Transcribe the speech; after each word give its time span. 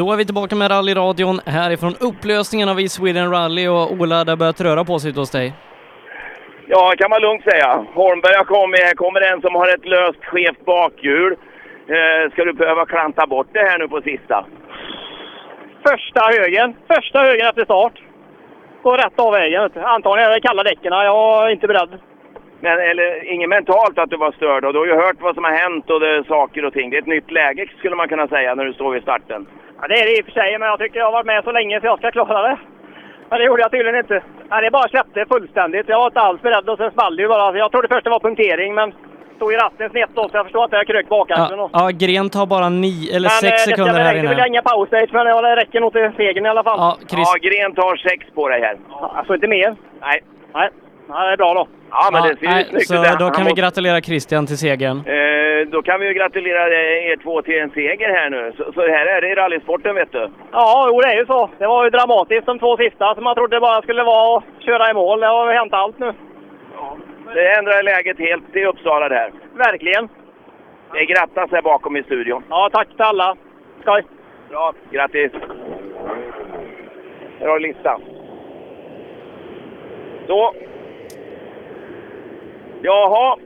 Då 0.00 0.12
är 0.12 0.16
vi 0.16 0.24
tillbaka 0.24 0.56
med 0.56 0.70
rallyradion 0.70 1.38
härifrån 1.46 1.94
upplösningen 2.08 2.68
av 2.68 2.80
East 2.80 2.96
Sweden 2.98 3.30
Rally 3.34 3.68
och 3.68 3.92
Ola, 3.92 4.24
det 4.24 4.36
börjat 4.36 4.60
röra 4.60 4.84
på 4.84 4.98
sig 4.98 5.12
hos 5.12 5.30
dig. 5.30 5.48
Ja, 6.72 6.94
kan 6.98 7.10
man 7.10 7.20
lugnt 7.26 7.44
säga. 7.50 7.70
Holmberg 8.00 8.36
har 8.40 8.48
kommit. 8.56 8.80
Här 8.80 8.94
kommer 8.94 9.20
en 9.20 9.40
som 9.40 9.54
har 9.54 9.68
ett 9.74 9.86
löst 9.94 10.24
skevt 10.24 10.64
bakhjul. 10.64 11.32
Eh, 11.96 12.32
ska 12.32 12.44
du 12.44 12.52
behöva 12.52 12.86
klanta 12.86 13.26
bort 13.26 13.46
det 13.52 13.64
här 13.68 13.78
nu 13.78 13.88
på 13.88 14.00
sista? 14.00 14.46
Första 15.88 16.22
högen. 16.36 16.68
Första 16.94 17.18
högen 17.18 17.46
efter 17.46 17.64
start. 17.64 17.96
Går 18.82 18.96
rätt 18.96 19.20
av 19.20 19.32
vägen. 19.32 19.70
Antagligen 19.96 20.30
är 20.30 20.34
det 20.34 20.48
kalla 20.48 20.62
däcken. 20.62 20.92
Jag 20.92 21.46
är 21.46 21.50
inte 21.50 21.66
beredd. 21.66 21.92
Men, 22.60 22.78
eller 22.90 23.32
inget 23.32 23.48
mentalt 23.48 23.98
att 23.98 24.10
du 24.10 24.16
var 24.16 24.32
störd 24.32 24.64
och 24.64 24.72
du 24.72 24.78
har 24.78 24.86
ju 24.86 24.94
hört 24.94 25.20
vad 25.20 25.34
som 25.34 25.44
har 25.44 25.56
hänt 25.64 25.90
och 25.90 26.00
det 26.00 26.24
saker 26.28 26.64
och 26.64 26.72
ting. 26.72 26.90
Det 26.90 26.96
är 26.96 27.02
ett 27.02 27.16
nytt 27.16 27.30
läge 27.30 27.66
skulle 27.78 27.96
man 27.96 28.08
kunna 28.08 28.28
säga 28.28 28.54
när 28.54 28.64
du 28.64 28.72
står 28.72 28.92
vid 28.92 29.02
starten. 29.02 29.46
Ja, 29.80 29.88
det 29.88 29.94
är 30.00 30.06
det 30.06 30.18
i 30.18 30.20
och 30.20 30.24
för 30.24 30.32
sig, 30.40 30.58
men 30.58 30.68
jag 30.68 30.78
tycker 30.78 30.98
jag 30.98 31.06
har 31.06 31.12
varit 31.12 31.26
med 31.32 31.44
så 31.44 31.52
länge 31.52 31.80
så 31.80 31.86
jag 31.86 31.98
ska 31.98 32.10
klara 32.10 32.42
det. 32.48 32.58
Men 33.30 33.38
det 33.38 33.44
gjorde 33.44 33.62
jag 33.62 33.70
tydligen 33.70 33.98
inte. 34.04 34.22
Ja, 34.50 34.60
det 34.60 34.70
bara 34.70 34.88
släppte 34.88 35.24
fullständigt. 35.32 35.88
Jag 35.88 35.98
var 35.98 36.06
inte 36.06 36.20
alls 36.20 36.42
beredd 36.42 36.68
och 36.68 36.78
sen 36.78 36.90
small 36.90 37.16
det 37.16 37.22
ju 37.22 37.28
bara. 37.28 37.58
Jag 37.58 37.70
trodde 37.72 37.88
först 37.88 38.04
det 38.04 38.10
var 38.10 38.20
punktering, 38.20 38.74
men 38.74 38.92
stod 39.36 39.52
i 39.52 39.56
ratten 39.56 39.90
snett 39.90 40.10
då 40.14 40.28
så 40.28 40.36
jag 40.36 40.44
förstår 40.46 40.64
att 40.64 40.72
jag 40.72 40.86
krökt 40.86 41.08
bakaxeln. 41.08 41.60
Ja, 41.60 41.70
ja, 41.72 41.90
Gren 42.02 42.30
tar 42.30 42.46
bara 42.46 42.68
nio 42.68 43.16
eller 43.16 43.28
Men, 43.32 43.50
sex 43.50 43.66
eh, 43.66 43.70
sekunder 43.70 44.00
här 44.00 44.14
Det 44.14 44.20
vill 44.20 44.30
jag 44.30 44.38
inne. 44.38 44.46
inga 44.48 44.62
powerstage, 44.62 45.10
men 45.12 45.26
ja, 45.26 45.40
det 45.42 45.56
räcker 45.56 45.80
nog 45.80 45.92
till 45.92 46.10
segern 46.16 46.46
i 46.46 46.48
alla 46.48 46.62
fall. 46.62 46.78
Ja, 46.78 46.96
Chris, 47.10 47.28
Ja, 47.34 47.48
Gren 47.48 47.74
tar 47.74 47.96
sex 47.96 48.26
på 48.34 48.48
dig 48.48 48.60
här. 48.60 48.76
Alltså 49.16 49.34
inte 49.34 49.48
mer? 49.48 49.76
Nej. 50.00 50.18
Nej. 50.54 50.68
Ja, 51.08 51.26
det 51.26 51.32
är 51.32 51.36
bra 51.36 51.54
då. 51.54 51.66
Ja, 51.90 52.08
men 52.12 52.22
ja, 52.22 52.28
det 52.28 52.36
ser 52.36 52.46
ju 52.46 52.52
nej, 52.52 52.64
snyggt 52.70 52.86
så 52.86 52.94
ut. 52.94 53.02
där. 53.02 53.18
då 53.18 53.30
kan 53.30 53.44
vi 53.46 53.52
gratulera 53.52 54.00
Christian 54.00 54.46
till 54.46 54.58
segern. 54.58 54.98
Eh, 55.06 55.68
då 55.74 55.82
kan 55.82 56.00
vi 56.00 56.06
ju 56.06 56.14
gratulera 56.14 56.62
er 57.12 57.16
två 57.16 57.42
till 57.42 57.58
en 57.58 57.70
seger 57.70 58.08
här 58.08 58.30
nu. 58.30 58.52
Så, 58.56 58.72
så 58.72 58.80
här 58.80 59.06
är 59.06 59.20
det 59.20 59.28
i 59.28 59.34
rallysporten 59.34 59.94
vet 59.94 60.12
du. 60.12 60.30
Ja, 60.52 60.86
jo, 60.90 61.00
det 61.00 61.08
är 61.08 61.16
ju 61.16 61.26
så. 61.26 61.50
Det 61.58 61.66
var 61.66 61.84
ju 61.84 61.90
dramatiskt 61.90 62.46
de 62.46 62.58
två 62.58 62.76
sista 62.76 63.14
som 63.14 63.24
man 63.24 63.34
trodde 63.34 63.60
bara 63.60 63.82
skulle 63.82 64.02
vara 64.02 64.38
att 64.38 64.44
köra 64.66 64.90
i 64.90 64.94
mål. 64.94 65.20
Det 65.20 65.26
har 65.26 65.52
ju 65.52 65.58
hänt 65.58 65.72
allt 65.74 65.98
nu. 65.98 66.12
Det 67.34 67.54
ändrar 67.58 67.82
läget 67.82 68.18
helt 68.18 68.56
i 68.56 68.64
Uppsala 68.64 69.08
där. 69.08 69.32
Verkligen. 69.54 70.08
Det 70.92 71.04
grattas 71.04 71.50
här 71.50 71.62
bakom 71.62 71.96
i 71.96 72.02
studion. 72.02 72.42
Ja, 72.48 72.70
tack 72.72 72.88
till 72.88 73.02
alla. 73.02 73.36
Skoj! 73.82 74.04
Bra, 74.48 74.72
grattis! 74.90 75.32
Här 77.40 77.46
har 77.48 77.58
du 77.58 77.66
listan. 77.66 78.02
Så. 80.26 80.54
Jaha. 82.82 83.36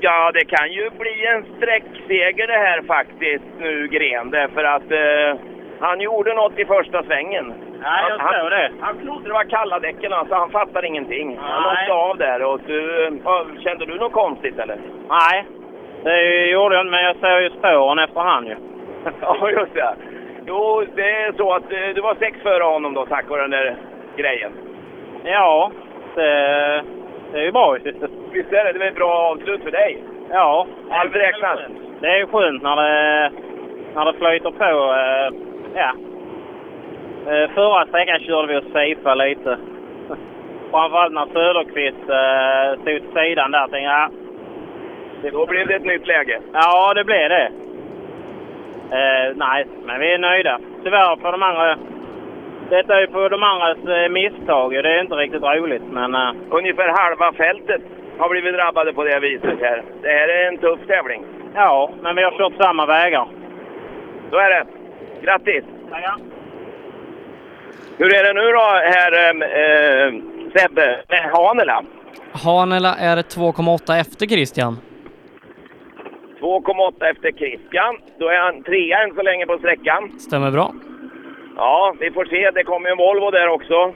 Ja, 0.00 0.30
det 0.34 0.44
kan 0.44 0.72
ju 0.72 0.90
bli 0.90 1.26
en 1.26 1.44
sträckseger 1.56 2.46
det 2.46 2.58
här 2.66 2.82
faktiskt 2.82 3.44
nu, 3.58 3.88
Gren. 3.88 4.30
Därför 4.30 4.64
att 4.64 4.90
eh, 4.90 5.40
han 5.80 6.00
gjorde 6.00 6.34
något 6.34 6.58
i 6.58 6.64
första 6.64 7.02
svängen. 7.02 7.54
Nej, 7.82 8.04
jag 8.08 8.18
han, 8.18 8.34
tror 8.34 8.50
det. 8.50 8.70
Han 8.80 8.98
trodde 8.98 9.28
det 9.28 9.32
var 9.32 9.44
kalla 9.44 9.78
däcken, 9.78 10.12
alltså. 10.12 10.34
Han 10.34 10.50
fattar 10.50 10.84
ingenting. 10.84 11.38
Han 11.40 11.62
Nej. 11.62 11.82
åkte 11.82 11.92
av 11.92 12.16
där. 12.16 12.42
Och 12.42 12.60
du, 12.66 12.82
kände 13.64 13.86
du 13.86 13.94
något 13.94 14.12
konstigt 14.12 14.58
eller? 14.58 14.78
Nej, 15.08 15.44
det 16.04 16.46
gjorde 16.46 16.74
jag 16.74 16.82
inte, 16.82 16.90
men 16.90 17.04
jag 17.04 17.16
ser 17.16 17.40
ju 17.40 17.50
spåren 17.50 17.98
efter 17.98 18.20
han 18.20 18.46
ju. 18.46 18.56
Ja, 19.20 19.50
just 19.50 19.74
det. 19.74 19.94
Jo, 20.46 20.84
det 20.94 21.10
är 21.10 21.32
så 21.32 21.52
att 21.52 21.72
eh, 21.72 21.88
du 21.94 22.00
var 22.00 22.14
sex 22.14 22.38
före 22.42 22.62
honom 22.64 22.94
då, 22.94 23.06
tack 23.06 23.28
vare 23.28 23.42
den 23.42 23.50
där 23.50 23.76
grejen. 24.16 24.52
Ja, 25.24 25.70
det, 26.14 26.82
det 27.34 27.40
är 27.40 27.44
ju 27.44 27.52
bra 27.52 27.76
ju. 27.78 27.92
Visst 28.32 28.52
är 28.52 28.64
det? 28.64 28.78
Det 28.78 28.84
är 28.84 28.88
ett 28.88 28.94
bra 28.96 29.12
avslut 29.32 29.62
för 29.62 29.70
dig. 29.70 30.02
Ja. 30.30 30.66
Allt 30.90 31.14
räknas. 31.16 31.58
Det 32.00 32.06
är 32.08 32.16
ju 32.18 32.26
skönt 32.26 32.62
när 32.62 32.76
det, 32.76 33.30
när 33.94 34.04
det 34.04 34.18
flyter 34.18 34.50
på. 34.50 34.64
eh, 34.94 35.40
Ja. 35.76 35.90
Eh, 37.32 37.50
Förra 37.54 37.86
sträckan 37.86 38.20
körde 38.20 38.48
vi 38.52 38.58
och 38.58 38.64
safeade 38.72 39.28
lite. 39.28 39.58
Framförallt 40.70 41.12
när 41.12 41.26
Söderqvist 41.26 42.08
eh, 42.08 42.82
stod 42.82 43.12
till 43.12 43.22
sidan 43.22 43.50
där. 43.50 43.60
Tänkte, 43.60 43.78
jag, 43.78 44.10
ja, 45.22 45.30
Då 45.32 45.46
blev 45.46 45.66
det 45.66 45.74
ett 45.74 45.84
nytt 45.84 46.06
läge. 46.06 46.40
Ja, 46.52 46.94
det 46.94 47.04
blev 47.04 47.28
det. 47.28 47.50
Nej, 49.34 49.66
men 49.84 50.00
vi 50.00 50.12
är 50.14 50.18
nöjda. 50.18 50.58
Tyvärr 50.84 51.16
för 51.16 51.32
de 51.32 51.42
andra. 51.42 51.76
Detta 52.70 52.96
är 52.96 53.00
ju 53.00 53.06
på 53.06 53.28
de 53.28 53.42
andras 53.42 53.78
eh, 53.78 54.08
misstag. 54.08 54.72
Det 54.72 54.88
är 54.96 55.00
inte 55.00 55.14
riktigt 55.14 55.42
roligt, 55.42 55.82
men... 55.90 56.14
Eh, 56.14 56.30
Ungefär 56.50 56.88
halva 56.98 57.32
fältet 57.32 57.82
har 58.18 58.28
blivit 58.28 58.54
drabbade 58.54 58.92
på 58.92 59.04
det 59.04 59.20
viset 59.20 59.60
här. 59.60 59.82
Det 60.02 60.08
här 60.08 60.28
är 60.28 60.48
en 60.48 60.58
tuff 60.58 60.80
tävling. 60.86 61.24
ja, 61.54 61.90
men 62.02 62.16
vi 62.16 62.22
har 62.22 62.30
kört 62.38 62.62
samma 62.62 62.86
vägar. 62.86 63.26
Så 64.30 64.36
är 64.36 64.50
det. 64.50 64.66
Grattis! 65.22 65.64
Tackar. 65.90 66.16
Hur 67.98 68.14
är 68.14 68.24
det 68.24 68.32
nu 68.32 68.52
då, 68.52 68.66
här 68.94 69.12
äh, 69.32 70.12
Sebbe, 70.56 71.00
med 71.08 71.30
Hanela? 71.32 71.84
Hanela 72.44 72.94
är 72.94 73.16
2,8 73.16 74.00
efter 74.00 74.26
Christian. 74.26 74.78
2,8 76.40 77.04
efter 77.10 77.32
Christian. 77.32 77.96
Då 78.18 78.28
är 78.28 78.38
han 78.38 78.62
trea 78.62 78.98
än 79.02 79.14
så 79.14 79.22
länge 79.22 79.46
på 79.46 79.58
sträckan. 79.58 80.18
Stämmer 80.18 80.50
bra. 80.50 80.72
Ja, 81.56 81.94
vi 82.00 82.10
får 82.10 82.24
se. 82.24 82.50
Det 82.50 82.64
kommer 82.64 82.88
ju 82.88 82.92
en 82.92 82.98
Volvo 82.98 83.30
där 83.30 83.48
också. 83.48 83.92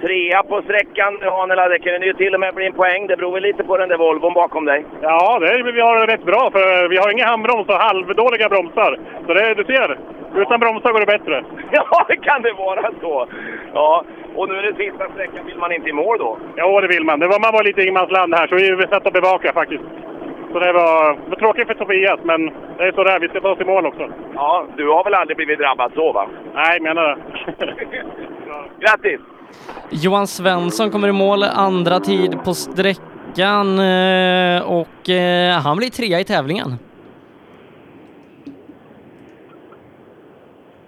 Trea 0.00 0.42
på 0.42 0.62
sträckan, 0.62 1.18
Hanela. 1.22 1.68
Det 1.68 1.78
kan 1.78 2.02
ju 2.02 2.12
till 2.12 2.34
och 2.34 2.40
med 2.40 2.54
bli 2.54 2.66
en 2.66 2.72
poäng. 2.72 3.06
Det 3.06 3.16
beror 3.16 3.32
väl 3.32 3.42
lite 3.42 3.64
på 3.64 3.76
den 3.76 3.88
där 3.88 3.96
Volvon 3.96 4.34
bakom 4.34 4.64
dig. 4.64 4.84
Ja, 5.02 5.38
det 5.38 5.46
är, 5.46 5.72
vi 5.72 5.80
har 5.80 6.06
det 6.06 6.12
rätt 6.12 6.24
bra 6.24 6.50
för 6.50 6.88
vi 6.88 6.96
har 6.96 7.12
inga 7.12 7.26
handbroms 7.26 7.68
och 7.68 7.74
halvdåliga 7.74 8.48
bromsar. 8.48 8.98
Så 9.26 9.34
det, 9.34 9.54
du 9.54 9.64
ser, 9.64 9.98
utan 10.36 10.60
bromsar 10.60 10.92
går 10.92 11.00
det 11.00 11.18
bättre. 11.18 11.44
Ja, 11.72 12.04
det 12.08 12.16
kan 12.16 12.42
det 12.42 12.52
vara 12.52 12.90
så. 13.00 13.26
Ja, 13.74 14.04
och 14.34 14.48
nu 14.48 14.54
är 14.54 14.62
det 14.62 14.84
sista 14.84 15.08
sträckan. 15.08 15.46
Vill 15.46 15.58
man 15.58 15.72
inte 15.72 15.88
i 15.88 15.92
mål 15.92 16.18
då? 16.18 16.38
Ja, 16.56 16.80
det 16.80 16.88
vill 16.88 17.04
man. 17.04 17.20
Det 17.20 17.26
var, 17.26 17.40
man 17.40 17.52
var 17.52 17.64
lite 17.64 17.82
ingenmansland 17.82 18.34
här, 18.34 18.46
så 18.46 18.54
vi 18.54 18.86
satt 18.90 19.06
och 19.06 19.12
bevaka 19.12 19.52
faktiskt. 19.52 19.84
Så 20.52 20.58
det 20.58 20.72
var, 20.72 21.14
det 21.14 21.30
var 21.30 21.36
tråkigt 21.36 21.66
för 21.66 21.74
Tobias, 21.74 22.20
men 22.22 22.46
det 22.78 22.84
är 22.84 22.92
så 22.92 23.04
där. 23.04 23.20
Vi 23.20 23.28
ska 23.28 23.40
ta 23.40 23.48
oss 23.48 23.60
i 23.60 23.64
mål 23.64 23.86
också. 23.86 24.08
Ja, 24.34 24.66
du 24.76 24.88
har 24.88 25.04
väl 25.04 25.14
aldrig 25.14 25.36
blivit 25.36 25.58
drabbad 25.58 25.92
så 25.94 26.12
va? 26.12 26.28
Nej, 26.54 26.80
menar 26.80 27.02
det. 27.02 27.16
Grattis! 28.80 29.20
Johan 29.90 30.26
Svensson 30.26 30.90
kommer 30.90 31.08
i 31.08 31.12
mål 31.12 31.42
andra 31.42 32.00
tid 32.00 32.38
på 32.44 32.54
sträckan 32.54 33.78
eh, 33.78 34.62
och 34.78 35.10
eh, 35.10 35.60
han 35.60 35.76
blir 35.76 35.90
trea 35.90 36.20
i 36.20 36.24
tävlingen. 36.24 36.68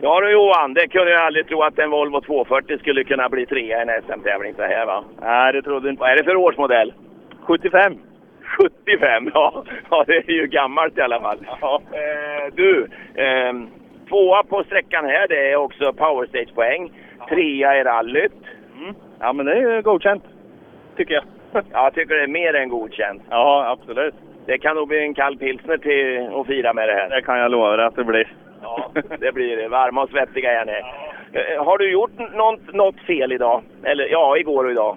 Ja 0.00 0.20
du 0.20 0.32
Johan, 0.32 0.74
det 0.74 0.88
kunde 0.88 1.10
jag 1.10 1.26
aldrig 1.26 1.48
tro 1.48 1.62
att 1.62 1.78
en 1.78 1.90
Volvo 1.90 2.20
240 2.20 2.78
skulle 2.78 3.04
kunna 3.04 3.28
bli 3.28 3.46
trea 3.46 3.78
i 3.78 3.82
en 3.82 4.02
SM-tävling 4.02 4.54
så 4.54 4.62
här 4.62 4.86
va? 4.86 5.04
Nej, 5.22 5.52
det 5.52 5.62
trodde 5.62 5.90
inte. 5.90 6.00
Vad 6.00 6.10
är 6.10 6.16
det 6.16 6.24
för 6.24 6.36
årsmodell? 6.36 6.92
75. 7.40 7.98
75, 8.44 9.30
ja. 9.34 9.64
Ja, 9.90 10.04
det 10.06 10.16
är 10.16 10.30
ju 10.30 10.46
gammalt 10.46 10.98
i 10.98 11.00
alla 11.00 11.20
fall. 11.20 11.38
Ja. 11.60 11.80
Eh, 11.92 12.54
du, 12.54 12.88
eh, 13.14 13.52
tvåa 14.08 14.42
på 14.42 14.64
sträckan 14.64 15.04
här, 15.04 15.28
det 15.28 15.50
är 15.52 15.56
också 15.56 15.92
Power 15.92 16.26
Stage-poäng. 16.26 16.92
Trea 17.28 17.80
i 17.80 17.84
rallyt. 17.84 18.32
Ja, 19.20 19.32
men 19.32 19.46
det 19.46 19.52
är 19.52 19.82
godkänt. 19.82 20.24
Tycker 20.96 21.14
jag. 21.14 21.24
Jag 21.72 21.94
tycker 21.94 22.14
det 22.14 22.22
är 22.22 22.26
mer 22.26 22.54
än 22.54 22.68
godkänt. 22.68 23.22
Ja, 23.30 23.66
absolut. 23.78 24.14
Det 24.46 24.58
kan 24.58 24.76
nog 24.76 24.88
bli 24.88 24.98
en 24.98 25.14
kall 25.14 25.36
pilsner 25.38 25.76
till 25.76 26.28
att 26.40 26.46
fira 26.46 26.72
med 26.72 26.88
det 26.88 26.94
här. 26.94 27.08
Det 27.08 27.22
kan 27.22 27.38
jag 27.38 27.50
lova 27.50 27.76
dig 27.76 27.86
att 27.86 27.96
det 27.96 28.04
blir. 28.04 28.32
Ja, 28.62 28.90
det 29.18 29.32
blir 29.32 29.56
det. 29.56 29.68
Varma 29.68 30.02
och 30.02 30.10
svettiga 30.10 30.60
är 30.60 30.64
ni. 30.66 30.82
Eh, 31.40 31.64
Har 31.64 31.78
du 31.78 31.90
gjort 31.92 32.18
något, 32.34 32.74
något 32.74 33.00
fel 33.00 33.32
idag? 33.32 33.62
Eller 33.84 34.08
ja, 34.08 34.36
igår 34.36 34.64
och 34.64 34.70
idag? 34.70 34.96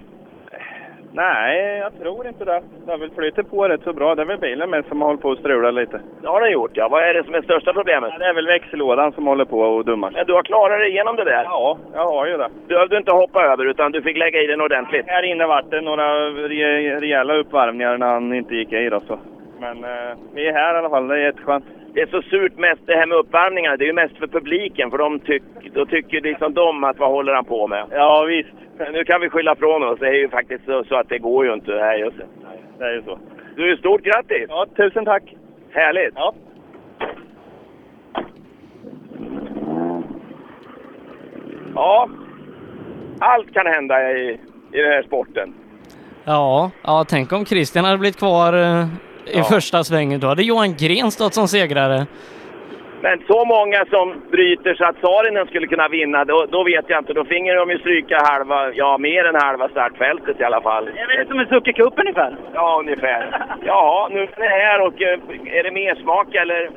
Nej, 1.18 1.78
jag 1.78 1.92
tror 1.98 2.26
inte 2.26 2.44
det. 2.44 2.60
Det 2.84 2.90
har 2.90 2.98
väl 2.98 3.10
flyttat 3.10 3.50
på 3.50 3.68
rätt 3.68 3.82
så 3.84 3.92
bra. 3.92 4.14
Det 4.14 4.22
är 4.22 4.26
väl 4.26 4.38
bilen 4.38 4.70
med 4.70 4.84
som 4.88 5.00
håller 5.00 5.18
på 5.18 5.30
att 5.30 5.38
strula 5.38 5.70
lite. 5.70 6.00
Det 6.22 6.28
har 6.28 6.40
den 6.40 6.52
gjort, 6.52 6.70
ja. 6.74 6.88
Vad 6.88 7.02
är 7.02 7.14
det 7.14 7.24
som 7.24 7.34
är 7.34 7.42
största 7.42 7.72
problemet? 7.72 8.12
Det 8.18 8.24
är 8.24 8.34
väl 8.34 8.46
växellådan 8.46 9.12
som 9.12 9.26
håller 9.26 9.44
på 9.44 9.60
och 9.60 9.84
dummar 9.84 10.10
sig. 10.10 10.18
Men 10.18 10.26
du 10.26 10.32
har 10.32 10.42
klarat 10.42 10.78
dig 10.80 10.90
igenom 10.90 11.16
det 11.16 11.24
där. 11.24 11.42
Ja, 11.44 11.78
jag 11.94 12.06
har 12.06 12.26
ju 12.26 12.36
det. 12.36 12.48
Du 12.68 12.74
behövde 12.74 12.96
inte 12.96 13.12
hoppa 13.12 13.42
över, 13.44 13.64
utan 13.64 13.92
du 13.92 14.02
fick 14.02 14.16
lägga 14.16 14.40
i 14.42 14.46
den 14.46 14.60
ordentligt. 14.60 15.06
Här 15.06 15.22
inne 15.22 15.46
vart 15.46 15.70
det 15.70 15.80
några 15.80 16.08
re- 16.30 17.00
rejäla 17.00 17.34
uppvärmningar 17.34 17.98
när 17.98 18.06
han 18.06 18.34
inte 18.34 18.54
gick 18.54 18.72
i 18.72 18.88
då 18.88 19.00
så. 19.00 19.18
Men 19.60 19.84
eh, 19.84 20.16
vi 20.34 20.48
är 20.48 20.52
här 20.52 20.74
i 20.74 20.78
alla 20.78 20.90
fall. 20.90 21.08
Det 21.08 21.14
är 21.14 21.18
jätteskönt. 21.24 21.64
Det 21.98 22.02
är 22.02 22.06
så 22.06 22.22
surt 22.22 22.56
mest 22.56 22.80
det 22.86 22.94
här 22.94 23.06
med 23.06 23.18
uppvärmningarna. 23.18 23.76
Det 23.76 23.84
är 23.84 23.86
ju 23.86 23.92
mest 23.92 24.16
för 24.16 24.26
publiken, 24.26 24.90
för 24.90 24.98
de 24.98 25.20
tyck, 25.20 25.42
då 25.74 25.86
tycker 25.86 26.20
liksom 26.20 26.54
de 26.54 26.84
att 26.84 26.98
vad 26.98 27.10
håller 27.10 27.34
han 27.34 27.44
på 27.44 27.66
med? 27.66 27.86
Ja, 27.90 28.24
visst. 28.24 28.54
Nu 28.92 29.04
kan 29.04 29.20
vi 29.20 29.30
skylla 29.30 29.56
från 29.56 29.82
oss. 29.82 29.98
Det 29.98 30.06
är 30.06 30.12
ju 30.12 30.28
faktiskt 30.28 30.64
så, 30.64 30.84
så 30.84 30.94
att 30.94 31.08
det 31.08 31.18
går 31.18 31.46
ju 31.46 31.52
inte. 31.52 31.70
Nej, 31.70 32.00
just 32.00 32.16
det. 32.16 32.26
Det 32.78 32.84
är 32.84 32.94
ju 32.94 33.02
så. 33.02 33.18
Du, 33.56 33.76
stort 33.76 34.02
grattis! 34.02 34.46
Ja, 34.48 34.66
tusen 34.76 35.04
tack. 35.04 35.22
Härligt! 35.70 36.14
Ja. 36.14 36.34
Ja, 41.74 42.08
allt 43.18 43.54
kan 43.54 43.66
hända 43.66 44.12
i, 44.12 44.40
i 44.72 44.78
den 44.80 44.92
här 44.92 45.02
sporten. 45.02 45.54
Ja, 46.24 46.70
ja, 46.82 47.04
tänk 47.08 47.32
om 47.32 47.44
Christian 47.44 47.84
hade 47.84 47.98
blivit 47.98 48.18
kvar 48.18 48.52
eh, 48.52 48.86
i 49.34 49.38
Ja. 49.38 49.44
första 49.44 49.84
svängen. 49.84 50.20
Då 50.20 50.26
hade 50.26 50.42
Johan 50.42 50.74
Gren 50.82 51.10
stått 51.10 51.34
som 51.34 51.48
segrare. 51.48 52.06
Men 53.02 53.18
så 53.26 53.44
många 53.44 53.84
som 53.90 54.22
bryter 54.30 54.74
så 54.74 54.84
att 54.84 54.96
Saarinen 55.00 55.46
skulle 55.46 55.66
kunna 55.66 55.88
vinna, 55.88 56.24
då, 56.24 56.46
då 56.50 56.64
vet 56.64 56.84
jag 56.88 56.98
inte. 57.00 57.12
Då 57.12 57.24
finge 57.24 57.54
de 57.54 57.70
ju 57.70 57.78
stryka 57.78 58.18
halva, 58.28 58.72
ja 58.72 58.98
mer 58.98 59.24
än 59.24 59.34
halva 59.34 59.68
startfältet 59.68 60.40
i 60.40 60.44
alla 60.44 60.60
fall. 60.60 60.84
Det 60.84 61.00
är 61.00 61.18
väl 61.18 61.26
som 61.28 61.38
en 61.38 61.46
Sucke 61.46 61.72
Cup 61.72 61.94
ungefär? 61.98 62.36
Ja, 62.54 62.76
ungefär. 62.80 63.46
Ja, 63.66 64.08
nu 64.12 64.20
är 64.22 64.40
ni 64.40 64.48
här 64.48 64.80
och 64.86 65.02
eh, 65.02 65.58
är 65.58 65.62
det 65.62 65.70
mer 65.70 65.94
smak 65.94 66.34
eller? 66.34 66.70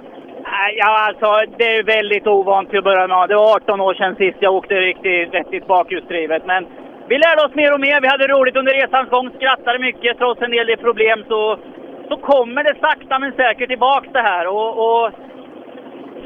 Ja, 0.77 0.91
alltså 1.07 1.27
det 1.57 1.75
är 1.77 1.83
väldigt 1.83 2.27
ovant 2.27 2.69
till 2.69 2.77
att 2.77 2.83
börja 2.83 3.07
med. 3.07 3.29
Det 3.29 3.35
var 3.35 3.55
18 3.55 3.81
år 3.81 3.93
sedan 3.93 4.15
sist 4.15 4.37
jag 4.39 4.53
åkte 4.53 4.75
riktigt 4.75 5.33
vettigt 5.33 5.67
bakhjulsdrivet. 5.67 6.45
Men 6.45 6.65
vi 7.09 7.17
lärde 7.17 7.41
oss 7.45 7.55
mer 7.55 7.73
och 7.73 7.79
mer. 7.79 8.01
Vi 8.01 8.07
hade 8.07 8.27
roligt 8.27 8.55
under 8.55 8.73
resans 8.73 9.09
gång, 9.09 9.29
skrattade 9.37 9.79
mycket 9.79 10.17
trots 10.17 10.41
en 10.41 10.51
del 10.51 10.77
problem. 10.77 11.23
Så, 11.27 11.57
så 12.11 12.17
kommer 12.17 12.63
det 12.63 12.75
sakta 12.79 13.19
men 13.19 13.31
säkert 13.31 13.69
tillbaks 13.69 14.07
det 14.11 14.21
här. 14.21 14.47
Och, 14.47 14.71
och 14.85 15.11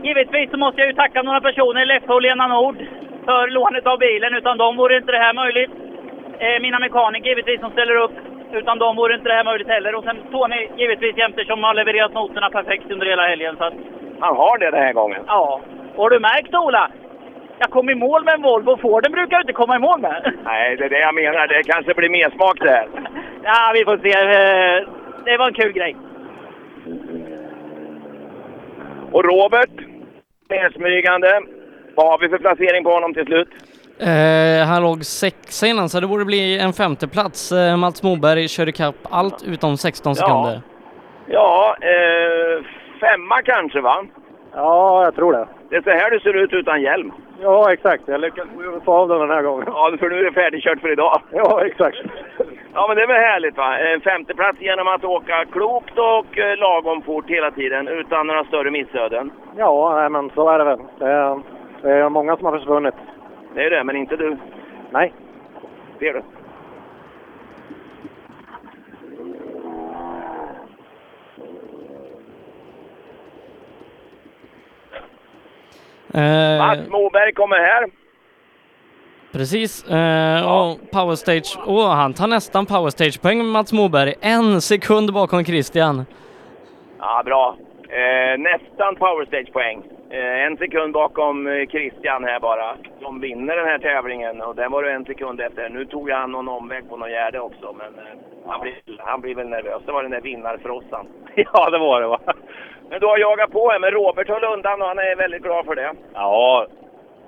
givetvis 0.04 0.52
så 0.52 0.58
måste 0.58 0.82
jag 0.82 0.90
ju 0.90 0.96
tacka 0.96 1.22
några 1.22 1.42
personer, 1.42 1.86
Leffe 1.86 2.14
och 2.14 2.22
Lena 2.22 2.48
Nord, 2.48 2.78
för 3.26 3.48
lånet 3.48 3.88
av 3.88 3.98
bilen. 4.00 4.34
Utan 4.34 4.58
dem 4.58 4.78
vore 4.78 4.98
inte 4.98 5.12
det 5.12 5.26
här 5.26 5.34
möjligt. 5.34 5.72
Eh, 6.40 6.62
mina 6.62 6.80
mekaniker 6.80 7.30
givetvis 7.30 7.60
som 7.60 7.72
ställer 7.72 7.96
upp. 7.96 8.16
Utan 8.52 8.80
dem 8.80 8.96
vore 8.96 9.16
inte 9.16 9.30
det 9.30 9.36
här 9.36 9.44
möjligt 9.44 9.68
heller. 9.68 9.96
Och 9.96 10.04
sen 10.04 10.18
Tony 10.32 10.68
givetvis 10.78 11.18
jämte 11.18 11.46
som 11.46 11.64
har 11.64 11.74
levererat 11.74 12.14
noterna 12.14 12.50
perfekt 12.50 12.92
under 12.92 13.06
hela 13.06 13.28
helgen. 13.28 13.56
Så 13.58 13.64
att, 13.64 13.74
Han 14.20 14.36
har 14.36 14.58
det 14.58 14.72
den 14.72 14.84
här 14.84 14.94
gången. 14.94 15.24
Ja. 15.28 15.62
Och 15.96 16.04
har 16.04 16.10
du 16.10 16.20
märkt 16.20 16.56
Ola? 16.56 16.92
Jag 17.60 17.70
kom 17.70 17.90
i 17.90 17.96
mål 17.96 18.24
med 18.24 18.34
en 18.34 18.42
Volvo. 18.42 18.78
Forden 18.78 19.12
brukar 19.12 19.38
jag 19.38 19.44
inte 19.44 19.54
komma 19.54 19.76
i 19.76 19.80
mål 19.80 20.00
med. 20.02 20.34
Nej, 20.44 20.76
det 20.78 20.86
är 20.86 20.90
det 20.90 21.00
jag 21.00 21.16
menar. 21.16 21.48
Det 21.48 21.64
kanske 21.64 21.94
blir 21.94 22.10
mer 22.10 22.30
smak 22.30 22.60
här. 22.60 22.88
Ja, 23.48 23.72
vi 23.74 23.86
får 23.86 23.98
se. 23.98 25.05
Det 25.26 25.38
var 25.38 25.48
en 25.48 25.54
kul 25.54 25.72
grej. 25.72 25.96
Och 29.12 29.26
Robert, 29.26 29.70
nedsmygande. 30.50 31.42
Vad 31.96 32.08
har 32.08 32.18
vi 32.20 32.30
för 32.30 32.38
placering 32.38 32.84
på 32.84 32.90
honom 32.94 33.14
till 33.14 33.26
slut? 33.26 33.48
Eh, 34.00 34.68
han 34.68 34.82
låg 34.84 35.06
sexa 35.06 35.68
innan 35.68 35.90
så 35.90 36.00
det 36.00 36.08
borde 36.08 36.26
bli 36.26 36.60
en 36.60 36.74
femteplats. 36.74 37.52
Eh, 37.52 37.78
Mats 37.78 38.04
Moberg 38.04 38.48
körde 38.48 38.72
kapp 38.72 38.96
allt 39.10 39.44
utom 39.48 39.78
16 39.78 40.16
sekunder. 40.16 40.62
Ja, 41.28 41.76
eh, 41.82 42.64
femma 43.00 43.42
kanske 43.42 43.82
va? 43.82 44.06
Ja, 44.54 45.04
jag 45.04 45.16
tror 45.16 45.34
det. 45.34 45.48
Det 45.70 45.76
är 45.76 45.82
så 45.82 45.90
här 45.90 46.12
du 46.12 46.20
ser 46.20 46.34
ut 46.34 46.54
utan 46.54 46.82
hjälm. 46.82 47.12
Ja, 47.42 47.74
exakt. 47.74 48.04
Jag 48.06 48.22
lyckades 48.22 48.50
få 48.86 48.94
av 48.94 49.08
den 49.08 49.20
den 49.20 49.30
här 49.30 49.42
gången. 49.42 49.66
Ja, 49.68 49.96
för 50.00 50.10
nu 50.10 50.20
är 50.20 50.24
det 50.24 50.32
färdigkört 50.32 50.82
för 50.82 50.92
idag. 50.92 51.22
Ja, 51.32 51.66
exakt. 51.66 51.98
Ja, 52.78 52.86
men 52.88 52.98
det 52.98 53.04
är 53.04 53.08
väl 53.08 53.16
härligt 53.16 53.58
va? 53.58 53.78
En 53.78 54.02
femteplats 54.02 54.62
genom 54.62 54.88
att 54.88 55.04
åka 55.04 55.46
klokt 55.52 55.98
och 55.98 56.38
eh, 56.38 56.58
lagom 56.58 57.02
fort 57.02 57.30
hela 57.30 57.52
tiden 57.52 57.88
utan 57.88 58.28
några 58.28 58.44
större 58.44 58.72
missöden. 58.72 59.32
Ja, 59.58 59.96
nej, 59.96 60.10
men 60.10 60.30
så 60.30 60.50
är 60.50 60.60
det 60.60 60.66
väl. 60.66 60.80
Det 61.00 61.06
är, 61.06 61.40
det 61.82 61.92
är 61.92 62.10
många 62.10 62.38
som 62.38 62.46
har 62.46 62.58
försvunnit. 62.60 62.94
Det 63.54 63.64
är 63.64 63.70
det, 63.70 63.84
men 63.84 63.96
inte 63.96 64.16
du. 64.16 64.38
Nej. 64.92 65.14
Ser 66.00 66.14
du? 66.14 66.22
Eh, 76.20 76.58
Mats 76.58 76.90
Moberg 76.90 77.34
kommer 77.34 77.58
här. 77.58 78.05
Precis. 79.38 79.84
Eh, 79.90 80.54
och 80.56 80.92
power 80.92 81.16
stage. 81.16 81.58
Åh, 81.68 81.94
han 81.94 82.14
tar 82.14 82.28
nästan 82.28 82.66
power 82.66 82.90
stage-poäng 82.90 83.38
med 83.38 83.46
Mats 83.46 83.74
Moberg. 83.74 84.14
En 84.22 84.62
sekund 84.62 85.14
bakom 85.14 85.46
Christian. 85.46 86.06
Ja, 87.00 87.22
bra. 87.26 87.56
Eh, 87.90 88.38
nästan 88.40 88.96
powerstage-poäng. 88.96 89.84
Eh, 90.10 90.46
en 90.46 90.58
sekund 90.58 90.94
bakom 90.94 91.48
eh, 91.48 91.68
Christian 91.68 92.24
här 92.24 92.40
bara, 92.40 92.76
som 93.02 93.22
vinner 93.22 93.56
den 93.56 93.66
här 93.66 93.80
tävlingen. 93.80 94.42
Och 94.42 94.56
den 94.56 94.72
var 94.72 94.84
du 94.84 94.92
en 94.92 95.06
sekund 95.06 95.42
efter. 95.42 95.70
Nu 95.70 95.86
tog 95.86 96.10
han 96.10 96.32
någon 96.32 96.48
omväg 96.48 96.90
på 96.90 96.98
någon 96.98 97.12
gärde 97.12 97.40
också, 97.40 97.76
men 97.78 98.06
eh, 98.06 98.12
han, 98.48 98.62
blir, 98.62 98.76
han 98.98 99.22
blir 99.22 99.36
väl 99.36 99.50
nervös. 99.50 99.82
Det 99.86 99.92
var 99.92 100.02
den 100.04 100.12
där 100.12 100.22
vinnarfrossan. 100.22 101.08
Ja, 101.36 101.70
det 101.70 101.78
var 101.78 102.02
det 102.02 102.08
va. 102.08 102.20
Men 102.90 103.00
du 103.00 103.06
har 103.06 103.18
jagat 103.18 103.52
på 103.52 103.70
här, 103.70 103.80
men 103.80 103.92
Robert 103.92 104.30
höll 104.30 104.44
undan 104.44 104.82
och 104.82 104.88
han 104.88 105.00
är 105.00 105.16
väldigt 105.16 105.44
glad 105.44 105.66
för 105.66 105.76
det. 105.76 105.94
Ja, 106.14 106.68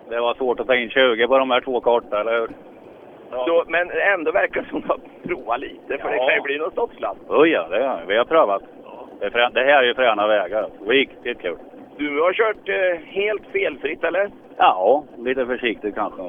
det 0.10 0.20
var 0.20 0.34
svårt 0.34 0.60
att 0.60 0.68
ta 0.68 0.76
in 0.76 0.90
20 0.90 1.28
på 1.28 1.38
de 1.38 1.52
här 1.52 1.62
två 1.62 1.82
korta, 1.82 2.20
eller 2.22 2.40
hur? 2.40 2.50
Så, 3.32 3.64
men 3.68 3.92
ändå 4.14 4.32
verkar 4.32 4.62
det 4.62 4.70
som 4.70 4.78
att 4.78 5.00
du 5.24 5.34
har 5.36 5.42
provat 5.42 5.60
lite, 5.60 5.98
för 5.98 6.10
det 6.10 6.16
Ja. 6.16 6.26
kan 6.28 6.36
ju 6.36 6.42
bli 6.42 6.58
något 6.58 6.72
stoppsladd. 6.74 7.18
Oh 7.28 7.50
ja, 7.50 7.68
det 7.70 7.84
har 7.84 8.02
vi. 8.08 8.18
Har 8.18 8.26
prövat. 8.26 8.64
Det, 9.20 9.26
är 9.26 9.30
frä- 9.30 9.54
det 9.54 9.60
här 9.64 9.84
är 9.84 9.88
ju 9.88 9.94
fräna 9.94 10.28
vägar. 10.28 10.68
Riktigt 10.88 11.42
kul. 11.42 11.58
Du 11.98 12.22
har 12.22 12.34
kört 12.34 12.70
eh, 12.70 13.00
helt 13.06 13.46
felfritt, 13.52 14.04
eller? 14.04 14.30
Ja, 14.58 15.04
lite 15.18 15.46
försiktigt 15.46 15.96
kanske. 15.96 16.22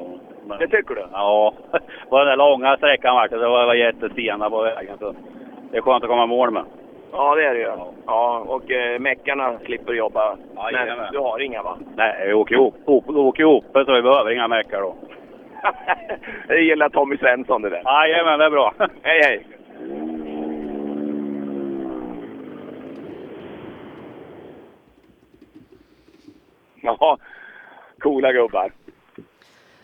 Men, 0.45 0.59
Det 0.59 0.67
tycker 0.67 0.95
du? 0.95 1.03
ja, 1.11 1.53
på 2.09 2.17
den 2.17 2.27
där 2.27 2.35
långa 2.37 2.77
sträckan 2.77 3.27
det, 3.29 3.37
det 3.37 3.47
var, 3.47 3.65
var 3.65 3.73
jättestenar 3.73 4.49
på 4.49 4.61
vägen. 4.61 4.97
Så 4.99 5.15
det 5.71 5.77
är 5.77 5.81
skönt 5.81 6.03
att 6.03 6.09
komma 6.09 6.23
i 6.23 6.27
mål 6.27 6.51
med. 6.51 6.63
Ja, 7.11 7.35
det 7.35 7.45
är 7.45 7.53
det 7.53 7.59
ju. 7.59 7.71
Ja, 8.05 8.39
och 8.47 8.71
eh, 8.71 8.99
meckarna 8.99 9.59
slipper 9.65 9.93
jobba. 9.93 10.37
men 10.55 10.73
Jajamän. 10.73 11.11
du 11.11 11.19
har 11.19 11.39
inga, 11.39 11.63
va? 11.63 11.77
Nej, 11.95 12.27
vi 12.27 12.33
åker 12.33 12.55
ihop, 12.55 12.75
ihop, 12.87 13.03
vi 13.07 13.13
åker 13.13 13.43
ihop 13.43 13.65
så 13.73 13.93
vi 13.93 14.01
behöver 14.01 14.31
inga 14.31 14.47
meckar 14.47 14.81
då. 14.81 14.95
det 16.47 16.61
gillar 16.61 16.89
Tommy 16.89 17.17
Svensson 17.17 17.61
det 17.61 17.69
där. 17.69 17.81
Jajamän, 17.85 18.39
det 18.39 18.45
är 18.45 18.49
bra. 18.49 18.73
Hej, 19.01 19.21
hej! 19.23 19.45
Ja, 26.81 27.17
coola 27.99 28.31
gubbar. 28.31 28.71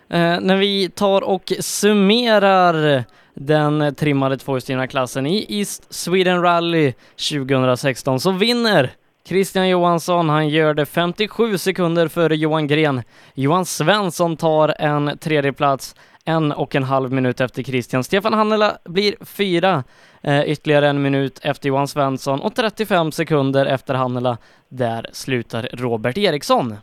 Eh, 0.10 0.40
när 0.42 0.58
vi 0.58 0.90
tar 0.90 1.30
och 1.30 1.44
summerar 1.60 3.04
den 3.36 3.96
trimmade 3.96 4.38
tvåhjulsdrivna 4.38 4.88
klassen 4.88 5.28
i 5.28 5.46
East 5.50 5.94
Sweden 5.94 6.42
Rally 6.42 6.94
2016 7.30 8.20
så 8.20 8.32
vinner 8.32 8.90
Christian 9.28 9.70
Johansson. 9.70 10.30
Han 10.30 10.50
gör 10.50 10.74
det 10.74 10.86
57 10.86 11.58
sekunder 11.58 12.08
före 12.08 12.36
Johan 12.36 12.68
Gren. 12.68 13.02
Johan 13.34 13.66
Svensson 13.66 14.38
tar 14.38 14.76
en 14.80 15.18
tredje 15.18 15.54
plats 15.54 15.96
en 16.26 16.52
och 16.52 16.76
en 16.76 16.84
halv 16.84 17.12
minut 17.12 17.42
efter 17.42 17.64
Christian. 17.64 18.04
Stefan 18.04 18.34
Hannela 18.34 18.78
blir 18.86 19.16
fyra, 19.38 19.84
eh, 20.24 20.44
ytterligare 20.52 20.88
en 20.88 21.02
minut 21.02 21.40
efter 21.44 21.70
Johan 21.70 21.88
Svensson 21.88 22.42
och 22.42 22.56
35 22.56 23.12
sekunder 23.12 23.66
efter 23.66 23.94
Hannela. 23.94 24.38
Där 24.70 25.06
slutar 25.12 25.70
Robert 25.74 26.18
Eriksson. 26.18 26.76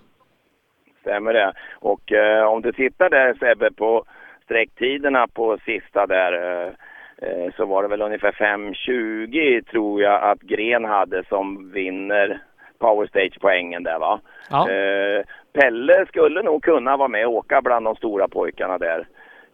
Stämmer 1.01 1.33
det. 1.33 1.53
Och 1.75 2.13
eh, 2.13 2.45
om 2.45 2.63
du 2.63 2.73
tittar 2.73 3.11
där 3.11 3.35
Sebbe 3.35 3.71
på 3.71 4.05
sträcktiderna 4.53 5.27
på 5.27 5.59
sista 5.65 6.07
där 6.07 6.33
eh, 6.33 6.73
eh, 7.23 7.53
så 7.57 7.67
var 7.67 7.83
det 7.83 7.89
väl 7.89 8.03
ungefär 8.03 8.33
5.20 8.33 9.65
tror 9.71 10.03
jag 10.03 10.23
att 10.23 10.41
Gren 10.41 10.85
hade 10.85 11.25
som 11.25 11.73
vinner 11.73 12.41
Power 12.79 13.07
Stage-poängen 13.07 13.83
där 13.83 13.99
va. 13.99 14.21
Ja. 14.51 14.71
Eh, 14.71 15.25
Pelle 15.53 16.07
skulle 16.07 16.43
nog 16.43 16.63
kunna 16.63 16.97
vara 16.97 17.09
med 17.09 17.27
och 17.27 17.33
åka 17.33 17.63
bland 17.63 17.85
de 17.85 17.97
stora 17.97 18.29
pojkarna 18.29 18.79
där. 18.79 19.07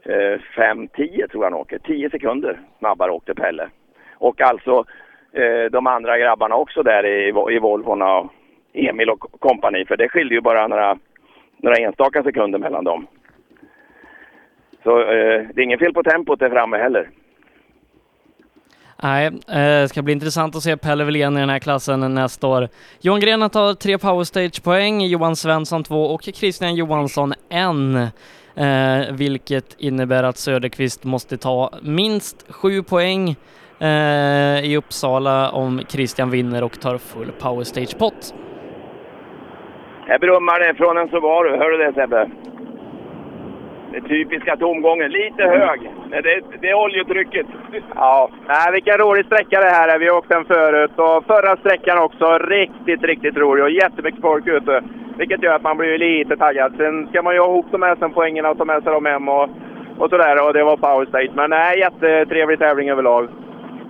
Eh, 0.02 0.38
5.10 0.57 1.28
tror 1.28 1.45
jag 1.45 1.50
han 1.50 1.61
åker. 1.61 1.78
10 1.78 2.11
sekunder 2.11 2.61
snabbare 2.78 3.11
åkte 3.11 3.35
Pelle. 3.35 3.69
Och 4.14 4.40
alltså 4.40 4.85
de 5.71 5.87
andra 5.87 6.19
grabbarna 6.19 6.55
också 6.55 6.83
där 6.83 7.07
i, 7.07 7.28
i 7.28 7.59
Volvorna 7.59 8.19
och 8.19 8.33
Emil 8.73 9.11
och 9.11 9.40
kompani. 9.40 9.85
För 9.85 9.97
det 9.97 10.09
skilde 10.09 10.35
ju 10.35 10.40
bara 10.40 10.67
några, 10.67 10.99
några 11.57 11.76
enstaka 11.76 12.23
sekunder 12.23 12.59
mellan 12.59 12.85
dem. 12.85 13.07
Så 14.82 15.00
eh, 15.00 15.47
det 15.54 15.61
är 15.61 15.64
inget 15.64 15.80
fel 15.80 15.92
på 15.92 16.02
tempot 16.02 16.38
där 16.38 16.50
framme 16.50 16.76
heller. 16.76 17.11
Nej, 19.02 19.26
eh, 19.26 19.80
det 19.82 19.88
ska 19.88 20.02
bli 20.02 20.12
intressant 20.12 20.56
att 20.56 20.62
se 20.62 20.76
Pelle 20.76 21.04
Wilén 21.04 21.37
i 21.37 21.40
den 21.40 21.50
här 21.50 21.58
klassen 21.58 22.14
nästa 22.14 22.47
år. 22.47 22.68
Johan 23.00 23.20
Gren 23.20 23.50
tar 23.50 23.75
tre 23.75 23.99
power 23.99 24.25
stage-poäng, 24.25 25.06
Johan 25.06 25.37
Svensson 25.37 25.85
två 25.85 26.04
och 26.04 26.23
Christian 26.23 26.75
Johansson 26.75 27.35
en. 27.49 28.08
Eh, 28.58 29.12
vilket 29.12 29.76
innebär 29.78 30.23
att 30.23 30.37
Söderqvist 30.37 31.04
måste 31.04 31.37
ta 31.37 31.70
minst 31.82 32.52
sju 32.52 32.82
poäng 32.82 33.37
eh, 33.78 34.64
i 34.64 34.76
Uppsala 34.76 35.50
om 35.50 35.80
Christian 35.88 36.30
vinner 36.30 36.64
och 36.64 36.80
tar 36.80 36.99
full 36.99 37.32
power 37.32 37.64
stage-pott. 37.64 38.35
Här 40.06 40.18
brummar 40.18 40.61
det 40.61 40.75
från 40.75 40.99
en 40.99 41.08
Subaru. 41.08 41.56
Hör 41.56 41.70
du 41.70 41.78
det 41.78 41.92
Sebbe? 41.92 42.30
Det 43.99 44.09
typiska 44.09 44.57
tomgången. 44.57 45.11
Lite 45.11 45.43
hög. 45.43 45.90
Men 46.11 46.23
det, 46.23 46.40
det 46.61 46.69
är 46.69 46.75
oljetrycket. 46.75 47.47
Ja, 47.95 48.31
nej, 48.49 48.73
vilken 48.73 48.99
rolig 48.99 49.26
sträcka 49.26 49.61
det 49.61 49.71
här 49.71 49.88
är. 49.88 49.99
Vi 49.99 50.09
har 50.09 50.17
åkt 50.17 50.28
den 50.28 50.45
förut 50.45 50.90
och 50.97 51.25
förra 51.26 51.57
sträckan 51.57 51.99
också. 51.99 52.38
Riktigt, 52.38 53.02
riktigt 53.02 53.37
rolig 53.37 53.64
och 53.64 53.71
jättemycket 53.71 54.21
folk 54.21 54.47
ute. 54.47 54.83
Vilket 55.19 55.43
gör 55.43 55.55
att 55.55 55.62
man 55.62 55.76
blir 55.76 55.99
lite 55.99 56.37
taggad. 56.37 56.75
Sen 56.76 57.07
ska 57.09 57.23
man 57.23 57.35
ju 57.35 57.40
ha 57.40 57.49
ihop 57.49 57.67
de 57.71 57.83
här 57.83 57.97
sen 57.97 58.12
poängen 58.12 58.47
och 58.47 58.59
ta 58.59 58.64
med 58.64 58.83
sig 58.83 58.93
dem 58.93 59.07
hem 59.07 59.28
och, 59.28 59.49
och 59.99 60.11
sådär. 60.11 60.47
Och 60.47 60.52
det 60.52 60.64
var 60.64 60.76
powerstage. 60.76 61.31
Men 61.35 61.50
nej, 61.50 61.78
jättetrevlig 61.78 62.59
tävling 62.59 62.90
överlag. 62.90 63.28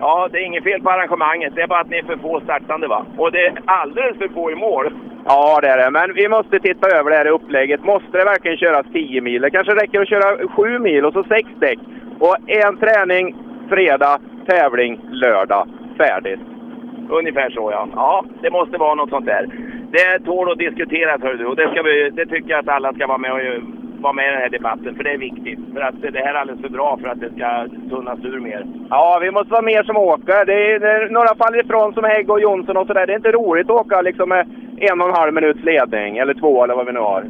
Ja, 0.01 0.29
det 0.33 0.39
är 0.39 0.45
inget 0.45 0.65
fel 0.65 0.83
på 0.83 0.91
arrangemanget. 0.91 1.55
Det 1.55 1.63
är 1.63 1.67
bara 1.67 1.81
att 1.81 1.91
ni 1.91 1.99
är 1.99 2.03
för 2.03 2.17
få 2.17 2.41
startande 2.41 2.87
va? 2.89 3.07
Och 3.17 3.33
det 3.33 3.47
är 3.47 3.59
alldeles 3.65 4.19
för 4.19 4.29
få 4.29 4.51
i 4.51 4.55
mål. 4.55 4.93
Ja, 5.25 5.59
det 5.63 5.69
är 5.69 5.79
det. 5.79 5.91
Men 5.91 6.15
vi 6.15 6.29
måste 6.29 6.59
titta 6.59 6.97
över 6.97 7.11
det 7.11 7.17
här 7.17 7.27
upplägget. 7.27 7.85
Måste 7.85 8.19
det 8.19 8.25
verkligen 8.25 8.57
köras 8.57 8.87
10 8.93 9.21
mil? 9.21 9.43
Det 9.43 9.51
kanske 9.51 9.75
räcker 9.75 10.01
att 10.01 10.09
köra 10.09 10.49
7 10.49 10.79
mil 10.79 11.05
och 11.05 11.13
så 11.13 11.25
6 11.25 11.49
däck. 11.61 11.79
Och 12.19 12.37
en 12.47 12.77
träning 12.77 13.37
fredag, 13.69 14.21
tävling 14.47 15.01
lördag. 15.11 15.69
Färdigt. 15.97 16.41
Ungefär 17.11 17.51
så 17.51 17.71
ja. 17.73 17.89
Ja, 17.95 18.25
det 18.43 18.51
måste 18.51 18.79
vara 18.79 18.95
något 18.95 19.11
sånt 19.11 19.27
där. 19.27 19.47
Det 19.91 20.25
tål 20.25 20.53
att 20.53 20.59
diskuteras 20.59 21.23
hör 21.23 21.35
du 21.35 21.47
och 21.47 21.57
det, 21.57 21.71
ska 21.71 21.83
vi, 21.83 22.11
det 22.11 22.27
tycker 22.27 22.51
jag 22.51 22.61
att 22.61 22.69
alla 22.69 22.93
ska 22.93 23.07
vara 23.07 23.19
med 23.19 23.33
och 23.33 23.63
vara 24.03 24.13
med 24.13 24.29
i 24.29 24.31
den 24.31 24.41
här 24.41 24.49
debatten 24.49 24.97
för 24.97 25.05
det 25.05 25.11
är 25.11 25.19
viktigt. 25.19 25.59
För 25.75 25.81
att 25.81 26.03
det 26.03 26.19
här 26.25 26.35
är 26.35 26.39
alldeles 26.39 26.63
för 26.63 26.69
bra 26.69 26.99
för 27.01 27.09
att 27.09 27.21
det 27.21 27.31
ska 27.31 27.67
tunnas 27.91 28.25
ur 28.25 28.41
mer. 28.41 28.67
Ja, 28.91 29.19
vi 29.23 29.31
måste 29.31 29.53
vara 29.53 29.63
mer 29.63 29.83
som 29.83 29.97
åker. 29.97 30.45
Det 30.47 30.73
är, 30.73 30.79
det 30.79 30.91
är 30.91 31.09
några 31.09 31.35
faller 31.35 31.65
ifrån 31.65 31.95
som 31.95 32.05
Hägg 32.05 32.31
och 32.31 32.41
Jonsson 32.41 32.77
och 32.77 32.87
sådär. 32.87 33.07
Det 33.07 33.13
är 33.13 33.17
inte 33.17 33.33
roligt 33.33 33.71
att 33.71 33.81
åka 33.81 34.03
liksom 34.03 34.29
med 34.29 34.47
en 34.81 35.01
och 35.01 35.09
en 35.09 35.15
halv 35.15 35.35
minuts 35.35 35.65
ledning, 35.65 36.19
eller 36.19 36.35
två 36.35 36.65
eller 36.65 36.75
vad 36.75 36.87
vi 36.87 36.93
nu 36.93 37.01
har. 37.01 37.25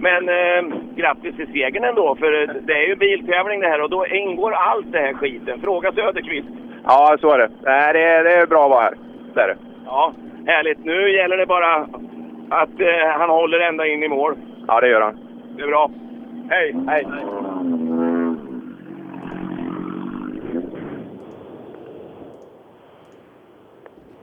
Men 0.00 0.28
eh, 0.28 0.78
grattis 0.96 1.36
till 1.36 1.52
segern 1.52 1.84
ändå, 1.84 2.16
för 2.16 2.30
det 2.66 2.72
är 2.72 2.88
ju 2.88 2.96
biltävling 2.96 3.60
det 3.60 3.68
här 3.68 3.80
och 3.80 3.90
då 3.90 4.06
ingår 4.06 4.52
allt 4.52 4.92
det 4.92 4.98
här 4.98 5.14
skiten. 5.14 5.60
Fråga 5.60 5.92
Söderqvist. 5.92 6.48
Ja, 6.84 7.16
så 7.20 7.30
är 7.30 7.38
det. 7.38 7.50
Nej, 7.62 7.92
det, 7.92 8.02
är, 8.02 8.24
det 8.24 8.32
är 8.32 8.46
bra 8.46 8.64
att 8.64 8.70
vara 8.70 8.82
här. 8.82 8.94
Det 9.34 9.40
är 9.40 9.48
det. 9.48 9.56
Ja, 9.86 10.12
härligt. 10.46 10.84
Nu 10.84 11.10
gäller 11.10 11.36
det 11.36 11.46
bara 11.46 11.74
att 12.50 12.80
eh, 12.80 13.18
han 13.18 13.30
håller 13.30 13.60
ända 13.60 13.86
in 13.86 14.02
i 14.02 14.08
mål. 14.08 14.36
Ja, 14.68 14.80
det 14.80 14.88
gör 14.88 15.00
han. 15.00 15.27
Det 15.58 15.64
är 15.64 15.68
bra. 15.68 15.90
Hej! 16.50 16.74
Hej! 16.86 17.06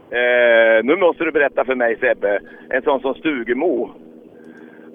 Eh, 0.10 0.84
nu 0.84 0.96
måste 0.96 1.24
du 1.24 1.32
berätta 1.32 1.66
för 1.66 1.76
mig 1.76 1.98
Sebbe, 2.00 2.40
en 2.70 2.82
sån 2.82 3.02
som 3.02 3.14
Stugemo 3.14 3.90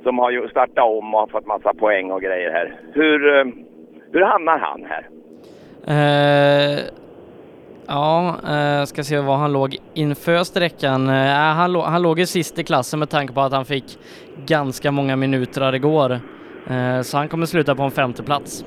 som 0.02 0.18
har 0.18 0.30
ju 0.30 0.48
startat 0.48 0.84
om 0.84 1.14
och 1.14 1.20
har 1.20 1.26
fått 1.26 1.46
massa 1.46 1.74
poäng 1.74 2.10
och 2.10 2.22
grejer 2.22 2.50
här. 2.50 2.80
Hur, 2.92 3.38
eh, 3.38 3.44
hur 4.12 4.22
hamnar 4.22 4.58
han 4.58 4.84
här? 4.84 5.08
Eh, 5.86 6.80
ja, 7.90 8.36
eh, 8.54 8.84
ska 8.84 9.02
se 9.02 9.18
var 9.18 9.36
han 9.36 9.52
låg 9.52 9.76
inför 9.94 10.44
sträckan. 10.44 11.08
Eh, 11.08 11.54
han, 11.58 11.72
lå 11.72 11.82
han 11.82 12.02
låg 12.02 12.18
ju 12.18 12.26
sist 12.26 12.58
i 12.58 12.64
klassen 12.64 12.98
med 12.98 13.10
tanke 13.10 13.34
på 13.34 13.40
att 13.40 13.52
han 13.52 13.64
fick 13.64 13.98
ganska 14.46 14.90
många 14.90 15.16
minuter 15.16 15.74
igår. 15.74 16.10
Eh, 16.70 17.00
så 17.02 17.18
han 17.18 17.28
kommer 17.28 17.46
sluta 17.46 17.74
på 17.74 17.82
en 17.82 17.90
femte 17.90 18.22
plats. 18.22 18.64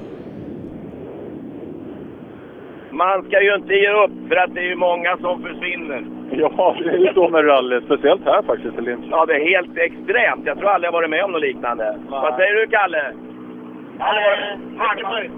Man 2.91 3.23
ska 3.23 3.41
ju 3.41 3.55
inte 3.55 3.73
ge 3.73 3.89
upp 4.03 4.27
för 4.29 4.35
att 4.35 4.53
det 4.53 4.59
är 4.59 4.69
ju 4.69 4.75
många 4.75 5.17
som 5.17 5.41
försvinner. 5.41 6.05
Ja, 6.31 6.75
det 6.83 6.89
är 6.89 6.97
ju 6.97 7.13
så 7.13 7.29
med 7.29 7.47
rally. 7.47 7.81
Speciellt 7.85 8.25
här 8.25 8.41
faktiskt 8.41 8.77
i 8.77 8.81
Linköping. 8.81 9.09
Ja, 9.11 9.25
det 9.25 9.33
är 9.33 9.45
helt 9.55 9.77
extremt. 9.77 10.45
Jag 10.45 10.57
tror 10.57 10.69
aldrig 10.69 10.87
jag 10.87 10.91
varit 10.91 11.09
med 11.09 11.23
om 11.23 11.31
något 11.31 11.41
liknande. 11.41 11.97
Vad 12.09 12.35
säger 12.35 12.55
du, 12.55 12.67
Kalle? 12.67 13.13
Halva, 13.99 15.29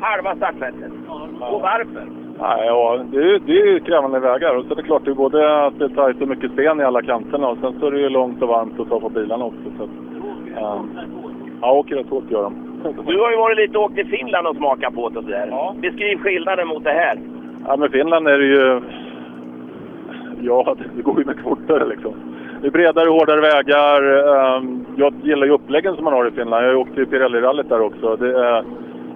halva 0.00 0.36
startfältet. 0.36 0.92
Och 1.40 1.60
varför? 1.60 2.17
Nej, 2.40 2.66
ja, 2.66 3.00
det, 3.12 3.18
är, 3.18 3.38
det 3.46 3.60
är 3.60 3.66
ju 3.66 3.80
krävande 3.80 4.18
vägar. 4.20 4.54
Och 4.54 4.64
så 4.64 4.72
är 4.72 4.76
det 4.76 4.82
klart, 4.82 5.04
det 5.04 5.10
är 5.10 5.14
både 5.14 5.66
att 5.66 5.78
det 5.78 5.84
är 5.84 5.88
tajt 5.88 6.22
och 6.22 6.28
mycket 6.28 6.52
sten 6.52 6.80
i 6.80 6.84
alla 6.84 7.02
kanterna. 7.02 7.48
Och 7.48 7.58
sen 7.60 7.80
så 7.80 7.86
är 7.86 7.90
det 7.90 8.00
ju 8.00 8.08
långt 8.08 8.42
och 8.42 8.48
varmt 8.48 8.80
att 8.80 8.88
ta 8.88 9.00
på 9.00 9.08
bilarna 9.08 9.44
också. 9.44 9.70
Så 9.78 9.82
att, 9.84 9.90
um, 10.62 10.90
ja, 11.62 11.72
åker 11.72 11.96
rätt 11.96 12.10
hårt 12.10 12.30
gör 12.30 12.42
de. 12.42 12.54
Du 13.06 13.18
har 13.18 13.30
ju 13.30 13.36
varit 13.36 13.56
lite 13.58 13.78
och 13.78 13.84
åkt 13.84 13.94
till 13.94 14.06
Finland 14.06 14.46
och 14.46 14.56
smakat 14.56 14.94
på 14.94 15.08
det 15.08 15.18
och 15.18 15.24
sådär. 15.24 15.48
Ja. 15.50 15.74
Beskriv 15.80 16.18
skillnaden 16.18 16.68
mot 16.68 16.84
det 16.84 16.90
här. 16.90 17.18
Ja, 17.66 17.76
men 17.76 17.90
Finland 17.90 18.28
är 18.28 18.38
det 18.38 18.46
ju... 18.46 18.80
Ja, 20.42 20.76
det 20.96 21.02
går 21.02 21.18
ju 21.20 21.24
mycket 21.24 21.42
fortare 21.42 21.86
liksom. 21.86 22.14
Det 22.60 22.66
är 22.66 22.70
bredare, 22.70 23.10
hårdare 23.10 23.40
vägar. 23.40 24.02
Ehm, 24.56 24.86
Jag 24.96 25.14
gillar 25.22 25.46
ju 25.46 25.52
uppläggen 25.52 25.94
som 25.94 26.04
man 26.04 26.12
har 26.12 26.28
i 26.28 26.30
Finland. 26.30 26.66
Jag 26.66 26.74
har 26.74 26.86
ju 26.96 27.06
Pirelli-rallyt 27.06 27.68
där 27.68 27.80
också. 27.80 28.16
Det 28.16 28.40
är, 28.40 28.64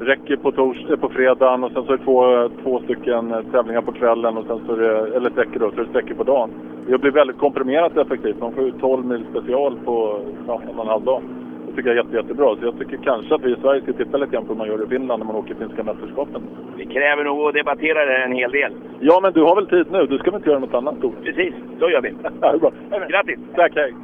räcker 0.05 0.37
på, 0.37 0.53
tors, 0.53 0.77
på 1.01 1.09
fredagen 1.09 1.65
och 1.65 1.73
sen 1.73 1.85
så 1.85 1.93
är 1.93 1.97
det 1.97 2.05
två, 2.05 2.49
två 2.63 2.81
stycken 2.85 3.35
tävlingar 3.53 3.83
på 3.83 3.93
kvällen 3.93 4.37
och 4.37 4.47
sen 4.47 4.61
så 4.67 4.73
är 4.73 4.79
det, 4.79 5.17
eller 5.17 5.31
sträckor 5.31 5.61
då, 5.61 5.71
så 5.71 5.81
är 5.81 5.85
det 5.85 5.91
sträckor 5.91 6.15
på 6.15 6.25
dagen. 6.25 6.51
Det 6.87 6.99
blir 6.99 7.11
väldigt 7.11 7.39
komprimerat 7.39 7.97
effektivt. 7.97 8.41
Man 8.41 8.53
får 8.53 8.65
ju 8.65 8.71
12 8.71 9.07
mil 9.07 9.25
special 9.31 9.79
på 9.85 10.21
ja, 10.47 10.63
en 10.71 10.79
och 10.79 10.85
en 10.85 10.91
halv 10.91 11.05
dag. 11.05 11.23
Det 11.67 11.77
tycker 11.77 11.91
jag 11.91 11.99
är 11.99 12.03
jätte, 12.03 12.17
jättebra. 12.17 12.57
Så 12.57 12.65
jag 12.67 12.79
tycker 12.79 12.97
kanske 12.97 13.35
att 13.35 13.45
vi 13.45 13.53
i 13.53 13.57
Sverige 13.63 13.83
ska 13.83 13.93
titta 13.93 14.17
lite 14.17 14.33
grann 14.33 14.45
på 14.47 14.53
hur 14.53 14.59
man 14.59 14.69
gör 14.69 14.85
i 14.85 14.87
Finland 14.87 15.19
när 15.19 15.27
man 15.27 15.37
åker 15.37 15.55
finska 15.55 15.83
mästerskapen. 15.83 16.43
Vi 16.77 16.87
kräver 16.87 17.25
nog 17.25 17.49
att 17.49 17.55
debattera 17.55 18.05
det 18.05 18.17
en 18.17 18.33
hel 18.33 18.51
del. 18.51 18.73
Ja, 19.01 19.21
men 19.23 19.33
du 19.33 19.43
har 19.43 19.57
väl 19.57 19.67
tid 19.67 19.87
nu? 19.93 20.07
Du 20.07 20.19
ska 20.19 20.31
väl 20.31 20.39
inte 20.39 20.51
göra 20.51 20.59
något 20.59 20.75
annat 20.75 20.95
då? 21.01 21.13
Precis, 21.25 21.55
så 21.79 21.91
gör 21.91 22.01
vi. 22.01 22.13
Ja, 22.41 22.59
bra. 22.59 22.73
Grattis! 23.09 23.39
Tack, 23.57 23.73
hej! 23.75 23.95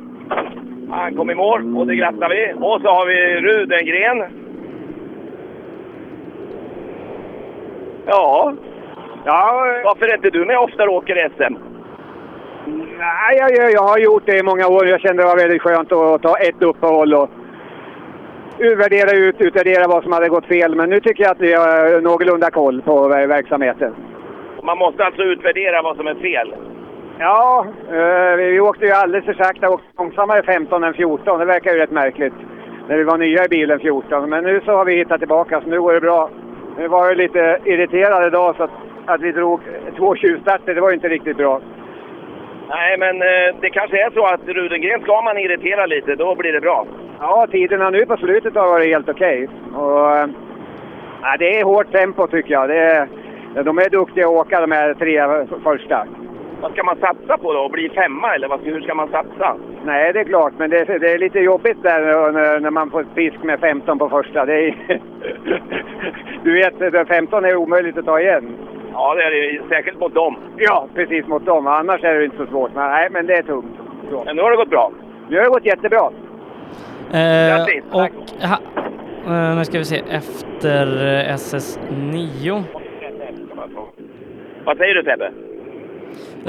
Han 0.91 1.15
kom 1.15 1.31
i 1.31 1.35
mål 1.35 1.77
och 1.77 1.87
det 1.87 1.97
grattar 1.97 2.29
vi. 2.29 2.53
Och 2.55 2.81
så 2.81 2.89
har 2.89 3.07
vi 3.07 3.41
Rudengren. 3.41 4.48
Ja. 8.09 8.53
Ja, 9.25 9.65
Varför 9.85 10.07
är 10.09 10.15
inte 10.17 10.31
du 10.31 10.45
med 10.45 10.59
oftare 10.59 10.89
och 10.89 10.95
åker 10.95 11.29
SM? 11.37 11.55
nej, 12.99 13.37
jag, 13.39 13.73
jag, 13.73 13.83
har 13.83 13.99
gjort 13.99 14.23
det 14.27 14.39
i 14.39 14.43
många 14.43 14.69
år. 14.69 14.87
Jag 14.87 15.01
kände 15.01 15.23
det 15.23 15.27
var 15.29 15.37
väldigt 15.37 15.63
skönt 15.63 15.93
att 15.93 16.23
ta 16.23 16.37
ett 16.39 16.63
uppehåll 16.63 17.15
och 17.15 17.31
utvärdera 18.59 19.11
ut, 19.17 19.41
utvärdera 19.41 19.89
vad 19.89 20.03
som 20.03 20.13
hade 20.13 20.29
gått 20.29 20.47
fel. 20.47 20.75
Men 20.75 20.91
nu 20.91 21.01
tycker 21.01 21.23
jag 21.25 21.31
att 21.33 21.41
vi 21.41 21.53
har 21.53 22.01
någorlunda 22.01 22.51
koll 22.51 22.83
på 22.83 23.09
ver- 23.09 23.27
verksamheten. 23.27 23.95
Man 24.63 24.79
måste 24.79 25.05
alltså 25.05 25.23
utvärdera 25.23 25.83
vad 25.83 25.97
som 25.97 26.07
är 26.07 26.15
fel. 26.15 26.55
Ja, 27.19 27.67
eh, 27.91 28.37
vi 28.37 28.61
åkte 28.61 28.85
ju 28.87 28.93
alldeles 28.93 29.25
för 29.25 29.35
sakta 29.35 29.69
och 29.71 29.81
långsammare 29.99 30.43
15 30.43 30.85
än 30.85 30.95
14. 30.95 31.39
Det 31.39 31.45
verkar 31.45 31.73
ju 31.73 31.79
rätt 31.79 31.91
märkligt. 31.91 32.35
När 32.89 32.97
vi 32.97 33.05
var 33.05 33.19
nya 33.19 33.45
i 33.45 33.49
bilen 33.49 33.81
14. 33.81 34.31
Men 34.31 34.45
nu 34.45 34.61
så 34.65 34.73
har 34.73 34.85
vi 34.85 34.97
hittat 34.97 35.19
tillbaka, 35.19 35.61
så 35.61 35.69
nu 35.69 35.81
går 35.81 35.93
det 35.93 36.01
bra. 36.01 36.31
Nu 36.79 36.89
var 36.89 37.07
jag 37.07 37.17
lite 37.17 37.59
irriterad 37.65 38.27
idag 38.27 38.57
så 38.57 38.63
att, 38.63 38.71
att 39.07 39.21
vi 39.21 39.33
drog 39.33 39.61
två 39.97 40.17
tjuvstarter. 40.17 40.75
Det 40.75 40.81
var 40.81 40.91
ju 40.91 40.95
inte 40.95 41.09
riktigt 41.09 41.37
bra. 41.37 41.61
Nej, 42.69 42.99
men 42.99 43.23
eh, 43.23 43.57
det 43.61 43.71
kanske 43.71 44.05
är 44.07 44.11
så 44.11 44.27
att 44.27 44.49
Rudengren 44.49 45.01
ska 45.01 45.23
man 45.23 45.39
irritera 45.39 45.87
lite, 45.87 46.15
då 46.15 46.35
blir 46.35 46.53
det 46.53 46.61
bra. 46.61 46.87
Ja, 47.21 47.47
tiderna 47.51 47.91
nu 47.91 48.07
på 48.07 48.17
slutet 48.17 48.55
har 48.55 48.69
varit 48.69 48.95
helt 48.95 49.09
okej. 49.09 49.49
Och, 49.75 50.17
eh, 50.17 50.29
det 51.39 51.61
är 51.61 51.65
hårt 51.65 51.93
tempo 51.93 52.27
tycker 52.27 52.53
jag. 52.53 52.69
Det 52.69 52.79
är, 52.79 53.09
de 53.65 53.79
är 53.79 53.91
duktiga 53.91 54.25
att 54.25 54.33
åka 54.33 54.61
de 54.61 54.73
här 54.73 54.95
tre 54.95 55.47
första. 55.65 56.07
Vad 56.61 56.73
ska 56.73 56.83
man 56.83 56.97
satsa 56.97 57.39
på 57.39 57.53
då? 57.53 57.69
Bli 57.69 57.89
femma 57.89 58.35
eller 58.35 58.49
vad, 58.49 58.61
hur 58.61 58.81
ska 58.81 58.95
man 58.95 59.09
satsa? 59.09 59.57
Nej, 59.85 60.13
det 60.13 60.21
är 60.21 60.25
klart, 60.25 60.53
men 60.57 60.71
det, 60.71 60.85
det 60.85 61.13
är 61.13 61.19
lite 61.19 61.39
jobbigt 61.39 61.83
där 61.83 62.33
när, 62.33 62.61
när 62.61 62.71
man 62.71 62.91
får 62.91 63.05
pisk 63.15 63.43
med 63.43 63.61
15 63.61 63.99
på 63.99 64.09
första. 64.09 64.45
Det 64.45 64.69
är, 64.69 65.01
du 66.43 66.55
vet, 66.55 67.09
15 67.09 67.45
är 67.45 67.57
omöjligt 67.57 67.99
att 67.99 68.05
ta 68.05 68.21
igen. 68.21 68.57
Ja, 68.93 69.15
det 69.15 69.23
är 69.23 69.31
det. 69.31 69.69
Särskilt 69.69 70.01
mot 70.01 70.15
dem. 70.15 70.37
Ja, 70.57 70.89
precis 70.95 71.27
mot 71.27 71.47
dem. 71.47 71.67
Annars 71.67 72.05
är 72.05 72.15
det 72.15 72.25
inte 72.25 72.37
så 72.37 72.47
svårt. 72.47 72.75
Men, 72.75 72.91
nej, 72.91 73.09
men 73.11 73.27
det 73.27 73.35
är 73.35 73.43
tungt. 73.43 73.77
Så. 74.11 74.23
Men 74.25 74.37
nu 74.37 74.43
har 74.43 74.51
det 74.51 74.57
gått 74.57 74.71
bra. 74.71 74.93
Nu 75.29 75.37
har 75.37 75.45
det 75.45 75.51
gått 75.51 75.67
jättebra. 75.67 76.11
Eh, 77.13 77.57
Grattis, 77.57 77.85
och 77.93 78.01
ha, 78.49 78.59
eh, 79.27 79.57
nu 79.57 79.65
ska 79.65 79.79
vi 79.79 79.85
se, 79.85 80.03
efter 80.11 80.87
eh, 80.87 81.35
SS9. 81.35 82.63
Vad 84.65 84.77
säger 84.77 84.95
du 84.95 85.03
Sebbe? 85.03 85.33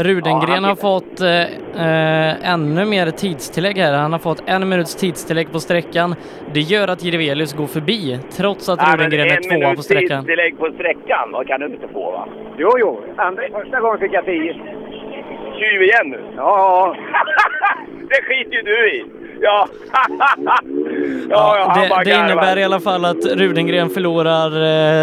Rudengren 0.04 0.48
Ja, 0.48 0.54
han 0.54 0.64
har 0.64 0.76
fått 0.76 1.22
eh, 1.22 1.42
eh, 1.88 2.54
ännu 2.54 2.86
mer 2.86 3.12
tidstillägg 3.12 3.78
här. 3.78 3.94
Han 3.94 4.12
har 4.12 4.20
fått 4.20 4.44
en 4.46 4.70
minuts 4.70 4.96
tidstillägg 4.96 5.52
på 5.52 5.60
sträckan. 5.60 6.16
Det 6.54 6.60
gör 6.60 6.88
att 6.88 7.04
Jirvelius 7.04 7.54
går 7.54 7.68
förbi, 7.68 8.20
trots 8.38 8.70
att 8.70 8.80
Nej, 8.80 8.88
men 8.98 9.06
Rudengren 9.06 9.28
är 9.28 9.36
en 9.36 9.44
tvåa 9.44 9.54
på 9.60 9.60
minuts 9.60 9.84
sträckan. 9.86 10.26
tidstillägg 10.26 10.58
på 10.58 10.72
sträckan, 10.76 11.32
vad 11.32 11.48
kan 11.48 11.60
du 11.60 11.66
inte 11.66 11.88
få 11.88 12.12
va? 12.12 12.28
Jo, 12.58 12.70
jo. 12.80 13.02
Andra, 13.18 13.44
första 13.52 13.80
gången 13.80 14.00
fick 14.00 14.14
jag 14.14 14.26
10. 14.26 14.54
Tjuv 15.60 15.82
igen 15.84 16.10
nu? 16.10 16.20
Ja, 16.36 16.96
det 18.10 18.22
skiter 18.24 18.56
ju 18.56 18.62
du 18.62 18.90
i! 18.96 19.06
Ja, 19.42 19.68
ja, 21.30 21.58
ja, 21.58 22.04
det, 22.04 22.12
det 22.12 22.18
innebär 22.18 22.58
i 22.58 22.64
alla 22.64 22.80
fall 22.80 23.06
att 23.06 23.26
Rudengren 23.26 23.90
förlorar 23.90 24.48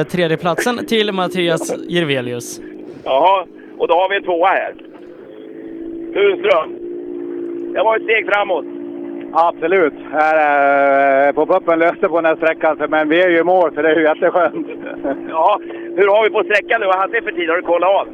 eh, 0.01 0.05
tredjeplatsen 0.05 0.87
till 0.87 1.13
Mattias 1.13 1.75
Jirvelius. 1.89 2.61
Jaha, 3.05 3.47
och 3.79 3.89
då 3.89 3.95
har 3.95 4.09
vi 4.11 4.17
en 4.17 4.23
tvåa 4.23 4.47
här. 4.49 4.75
Tunström. 6.15 6.71
Det 7.73 7.83
var 7.83 7.97
ett 7.97 8.03
steg 8.03 8.27
framåt. 8.35 8.65
absolut. 9.33 9.95
Här, 10.13 11.29
eh, 11.29 11.33
på 11.35 11.47
puppen 11.47 11.79
löste 11.79 12.09
på 12.09 12.17
den 12.17 12.25
här 12.25 12.37
sträckan, 12.37 12.77
men 12.89 13.09
vi 13.09 13.23
är 13.23 13.29
ju 13.29 13.39
i 13.39 13.43
mål 13.45 13.75
så 13.75 13.83
det 13.83 13.91
är 13.91 13.97
ju 13.97 14.03
jätteskönt. 14.03 14.67
Ja, 15.29 15.59
hur 15.97 16.09
har 16.09 16.25
vi 16.25 16.31
på 16.31 16.43
sträckan 16.45 16.81
nu? 16.81 16.87
Vad 16.87 16.97
hade 16.97 17.13
vi 17.13 17.21
för 17.21 17.33
tid? 17.33 17.49
Har 17.51 17.57
du 17.57 17.63
kollat 17.63 17.91
av? 17.91 18.09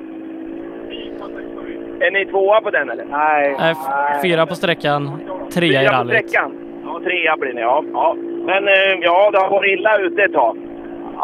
Är 2.00 2.10
ni 2.10 2.26
tvåa 2.26 2.60
på 2.60 2.70
den 2.70 2.90
eller? 2.90 3.04
Nej. 3.04 3.56
F- 3.60 4.22
fyra 4.22 4.46
på 4.46 4.54
sträckan, 4.54 5.10
trea 5.54 5.68
i 5.82 5.86
Fyra 5.86 5.90
på 5.90 5.96
rallyt. 5.96 6.28
sträckan. 6.28 6.52
Ja, 6.84 7.00
trea 7.04 7.36
blir 7.36 7.52
ni. 7.52 7.60
Ja, 7.60 7.84
ja. 7.92 8.16
Men 8.46 8.68
eh, 8.68 8.74
ja, 9.00 9.30
det 9.30 9.38
har 9.38 9.50
varit 9.50 9.78
illa 9.78 9.98
ute 9.98 10.22
ett 10.22 10.32
tag. 10.32 10.56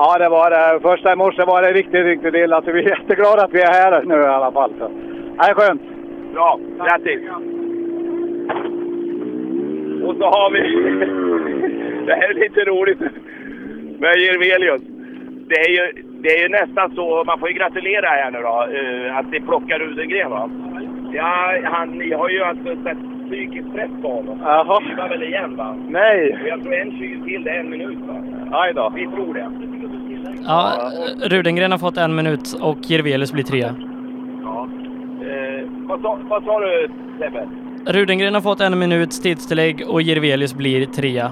Ja, 0.01 0.19
det 0.19 0.29
var 0.29 0.51
det. 0.51 0.81
Första 0.81 1.13
i 1.13 1.17
morse 1.17 1.45
var 1.45 1.63
det 1.63 1.73
riktigt, 1.73 2.05
riktigt 2.05 2.35
illa. 2.35 2.63
Så 2.63 2.73
vi 2.73 2.85
är 2.85 2.89
jätteglada 2.89 3.45
att 3.45 3.53
vi 3.53 3.61
är 3.61 3.73
här 3.73 4.03
nu 4.05 4.15
i 4.15 4.27
alla 4.27 4.53
fall. 4.53 4.73
Så. 4.79 4.89
Det 5.39 5.51
är 5.51 5.55
skönt. 5.55 5.83
Bra, 6.35 6.61
grattis! 6.79 7.21
Och 10.07 10.17
så 10.17 10.25
har 10.25 10.51
vi... 10.51 10.61
det 12.07 12.15
här 12.15 12.31
är 12.31 12.35
lite 12.35 12.61
roligt 12.65 13.01
med 13.99 14.17
Jirvelius. 14.17 14.83
Det 15.49 15.61
är, 15.61 15.71
ju, 15.71 16.03
det 16.23 16.29
är 16.29 16.43
ju 16.43 16.49
nästan 16.49 16.95
så, 16.95 17.25
man 17.27 17.39
får 17.39 17.49
ju 17.49 17.55
gratulera 17.55 18.07
här 18.07 18.31
nu 18.31 18.39
då, 18.39 18.67
eh, 18.79 19.17
att 19.17 19.31
ni 19.31 19.41
plockar 19.41 19.79
Rudengren 19.79 20.31
va? 20.31 20.51
Ja, 21.13 21.59
han, 21.65 21.89
ni 21.89 22.13
har 22.13 22.29
ju 22.29 22.43
alltså 22.43 22.77
sett 22.85 23.18
psykisk 23.31 23.73
press 23.75 23.91
på 24.03 24.09
honom. 24.09 24.39
Jaha. 24.43 24.81
Kyla 24.89 25.09
väl 25.09 25.23
igen 25.23 25.57
va? 25.57 25.77
Nej. 25.89 26.39
Och 26.43 26.49
jag 26.49 26.63
tror 26.63 26.75
en 26.75 26.91
kyl 26.99 27.23
till, 27.25 27.45
det 27.45 27.51
är 27.51 27.61
en 27.61 27.71
minut 27.71 27.99
va? 28.09 28.15
Aj 28.51 28.73
då. 28.75 28.93
Vi 28.95 29.07
tror 29.07 29.35
det. 29.35 29.51
Ja, 30.47 30.73
Rudengren 31.23 31.71
har 31.73 31.79
fått 31.79 31.97
en 31.97 32.15
minut 32.15 32.59
och 32.61 32.79
Jirvelius 32.83 33.33
blir 33.33 33.45
trea. 33.45 33.75
Ja. 34.43 34.69
Eh, 35.23 35.69
vad, 35.89 36.01
sa, 36.01 36.19
vad 36.29 36.45
sa 36.45 36.61
du 36.61 36.89
Sebbe? 37.19 37.49
Rudengren 37.87 38.35
har 38.35 38.41
fått 38.41 38.61
en 38.61 38.79
minuts 38.79 39.21
tidstillägg 39.21 39.85
och 39.89 40.03
Jirvelius 40.03 40.55
blir 40.55 40.87
trea. 40.87 41.31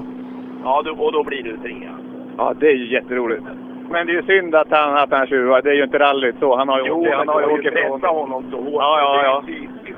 Ja, 0.65 0.83
du, 0.85 0.91
och 0.91 1.13
då 1.13 1.25
blir 1.25 1.43
du 1.43 1.57
trea. 1.57 1.91
Ja, 2.37 2.55
det 2.61 2.67
är 2.67 2.75
ju 2.75 2.93
jätteroligt. 2.93 3.43
Men 3.91 4.07
det 4.07 4.13
är 4.13 4.15
ju 4.15 4.23
synd 4.23 4.55
att 4.55 4.71
han, 4.71 4.97
att 4.97 5.11
han 5.13 5.27
tjuvar. 5.27 5.63
Det 5.63 5.71
är 5.71 5.75
ju 5.75 5.85
inte 5.85 5.99
rallyt 5.99 6.37
så. 6.41 6.57
Han 6.57 6.69
har 6.69 6.79
ju 6.81 6.85
Jo, 6.87 7.01
åkt, 7.07 7.15
han 7.15 7.29
har 7.29 7.41
ju 7.41 7.47
åkt 7.47 7.65
ifrån. 7.65 8.01
honom 8.01 8.45
så 8.51 8.57
hårt. 8.57 8.73
Ja, 8.73 8.99
ja, 9.01 9.23
ja. 9.25 9.43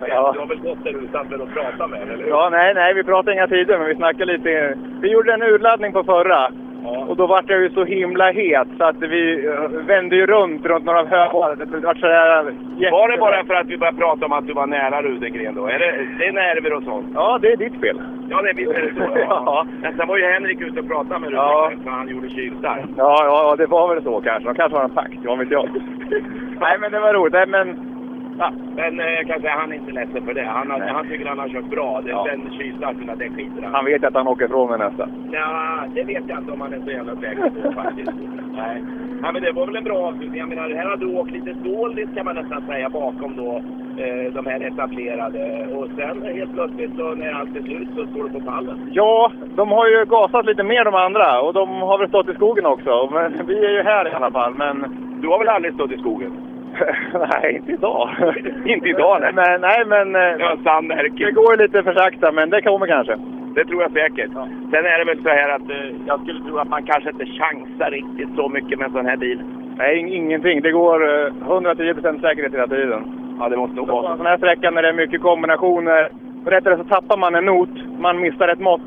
Ja. 0.08 0.30
Du 0.32 0.38
har 0.38 0.46
väl 0.46 0.58
gått 0.60 0.84
där 0.84 1.04
utanför 1.04 1.42
och 1.42 1.48
pratat 1.54 1.90
med 1.90 2.02
eller 2.02 2.24
hur? 2.24 2.28
Ja, 2.30 2.48
nej, 2.50 2.74
nej, 2.74 2.94
vi 2.94 3.04
pratar 3.04 3.32
inga 3.32 3.46
tider, 3.48 3.78
men 3.78 3.88
vi 3.88 3.94
snackar 3.94 4.24
lite. 4.24 4.78
Vi 5.00 5.08
gjorde 5.12 5.32
en 5.34 5.42
urladdning 5.42 5.92
på 5.92 6.04
förra. 6.04 6.50
Och 6.84 7.16
då 7.16 7.26
var 7.26 7.44
jag 7.46 7.60
ju 7.60 7.70
så 7.70 7.84
himla 7.84 8.30
het 8.30 8.68
så 8.78 8.84
att 8.84 9.02
vi 9.02 9.46
eh, 9.46 9.70
vände 9.86 10.16
ju 10.16 10.26
runt 10.26 10.66
runt 10.66 10.84
några 10.84 11.04
högar. 11.04 11.56
Det 11.56 12.90
var, 12.90 13.08
det 13.08 13.16
bara 13.18 13.44
för 13.44 13.54
att 13.54 13.66
vi 13.66 13.78
började 13.78 13.98
prata 13.98 14.26
om 14.26 14.32
att 14.32 14.46
du 14.46 14.52
var 14.52 14.66
nära 14.66 15.02
Rudengren 15.02 15.54
då? 15.54 15.66
Är 15.66 15.78
det, 15.78 16.06
det 16.18 16.26
är 16.26 16.32
nerver 16.32 16.72
och 16.72 16.82
sånt? 16.82 17.06
Ja, 17.14 17.38
det 17.42 17.52
är 17.52 17.56
ditt 17.56 17.80
fel. 17.80 18.00
Ja, 18.30 18.42
det 18.42 18.50
är 18.50 18.54
visst 18.54 18.70
är 18.72 18.82
det 18.82 18.94
så. 18.94 19.18
Ja. 19.18 19.42
Ja. 19.46 19.66
Men 19.82 19.96
sen 19.96 20.08
var 20.08 20.16
ju 20.16 20.24
Henrik 20.24 20.60
ute 20.60 20.80
och 20.80 20.88
pratade 20.88 21.20
med 21.20 21.32
Ja. 21.32 21.42
Rudengren 21.42 21.84
för 21.84 21.90
han 21.90 22.08
gjorde 22.08 22.28
kylstark. 22.28 22.84
Ja, 22.96 23.24
ja, 23.24 23.56
det 23.56 23.66
var 23.66 23.94
väl 23.94 24.02
så 24.02 24.20
kanske. 24.20 24.48
De 24.48 24.54
kanske 24.54 24.78
har 24.78 24.84
en 24.84 24.90
pakt, 24.90 25.18
vad 25.24 25.38
vet 25.38 25.50
jag. 25.50 25.68
nej, 26.60 26.76
men 26.80 26.92
det 26.92 27.00
var 27.00 27.14
roligt. 27.14 27.32
Nej, 27.32 27.46
men... 27.46 27.97
Ja. 28.38 28.52
Men 28.76 29.00
eh, 29.00 29.06
jag 29.06 29.26
kan 29.26 29.40
säga 29.40 29.54
han 29.60 29.72
är 29.72 29.76
inte 29.76 29.92
ledsen 29.92 30.24
för 30.24 30.34
det. 30.34 30.44
Han, 30.44 30.70
har, 30.70 30.80
han 30.80 31.08
tycker 31.08 31.26
han 31.26 31.38
har 31.38 31.48
kört 31.48 31.70
bra. 31.70 32.00
Det, 32.04 32.10
Ja. 32.10 32.24
Den 32.30 32.50
kylstarten, 32.58 33.10
det 33.18 33.28
skiter 33.30 33.62
han 33.62 33.74
Han 33.74 33.84
vet 33.84 34.04
att 34.04 34.14
han 34.14 34.28
åker 34.28 34.44
ifrån 34.44 34.70
mig 34.70 34.78
nästa. 34.78 35.08
Ja, 35.32 35.84
det 35.94 36.02
vet 36.04 36.24
jag 36.28 36.38
inte 36.38 36.52
om 36.52 36.60
han 36.60 36.72
är 36.72 36.80
så 36.84 36.90
jävla 36.90 37.16
säker 37.16 37.50
på 37.50 37.72
faktiskt. 37.72 38.12
Nej. 38.56 38.82
Nej, 39.22 39.32
men 39.32 39.42
det 39.42 39.52
var 39.52 39.66
väl 39.66 39.76
en 39.76 39.84
bra 39.84 39.98
avslutning. 40.08 40.38
Jag 40.40 40.48
menar, 40.48 40.70
här 40.70 40.86
har 40.90 40.96
du 40.96 41.06
åkt 41.18 41.30
lite 41.30 41.52
dåligt 41.52 42.14
kan 42.14 42.24
man 42.24 42.34
nästan 42.34 42.62
säga 42.66 42.88
bakom 42.88 43.36
då 43.36 43.56
eh, 44.02 44.32
de 44.34 44.46
här 44.46 44.60
etablerade. 44.60 45.66
Och 45.76 45.86
sen 45.96 46.22
helt 46.36 46.52
plötsligt 46.54 46.96
så 46.96 47.14
när 47.14 47.32
allt 47.32 47.56
är 47.56 47.62
slut 47.62 47.88
så 47.96 48.06
står 48.06 48.22
du 48.24 48.30
på 48.30 48.40
pallen. 48.40 48.90
Ja, 48.92 49.32
de 49.56 49.68
har 49.68 49.86
ju 49.88 50.04
gasat 50.04 50.46
lite 50.46 50.62
mer 50.64 50.84
de 50.84 50.94
andra 50.94 51.40
och 51.40 51.54
de 51.54 51.68
har 51.82 51.98
väl 51.98 52.08
stått 52.08 52.28
i 52.28 52.34
skogen 52.34 52.66
också. 52.66 53.08
Men 53.12 53.46
vi 53.46 53.64
är 53.64 53.70
ju 53.70 53.82
här 53.82 54.08
i 54.08 54.14
alla 54.14 54.30
fall. 54.30 54.54
Men 54.54 54.84
Du 55.22 55.28
har 55.28 55.38
väl 55.38 55.48
aldrig 55.48 55.74
stått 55.74 55.92
i 55.92 55.96
skogen? 55.98 56.32
nej, 57.32 57.56
inte 57.56 57.72
idag. 57.72 58.08
Inte 58.64 58.88
idag, 58.88 59.20
nej. 59.20 59.32
Men, 59.34 59.60
nej, 59.60 59.84
men 59.86 60.16
eh, 60.16 60.36
Ja, 60.38 60.56
sann 60.64 60.88
det 60.88 61.30
går 61.32 61.56
lite 61.56 61.82
för 61.82 61.92
sakta, 61.94 62.32
men 62.32 62.50
det 62.50 62.62
kommer 62.62 62.86
kanske. 62.86 63.16
Det 63.54 63.64
tror 63.64 63.82
jag 63.82 63.92
säkert. 63.92 64.30
Sen 64.70 64.84
är 64.92 64.98
det 64.98 65.04
väl 65.04 65.22
så 65.22 65.28
här 65.28 65.48
att 65.56 65.70
eh, 65.70 65.90
jag 66.06 66.20
skulle 66.20 66.40
tro 66.44 66.58
att 66.58 66.68
man 66.68 66.82
kanske 66.82 67.10
inte 67.10 67.26
chansar 67.26 67.90
riktigt 67.90 68.28
så 68.36 68.48
mycket 68.48 68.78
med 68.78 68.86
en 68.86 68.92
sån 68.92 69.06
här 69.06 69.16
bil. 69.16 69.40
Nej, 69.78 69.96
ing- 70.02 70.14
ingenting. 70.14 70.60
Det 70.62 70.70
går 70.72 71.26
eh, 71.26 71.32
110% 71.32 72.20
säkerhet 72.20 72.52
hela 72.54 72.66
tiden. 72.66 73.02
Ja, 73.40 73.48
det 73.48 73.56
måste 73.56 73.76
nog 73.76 73.86
På 73.86 73.92
vara 73.94 74.06
en 74.06 74.12
så. 74.12 74.16
sån 74.16 74.26
här 74.26 74.36
sträcka 74.36 74.70
när 74.70 74.82
det 74.82 74.88
är 74.88 74.92
mycket 74.92 75.22
kombinationer, 75.22 76.08
rättare 76.46 76.76
så 76.76 76.84
tappar 76.84 77.16
man 77.16 77.34
en 77.34 77.44
not, 77.44 77.68
man 77.98 78.20
missar 78.20 78.48
ett 78.48 78.60
mått 78.60 78.80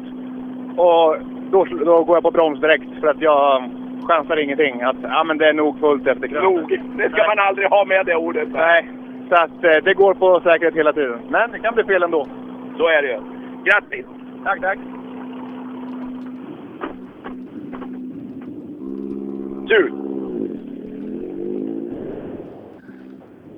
och 0.78 1.16
då, 1.52 1.66
då 1.86 2.04
går 2.04 2.16
jag 2.16 2.24
på 2.24 2.32
broms 2.32 2.60
direkt 2.62 2.90
för 3.02 3.08
att 3.08 3.22
jag 3.22 3.64
chansar 4.12 4.38
ingenting. 4.38 4.82
Att 4.82 4.96
ja, 5.02 5.24
men 5.24 5.38
det 5.38 5.50
är 5.50 5.54
nog 5.54 5.80
fullt 5.80 6.08
efter 6.08 6.28
kraschen. 6.28 6.54
Nog. 6.54 6.70
Det 6.98 7.10
ska 7.10 7.28
man 7.28 7.40
aldrig 7.40 7.68
ha 7.68 7.86
med 7.86 8.06
det 8.06 8.16
ordet. 8.16 8.48
Nej, 8.52 8.90
så 9.30 9.36
att 9.36 9.64
eh, 9.64 9.84
det 9.84 9.94
går 9.94 10.14
på 10.14 10.40
säkerhet 10.40 10.76
hela 10.76 10.94
tiden. 10.94 11.20
Men 11.30 11.52
det 11.52 11.60
kan 11.60 11.74
bli 11.74 11.84
fel 11.84 12.04
ändå. 12.04 12.28
Så 12.78 12.88
är 12.88 13.02
det 13.02 13.08
ju. 13.08 13.20
Grattis! 13.66 14.06
Tack, 14.44 14.62
tack. 14.62 14.80
Kul! 19.70 19.92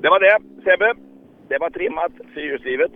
Det 0.02 0.10
var 0.10 0.20
det, 0.20 0.38
Sebbe. 0.64 0.94
Det 1.48 1.58
var 1.58 1.70
trimmat 1.70 2.12
fyrhjulsdrivet. 2.34 2.92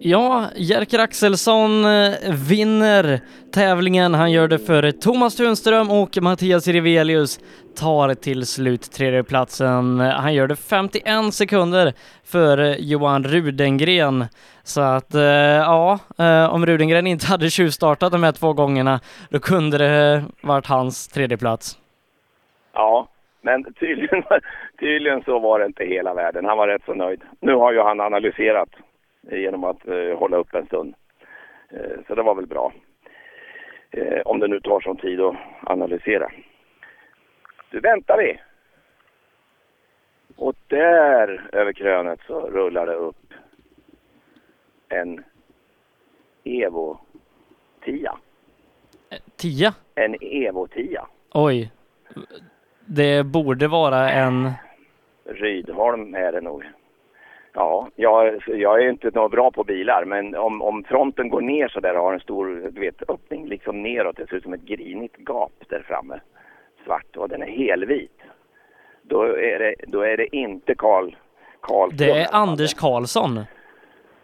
Ja, 0.00 0.44
Jerker 0.56 0.98
Axelsson 0.98 1.84
eh, 1.84 2.12
vinner 2.48 3.20
tävlingen. 3.54 4.14
Han 4.14 4.32
gör 4.32 4.48
det 4.48 4.58
före 4.58 4.92
Thomas 4.92 5.36
Tunström 5.36 5.90
och 5.90 6.22
Mattias 6.22 6.68
Rivelius 6.68 7.40
tar 7.76 8.14
till 8.14 8.46
slut 8.46 8.82
tredjeplatsen. 8.92 10.00
Han 10.00 10.34
gör 10.34 10.46
det 10.46 10.56
51 10.56 11.34
sekunder 11.34 11.92
före 12.24 12.76
Johan 12.78 13.24
Rudengren. 13.24 14.24
Så 14.62 14.80
att 14.80 15.14
eh, 15.14 15.22
ja, 15.22 15.98
eh, 16.18 16.54
om 16.54 16.66
Rudengren 16.66 17.06
inte 17.06 17.26
hade 17.26 17.50
tjuvstartat 17.50 18.12
de 18.12 18.22
här 18.22 18.32
två 18.32 18.52
gångerna, 18.52 19.00
då 19.30 19.38
kunde 19.38 19.78
det 19.78 20.24
varit 20.40 20.66
hans 20.66 21.08
tredjeplats. 21.08 21.78
Ja, 22.72 23.08
men 23.42 23.74
tydligen, 23.74 24.22
tydligen 24.80 25.22
så 25.22 25.38
var 25.38 25.58
det 25.58 25.66
inte 25.66 25.84
hela 25.84 26.14
världen. 26.14 26.44
Han 26.44 26.58
var 26.58 26.68
rätt 26.68 26.82
så 26.86 26.94
nöjd. 26.94 27.20
Nu 27.40 27.54
har 27.54 27.72
ju 27.72 27.80
han 27.80 28.00
analyserat 28.00 28.68
genom 29.36 29.64
att 29.64 29.88
eh, 29.88 30.18
hålla 30.18 30.36
upp 30.36 30.54
en 30.54 30.66
stund. 30.66 30.94
Eh, 31.70 32.00
så 32.06 32.14
det 32.14 32.22
var 32.22 32.34
väl 32.34 32.46
bra. 32.46 32.72
Eh, 33.90 34.20
om 34.24 34.40
det 34.40 34.48
nu 34.48 34.60
tar 34.60 34.80
sån 34.80 34.96
tid 34.96 35.20
att 35.20 35.36
analysera. 35.62 36.30
Du 37.70 37.80
väntar 37.80 38.18
vi. 38.18 38.40
Och 40.36 40.54
där 40.66 41.48
över 41.52 41.72
krönet 41.72 42.20
så 42.26 42.40
rullar 42.40 42.86
det 42.86 42.94
upp 42.94 43.34
en 44.88 45.24
Evo 46.44 46.98
10. 47.84 48.10
Tia? 49.36 49.74
En 49.94 50.16
Evo 50.20 50.66
10. 50.66 51.00
Oj. 51.34 51.70
Det 52.86 53.26
borde 53.26 53.68
vara 53.68 54.10
en... 54.10 54.50
Rydholm 55.24 56.14
är 56.14 56.32
det 56.32 56.40
nog. 56.40 56.64
Ja, 57.60 57.88
jag, 57.96 58.42
jag 58.46 58.82
är 58.82 58.90
inte 58.90 59.10
något 59.14 59.30
bra 59.30 59.50
på 59.50 59.64
bilar, 59.64 60.04
men 60.04 60.36
om, 60.36 60.62
om 60.62 60.84
fronten 60.84 61.28
går 61.28 61.40
ner 61.40 61.68
så 61.68 61.80
där 61.80 61.96
och 61.96 62.04
har 62.04 62.12
en 62.14 62.20
stor 62.20 62.70
du 62.70 62.80
vet, 62.80 63.10
öppning 63.10 63.48
liksom 63.48 63.82
neråt, 63.82 64.16
det 64.16 64.26
ser 64.26 64.36
ut 64.36 64.42
som 64.42 64.52
ett 64.52 64.62
grinigt 64.62 65.16
gap 65.16 65.52
där 65.68 65.84
framme, 65.88 66.20
svart, 66.84 67.16
och 67.16 67.28
den 67.28 67.42
är 67.42 67.46
helvit. 67.46 68.20
Då 69.02 69.22
är 69.22 69.58
det, 69.58 69.74
då 69.86 70.00
är 70.00 70.16
det 70.16 70.36
inte 70.36 70.74
Karl 70.74 71.14
Karlsson. 71.60 71.96
Det 71.96 72.10
är 72.10 72.28
Anders 72.32 72.74
Karlsson. 72.74 73.40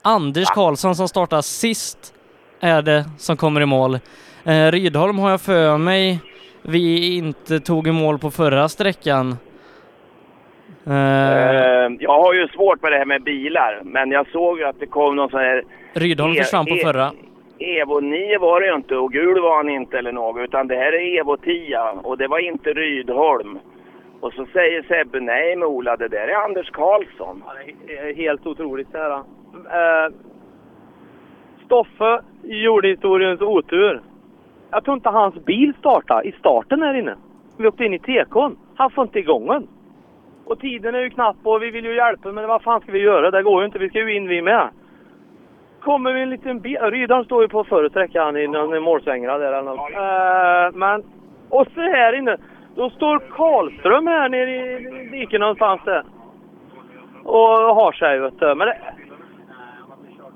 Anders 0.03 0.49
Karlsson 0.49 0.95
som 0.95 1.09
startar 1.09 1.41
sist 1.41 2.15
är 2.61 2.83
det 2.83 3.05
som 3.19 3.37
kommer 3.37 3.61
i 3.61 3.67
mål. 3.67 3.95
Eh, 4.45 4.71
Rydholm 4.71 5.19
har 5.19 5.31
jag 5.31 5.41
för 5.41 5.79
mig 5.79 6.21
vi 6.63 7.17
inte 7.17 7.61
tog 7.61 7.89
i 7.89 7.93
mål 7.93 8.19
på 8.19 8.31
förra 8.31 8.69
sträckan. 8.69 9.37
Eh, 10.87 11.93
jag 12.01 12.21
har 12.23 12.35
ju 12.35 12.49
svårt 12.49 12.83
med 12.83 12.93
det 12.93 12.99
här 12.99 13.05
med 13.05 13.23
bilar, 13.23 13.81
men 13.85 14.11
jag 14.11 14.27
såg 14.29 14.59
ju 14.59 14.65
att 14.65 14.81
det 14.81 14.87
kom 14.87 15.17
någon 15.17 15.31
sån 15.31 15.41
här 15.41 15.63
Rydholm 15.93 16.33
E- 16.33 16.37
försvann 16.37 16.67
på 16.67 16.75
E- 16.75 16.83
förra. 16.85 17.11
Evo 17.59 18.01
9 18.01 18.39
var 18.39 18.61
det 18.61 18.67
ju 18.67 18.75
inte 18.75 18.97
och 18.97 19.13
gul 19.13 19.41
var 19.41 19.57
han 19.57 19.69
inte 19.69 19.99
eller 19.99 20.13
något 20.13 20.41
utan 20.41 20.67
det 20.69 20.75
här 20.77 20.93
är 20.95 21.21
Evo 21.21 21.37
10 21.37 21.81
och 22.03 22.19
det 22.19 22.27
var 22.29 22.39
inte 22.39 22.73
Rydholm. 22.73 23.59
Och 24.21 24.33
så 24.33 24.47
säger 24.53 24.83
Sebbe, 24.83 25.21
nej 25.21 25.57
men 25.57 25.69
Ola 25.69 25.97
det 25.97 26.09
där 26.09 26.29
är 26.29 26.35
Anders 26.45 26.71
Karlsson. 26.71 27.43
Det 27.87 27.97
är 27.99 28.15
helt 28.15 28.47
otroligt 28.47 28.93
det 28.93 28.99
här. 28.99 29.11
Eh, 29.17 30.13
Stoffe 31.67 32.21
gjorde 32.43 32.89
historiens 32.89 33.41
otur. 33.41 34.01
Jag 34.71 34.85
tror 34.85 34.97
inte 34.97 35.09
hans 35.09 35.35
bil 35.45 35.73
startade 35.79 36.29
i 36.29 36.33
starten 36.33 36.83
här 36.83 36.95
inne. 36.95 37.15
Vi 37.59 37.67
åkte 37.69 37.85
in 37.85 37.95
i 37.95 37.99
tekon. 37.99 38.57
Han 38.75 38.91
får 38.91 39.05
inte 39.05 39.19
igång 39.19 39.47
den. 39.47 39.67
Och 40.45 40.61
tiden 40.61 40.95
är 40.95 41.01
ju 41.01 41.11
knapp 41.11 41.37
och 41.43 41.63
vi 41.63 41.71
vill 41.71 41.85
ju 41.85 41.97
hjälpa 41.97 42.33
men 42.33 42.49
vad 42.49 42.63
fan 42.63 42.81
ska 42.81 42.93
vi 42.93 42.99
göra? 42.99 43.31
Det 43.31 43.43
går 43.43 43.61
ju 43.61 43.67
inte. 43.67 43.79
Vi 43.79 43.89
ska 43.89 43.99
ju 43.99 44.17
in 44.17 44.29
vi 44.29 44.43
med. 44.43 44.69
Kommer 45.81 46.13
vi 46.13 46.23
en 46.23 46.31
liten 46.31 46.61
bil. 46.61 46.79
Rydan 46.81 47.25
står 47.25 47.43
ju 47.43 47.49
på 47.49 47.65
förra 47.65 47.91
sträckan 47.91 48.37
i 48.37 48.49
målsvängarna 48.81 49.39
där 49.39 49.53
eller 49.53 49.63
något. 49.63 49.91
Eh, 49.91 50.79
men... 50.79 51.03
Och 51.49 51.67
så 51.75 51.81
här 51.81 52.13
inne. 52.13 52.37
Då 52.75 52.91
står 52.91 53.19
Karlström 53.19 54.07
här 54.07 54.29
nere 54.29 54.51
i 54.51 55.09
diket 55.13 55.41
någonstans 55.41 55.81
där. 55.85 56.05
Och 57.25 57.49
har 57.75 57.93
sig 57.93 58.19
vet 58.19 58.41
du. 58.41 58.55
Men 58.55 58.67
det... 58.67 58.77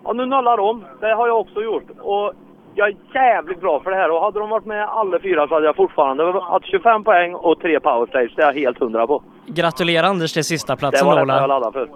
Ja, 0.04 0.12
nu 0.12 0.26
nollar 0.26 0.56
de. 0.56 0.84
Det 1.00 1.14
har 1.14 1.26
jag 1.26 1.40
också 1.40 1.62
gjort. 1.62 1.90
Och 1.98 2.32
jag 2.78 2.88
är 2.88 2.96
jävligt 3.14 3.60
bra 3.60 3.80
för 3.80 3.90
det 3.90 3.96
här. 3.96 4.10
Och 4.10 4.20
hade 4.22 4.38
de 4.38 4.48
varit 4.50 4.64
med 4.66 4.84
alla 4.88 5.18
fyra 5.20 5.48
så 5.48 5.54
hade 5.54 5.66
jag 5.66 5.76
fortfarande 5.76 6.40
haft 6.40 6.66
25 6.66 7.04
poäng 7.04 7.34
och 7.34 7.60
tre 7.60 7.80
powerstage. 7.80 8.32
Det 8.36 8.42
är 8.42 8.46
jag 8.46 8.52
helt 8.54 8.78
hundra 8.80 9.06
på. 9.06 9.22
Gratulerar 9.46 10.06
Anders 10.06 10.32
till 10.32 10.44
sista 10.44 10.72
Det 10.74 10.78
platsen 10.78 11.06
var 11.06 11.18
då, 11.18 11.24
det 11.24 11.32
jag 11.34 11.48
laddade 11.48 11.72
för. 11.72 11.88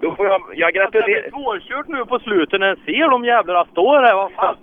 Då 0.00 0.14
får 0.14 0.26
jag, 0.26 0.40
jag 0.54 0.68
Det 0.74 0.78
gratulerar. 0.78 1.06
blir 1.22 1.30
svårkört 1.30 1.88
nu 1.88 2.04
på 2.04 2.18
slutet 2.18 2.60
när 2.60 2.66
jag 2.66 2.78
ser 2.78 3.10
de 3.10 3.24
jävlarna 3.24 3.64
står 3.64 4.02
här. 4.02 4.14
Vad 4.14 4.32
fan 4.32 4.56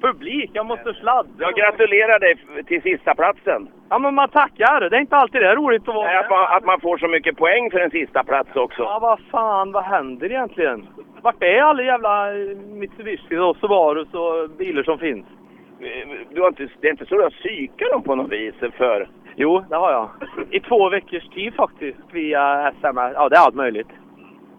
publik, 0.00 0.50
jag 0.52 0.66
måste 0.66 0.94
sladda. 0.94 1.28
Jag 1.38 1.54
gratulerar 1.54 2.18
dig 2.18 2.34
till 2.66 2.82
sista 2.82 3.14
platsen. 3.14 3.68
Ja, 3.88 3.98
men 3.98 4.14
man 4.14 4.28
tackar. 4.28 4.90
Det 4.90 4.96
är 4.96 5.00
inte 5.00 5.16
alltid 5.16 5.40
det 5.40 5.48
är 5.48 5.56
roligt 5.56 5.88
att 5.88 5.94
vara 5.94 6.06
Nej, 6.06 6.16
Att 6.16 6.30
man, 6.30 6.56
att 6.56 6.64
man 6.64 6.80
får 6.80 6.98
så 6.98 7.08
mycket 7.08 7.36
poäng 7.36 7.70
för 7.70 7.80
en 7.80 7.90
sista 7.90 8.24
plats 8.24 8.56
också. 8.56 8.82
Ja, 8.82 8.98
vad 9.02 9.20
fan, 9.30 9.72
vad 9.72 9.84
händer 9.84 10.30
egentligen? 10.30 10.86
Vart 11.22 11.42
är 11.42 11.62
alla 11.62 11.82
jävla 11.82 12.28
eh, 12.30 12.56
Mitsubishi 12.56 13.36
och 13.36 13.56
Subarus 13.56 14.14
och 14.14 14.50
bilar 14.58 14.82
som 14.82 14.98
finns? 14.98 15.26
Du 16.30 16.40
har 16.40 16.48
inte, 16.48 16.68
det 16.80 16.86
är 16.86 16.90
inte 16.90 17.06
så 17.06 17.14
att 17.14 17.18
du 17.18 17.22
har 17.22 17.30
psykat 17.30 17.90
dem 17.90 18.02
på 18.02 18.14
något 18.14 18.32
vis 18.32 18.54
för... 18.76 19.08
Jo, 19.36 19.64
det 19.68 19.76
har 19.76 19.92
jag. 19.92 20.08
I 20.50 20.60
två 20.60 20.88
veckors 20.88 21.28
tid 21.28 21.54
faktiskt, 21.54 21.98
via 22.12 22.68
SMS. 22.68 23.12
Ja, 23.14 23.28
det 23.28 23.36
är 23.36 23.40
allt 23.40 23.54
möjligt. 23.54 23.88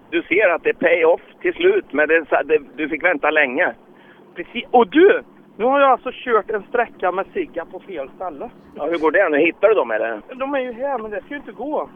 Du 0.10 0.22
ser 0.22 0.50
att 0.50 0.64
det 0.64 0.70
är 0.70 0.74
pay-off 0.74 1.22
till 1.42 1.54
slut, 1.54 1.86
men 1.92 2.08
det, 2.08 2.26
det, 2.46 2.60
du 2.76 2.90
fick 2.90 3.04
vänta 3.04 3.30
länge. 3.30 3.74
Precis. 4.36 4.64
Och 4.72 4.88
du! 4.88 5.24
Nu 5.58 5.66
har 5.66 5.80
jag 5.80 5.92
alltså 5.92 6.12
kört 6.14 6.50
en 6.50 6.64
sträcka 6.64 7.12
med 7.12 7.26
cigga 7.34 7.66
på 7.66 7.80
fel 7.80 8.10
ställe. 8.16 8.50
Ja, 8.76 8.86
hur 8.86 8.98
går 8.98 9.12
det? 9.12 9.30
Nu 9.30 9.38
hittar 9.38 9.68
du 9.68 9.74
dem 9.74 9.92
eller? 9.92 10.22
De 10.36 10.54
är 10.54 10.60
ju 10.60 10.72
här, 10.74 10.98
men 10.98 11.12
det 11.12 11.22
ska 11.22 11.30
ju 11.30 11.36
inte 11.36 11.52
gå. 11.52 11.90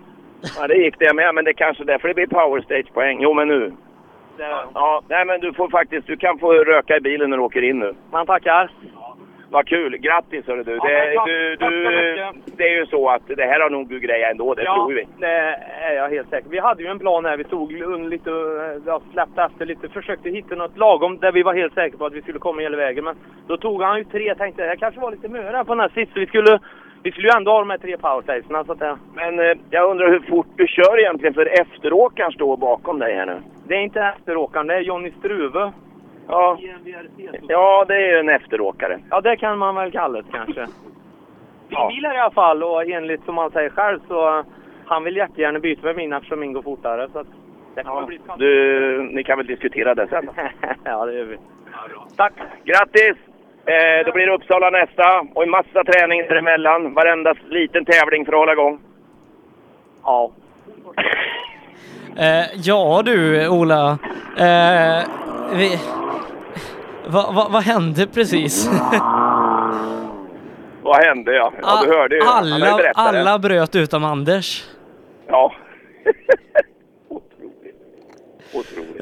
Ja, 0.58 0.68
det 0.68 0.76
gick 0.76 1.00
det 1.00 1.14
med, 1.14 1.36
men 1.36 1.46
det 1.46 1.52
är 1.52 1.54
kanske 1.54 1.84
därför 1.84 2.08
det 2.08 2.14
blir 2.14 2.28
power 2.28 2.62
stage-poäng. 2.62 3.18
Jo, 3.22 3.34
men 3.34 3.48
nu. 3.48 3.74
Ja, 4.74 5.02
nej 5.08 5.26
men 5.26 5.40
du 5.40 5.54
får 5.54 5.70
faktiskt, 5.70 6.08
du 6.08 6.18
kan 6.18 6.40
få 6.40 6.54
röka 6.54 6.98
i 6.98 7.00
bilen 7.00 7.30
när 7.30 7.38
du 7.38 7.44
åker 7.44 7.62
in 7.62 7.80
nu. 7.80 7.94
Man 8.12 8.26
tackar. 8.26 8.72
Vad 9.52 9.68
kul! 9.68 9.98
Grattis 9.98 10.48
hörru 10.48 10.64
du! 10.64 10.72
Ja, 10.76 10.84
Det, 10.84 11.16
tack. 11.16 11.26
du, 11.28 11.58
Tack 11.58 11.74
så 11.74 11.90
du 11.90 12.56
det 12.58 12.64
är 12.64 12.78
ju 12.80 12.86
så 12.86 13.10
att 13.10 13.22
det 13.28 13.46
här 13.46 13.60
har 13.60 13.70
nog 13.70 13.90
du 13.90 14.00
grejat 14.00 14.32
ändå, 14.32 14.54
det 14.54 14.64
ja, 14.64 14.76
tror 14.76 14.94
vi. 14.94 15.08
det 15.20 15.28
är 15.82 15.94
jag 15.96 16.10
helt 16.10 16.30
säker 16.30 16.50
Vi 16.50 16.60
hade 16.60 16.84
ju 16.84 16.90
en 16.90 17.00
plan 17.00 17.26
här. 17.26 17.38
Vi 17.38 17.44
tog 17.44 17.72
lite, 18.10 18.30
eh, 18.30 18.82
ja, 18.86 19.02
släppte 19.12 19.42
efter 19.42 19.66
lite, 19.66 19.90
försökte 19.90 20.30
hitta 20.30 20.56
något 20.56 20.78
lagom 20.78 21.18
där 21.20 21.32
vi 21.32 21.44
var 21.44 21.54
helt 21.54 21.74
säkra 21.74 21.98
på 21.98 22.06
att 22.06 22.14
vi 22.14 22.22
skulle 22.22 22.40
komma 22.40 22.62
hela 22.62 22.78
vägen. 22.78 23.04
Men 23.04 23.16
då 23.48 23.58
tog 23.58 23.82
han 23.84 23.98
ju 23.98 24.04
tre. 24.04 24.36
Tänkte 24.36 24.62
det 24.62 24.68
här 24.68 24.76
kanske 24.76 25.02
var 25.02 25.12
lite 25.12 25.28
möra 25.30 25.64
på 25.66 25.74
den 25.76 25.80
här 25.80 25.90
sist. 25.90 26.12
Vi 26.16 26.26
skulle, 26.26 26.60
vi 27.04 27.12
skulle 27.12 27.28
ju 27.28 27.38
ändå 27.38 27.52
ha 27.52 27.60
de 27.60 27.70
här 27.70 27.78
tre 27.78 27.98
powerstationerna. 27.98 28.64
Så 28.64 28.72
att 28.72 28.80
det, 28.80 28.98
Men 29.16 29.40
eh, 29.40 29.58
jag 29.70 29.90
undrar 29.92 30.08
hur 30.12 30.20
fort 30.20 30.48
du 30.58 30.68
kör 30.68 31.00
egentligen, 31.00 31.34
för 31.34 31.62
efteråkaren 31.62 32.32
står 32.32 32.58
bakom 32.58 33.00
dig 33.00 33.16
här 33.16 33.26
nu. 33.26 33.38
det 33.68 33.76
är 33.76 33.82
inte 33.82 34.02
efteråkaren, 34.02 34.68
det 34.68 34.74
är 34.76 34.80
Jonny 34.80 35.12
Struve. 35.20 35.72
Ja. 36.32 36.58
ja, 37.48 37.86
det 37.88 37.96
är 37.96 38.12
ju 38.12 38.20
en 38.20 38.30
efteråkare. 38.30 39.00
Ja, 39.10 39.22
det 39.22 39.38
kan 39.38 39.58
man 39.58 39.76
väl 39.76 39.92
kalla 39.92 40.22
det 40.22 40.32
kanske. 40.32 40.68
Min 41.70 41.88
bil 41.88 42.06
är 42.06 42.16
i 42.16 42.20
alla 42.20 42.32
fall 42.32 42.64
och 42.64 42.90
enligt 42.90 43.24
som 43.24 43.38
han 43.38 43.52
säger 43.52 43.70
själv 43.70 44.00
så 44.08 44.44
han 44.86 45.04
vill 45.04 45.18
jättegärna 45.18 45.60
byta 45.60 45.82
med 45.82 45.96
min 45.96 46.14
eftersom 46.14 46.40
min 46.40 46.54
går 46.54 46.62
fortare. 46.62 47.10
Så 47.14 47.24
det 47.76 47.84
bli 48.08 48.16
ett 48.16 48.22
Du, 48.38 49.04
ni 49.04 49.24
kan 49.24 49.38
väl 49.38 49.48
diskutera 49.48 49.96
det 49.96 50.08
sen? 50.08 50.30
Ja, 50.84 51.06
det 51.06 51.14
gör 51.14 51.26
vi. 51.26 51.38
Tack! 52.18 52.34
Grattis! 52.64 53.18
Eh, 53.66 54.06
då 54.06 54.12
blir 54.12 54.26
det 54.26 54.34
Uppsala 54.34 54.70
nästa 54.70 55.26
och 55.36 55.44
en 55.44 55.50
massa 55.50 55.84
träning 55.84 56.22
däremellan. 56.22 56.94
Varenda 56.94 57.36
liten 57.50 57.86
tävling 57.86 58.26
för 58.26 58.34
att 58.34 58.40
hålla 58.40 58.54
igång. 58.54 58.80
Ja. 60.04 60.32
Eh, 62.18 62.46
ja 62.56 63.02
du 63.06 63.48
Ola, 63.48 63.98
eh, 64.38 65.04
vi... 65.56 65.80
Va, 67.08 67.32
va, 67.32 67.48
vad 67.52 67.64
hände 67.64 68.08
precis? 68.08 68.70
Vad 70.84 71.04
hände 71.06 71.36
ja? 71.36 71.54
Ja, 71.62 71.82
du 71.84 71.90
hörde 71.90 72.16
ju. 72.16 72.22
Alla, 72.26 72.92
alla 72.96 73.40
bröt 73.40 73.76
utom 73.76 74.04
Anders. 74.04 74.64
Ja. 75.28 75.54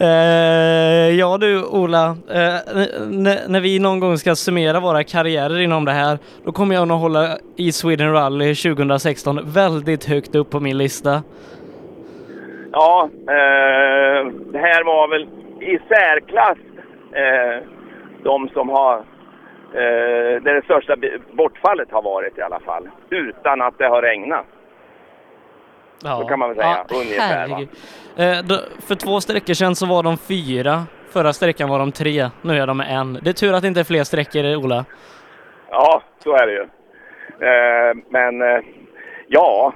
Eh, 0.02 0.08
ja 1.16 1.38
du 1.38 1.64
Ola, 1.64 2.06
eh, 2.30 2.56
när 3.48 3.60
vi 3.60 3.80
någon 3.80 4.00
gång 4.00 4.18
ska 4.18 4.36
summera 4.36 4.80
våra 4.80 5.04
karriärer 5.04 5.60
inom 5.60 5.86
det 5.86 5.92
här, 5.92 6.20
då 6.46 6.52
kommer 6.52 6.76
jag 6.76 6.88
nog 6.88 7.00
hålla 7.00 7.38
i 7.56 7.72
Sweden 7.72 8.14
Rally 8.14 8.56
2016 8.56 9.40
väldigt 9.44 10.06
högt 10.06 10.36
upp 10.36 10.50
på 10.50 10.60
min 10.60 10.78
lista. 10.78 11.24
Ja, 12.80 13.10
eh, 13.14 14.26
det 14.52 14.60
här 14.60 14.84
var 14.84 15.08
väl 15.08 15.24
i 15.62 15.80
särklass 15.88 16.58
eh, 17.14 17.68
de 18.24 18.50
som 18.50 18.70
har 18.70 18.98
eh, 19.74 20.42
där 20.44 20.54
det 20.54 20.62
största 20.64 20.96
bortfallet 21.32 21.92
har 21.92 22.02
varit 22.02 22.38
i 22.38 22.42
alla 22.42 22.60
fall. 22.60 22.90
Utan 23.10 23.62
att 23.62 23.78
det 23.78 23.88
har 23.88 24.02
regnat. 24.02 24.46
Ja. 26.04 26.18
Så 26.22 26.28
kan 26.28 26.40
man 26.40 26.50
väl 26.50 26.58
säga, 26.58 26.86
Ja, 26.90 26.96
ungefär. 26.96 27.68
Eh, 28.18 28.44
då, 28.44 28.56
för 28.88 28.96
två 28.96 29.22
sträckor 29.22 29.54
sedan 29.54 29.76
så 29.76 29.86
var 29.86 30.04
de 30.04 30.18
fyra, 30.18 30.84
förra 31.10 31.34
sträckan 31.34 31.70
var 31.70 31.80
de 31.80 31.92
tre, 31.92 32.30
nu 32.42 32.58
är 32.58 32.68
de 32.68 32.82
en. 32.82 33.14
Det 33.14 33.30
är 33.30 33.34
tur 33.34 33.54
att 33.54 33.62
det 33.62 33.68
inte 33.68 33.80
är 33.80 33.84
fler 33.84 34.04
sträckor 34.04 34.56
Ola. 34.56 34.86
Ja, 35.70 36.02
så 36.24 36.36
är 36.36 36.48
det 36.48 36.54
ju. 36.54 36.64
Eh, 37.48 37.96
men 38.10 38.42
eh, 38.42 38.62
ja, 39.28 39.74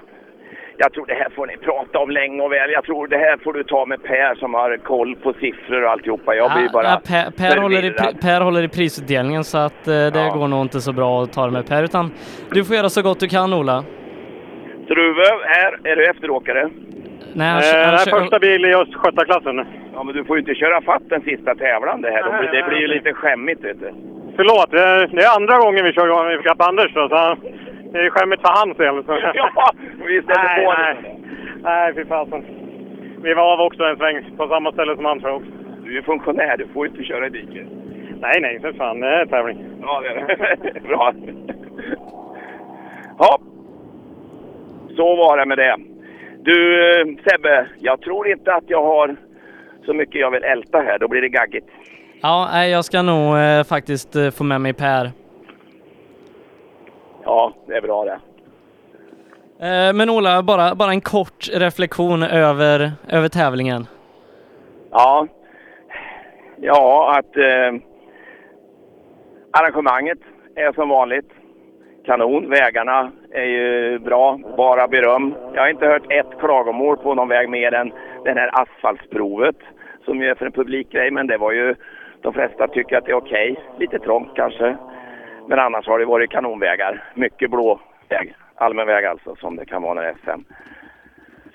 jag 0.78 0.94
tror 0.94 1.06
det 1.06 1.14
här 1.14 1.30
får 1.36 1.48
ni 1.48 1.58
prata 1.58 2.00
om 2.00 2.10
länge 2.10 2.42
och 2.42 2.52
väl. 2.52 2.72
Jag 2.72 2.84
tror 2.84 3.08
det 3.08 3.18
här 3.18 3.38
får 3.44 3.54
du 3.54 3.64
ta 3.64 3.86
med 3.86 4.04
Per 4.04 4.36
som 4.36 4.54
har 4.54 4.78
koll 4.78 5.16
på 5.16 5.34
siffror 5.34 5.84
och 5.84 5.92
alltihopa. 5.92 6.36
Jag 6.36 6.52
blir 6.52 6.64
Ja, 6.64 6.70
bara 6.74 6.84
ja, 6.84 7.02
per, 7.08 7.32
per, 7.32 7.62
håller 7.62 7.86
i, 7.86 7.92
per 8.22 8.42
håller 8.42 8.64
i 8.64 8.68
prisutdelningen 8.68 9.44
så 9.44 9.58
att 9.58 9.88
eh, 9.88 9.94
det 9.94 10.32
går 10.34 10.48
nog 10.48 10.62
inte 10.62 10.82
så 10.82 10.94
bra 10.94 11.24
att 11.24 11.34
ta 11.34 11.46
det 11.46 11.52
med 11.52 11.68
Per 11.68 11.84
utan 11.84 12.12
du 12.52 12.64
får 12.66 12.76
göra 12.76 12.90
så 12.90 13.02
gott 13.02 13.20
du 13.20 13.28
kan 13.28 13.54
Ola. 13.54 13.84
Struve, 14.86 15.24
här 15.46 15.72
är 15.84 15.96
du 15.96 16.06
efteråkare. 16.10 16.70
Nej, 17.34 17.48
han, 17.52 17.62
Eh, 17.64 17.88
han 17.90 17.98
kör- 17.98 18.20
första 18.20 18.40
bil 18.40 18.66
i 18.66 18.74
Östgötaklassen. 18.76 19.66
Ja, 19.94 20.04
men 20.04 20.16
du 20.16 20.24
får 20.26 20.36
ju 20.38 20.40
inte 20.40 20.56
köra 20.56 20.82
fatt 20.82 21.04
den 21.10 21.22
sista 21.22 21.56
tävlan 21.56 22.02
det 22.02 22.12
här. 22.12 22.40
Blir- 22.40 22.52
Det 22.62 22.68
blir 22.70 22.80
ju 22.80 22.88
lite 22.88 23.14
skämmigt 23.14 23.64
vet 23.64 23.80
du. 23.80 23.94
Förlåt, 24.36 24.72
det 24.72 24.80
är, 24.82 25.20
är 25.24 25.36
andra 25.36 25.58
gången 25.58 25.86
vi 25.86 25.94
kör 25.94 26.40
ikapp 26.40 26.62
Anders 26.62 26.94
då, 26.94 27.10
så 27.10 27.38
det 27.94 28.00
är 28.00 28.10
skämmigt 28.10 28.42
för 28.42 28.54
hans 28.60 28.78
del. 28.78 29.04
Så. 29.06 29.12
Ja, 29.34 29.72
vi 30.08 30.22
nej, 30.28 30.66
på 30.66 30.74
nej. 30.78 31.20
nej, 31.64 31.94
fy 31.96 32.06
fasen. 32.06 32.44
Vi 33.24 33.34
var 33.34 33.54
av 33.54 33.60
också 33.60 33.84
en 33.84 33.98
sväng 33.98 34.38
på 34.38 34.48
samma 34.48 34.72
ställe 34.72 34.96
som 34.96 35.06
han 35.06 35.20
tror 35.20 35.36
också. 35.36 35.50
Du 35.84 35.98
är 35.98 36.02
funktionär, 36.02 36.58
du 36.58 36.68
får 36.68 36.86
ju 36.86 36.92
inte 36.92 37.04
köra 37.04 37.26
i 37.28 37.30
diket. 37.30 37.68
Nej, 38.20 38.42
nej, 38.42 38.60
för 38.62 38.74
fan. 38.74 39.00
Det 39.00 39.08
är 39.08 39.26
tävling. 39.26 39.66
Ja, 39.82 40.02
det 40.02 40.08
är 40.10 40.16
det. 40.74 40.80
Bra. 40.88 41.14
Ja, 43.20 43.40
så 44.96 45.16
var 45.16 45.38
det 45.38 45.46
med 45.46 45.58
det. 45.58 45.76
Du 46.44 46.90
eh, 47.02 47.06
Sebbe, 47.06 47.68
jag 47.80 48.02
tror 48.02 48.28
inte 48.28 48.54
att 48.54 48.64
jag 48.68 48.84
har 48.84 49.16
så 49.86 49.94
mycket 49.94 50.22
jag 50.22 50.32
vill 50.32 50.44
älta 50.44 50.80
här. 50.80 51.00
Då 51.00 51.08
blir 51.08 51.22
det 51.22 51.30
gaggigt. 51.30 51.68
Ja, 52.22 52.66
jag 52.66 52.86
ska 52.86 53.02
nog 53.02 53.38
eh, 53.38 53.64
faktiskt 53.64 54.16
eh, 54.16 54.30
få 54.32 54.44
med 54.44 54.62
mig 54.62 54.74
Per. 54.74 55.23
Ja, 57.26 57.54
det 57.68 57.74
är 57.74 57.82
bra 57.82 58.06
det. 58.06 58.20
Eh, 59.60 59.94
men 59.94 60.10
Ola, 60.10 60.44
bara, 60.44 60.76
bara 60.76 60.92
en 60.92 61.02
kort 61.02 61.50
reflektion 61.54 62.24
över, 62.24 62.92
över 63.10 63.30
tävlingen. 63.30 63.88
Ja, 64.92 65.28
ja 66.58 67.16
att 67.18 67.38
eh, 67.38 67.82
arrangemanget 69.52 70.20
är 70.56 70.74
som 70.74 70.90
vanligt 70.90 71.30
kanon. 72.06 72.50
Vägarna 72.50 73.12
är 73.32 73.46
ju 73.46 74.00
bra, 74.00 74.40
bara 74.58 74.88
beröm. 74.88 75.36
Jag 75.54 75.62
har 75.62 75.70
inte 75.70 75.86
hört 75.86 76.12
ett 76.12 76.40
klagomål 76.40 76.98
på 76.98 77.14
någon 77.14 77.28
väg 77.30 77.50
mer 77.50 77.74
än 77.74 77.92
det 78.24 78.32
här 78.32 78.62
asfaltsprovet 78.62 79.56
som 80.06 80.22
ju 80.22 80.28
är 80.28 80.36
för 80.36 80.46
en 80.46 80.52
publikgrej. 80.52 81.12
Men 81.12 81.28
det 81.28 81.38
var 81.38 81.52
ju, 81.52 81.76
de 82.22 82.34
flesta 82.34 82.68
tycker 82.68 82.98
att 82.98 83.06
det 83.06 83.12
är 83.12 83.16
okej. 83.16 83.56
Lite 83.80 84.00
trångt 84.00 84.30
kanske. 84.36 84.78
Men 85.48 85.60
annars 85.60 85.88
har 85.88 86.00
det 86.00 86.06
varit 86.06 86.32
kanonvägar. 86.32 87.04
Mycket 87.14 87.52
blå 87.52 87.80
väg, 88.10 88.36
allmän 88.56 88.88
väg 88.88 89.06
alltså, 89.06 89.36
som 89.36 89.56
det 89.56 89.66
kan 89.66 89.82
vara 89.82 89.94
när 89.94 90.02
det 90.02 90.10
är 90.10 90.16
SM. 90.24 90.42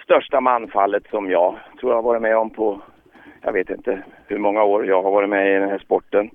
Största 0.03 0.41
manfallet 0.41 1.07
som 1.11 1.31
jag 1.31 1.55
tror 1.81 1.93
jag 1.93 1.97
har 1.97 2.03
varit 2.03 2.23
med 2.23 2.37
om 2.37 2.51
på 2.51 2.81
jag 3.43 3.53
vet 3.53 3.71
inte 3.71 4.03
hur 4.27 4.39
många 4.39 4.63
år 4.63 4.87
jag 4.87 5.03
har 5.03 5.11
varit 5.11 5.29
med 5.29 5.51
i 5.51 5.59
den 5.59 5.69
här 5.69 5.79
sporten. 5.79 6.31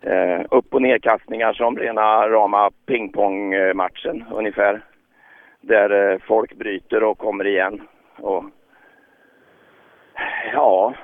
Eh, 0.00 0.40
upp 0.50 0.74
och 0.74 0.82
nedkastningar 0.82 1.52
som 1.52 1.78
rena 1.78 2.28
rama 2.28 2.70
pingpongmatchen 2.86 4.24
ungefär. 4.32 4.80
Där 5.60 6.12
eh, 6.12 6.18
folk 6.18 6.54
bryter 6.54 7.02
och 7.02 7.18
kommer 7.18 7.46
igen. 7.46 7.82
Och, 8.16 8.44
ja, 10.52 10.94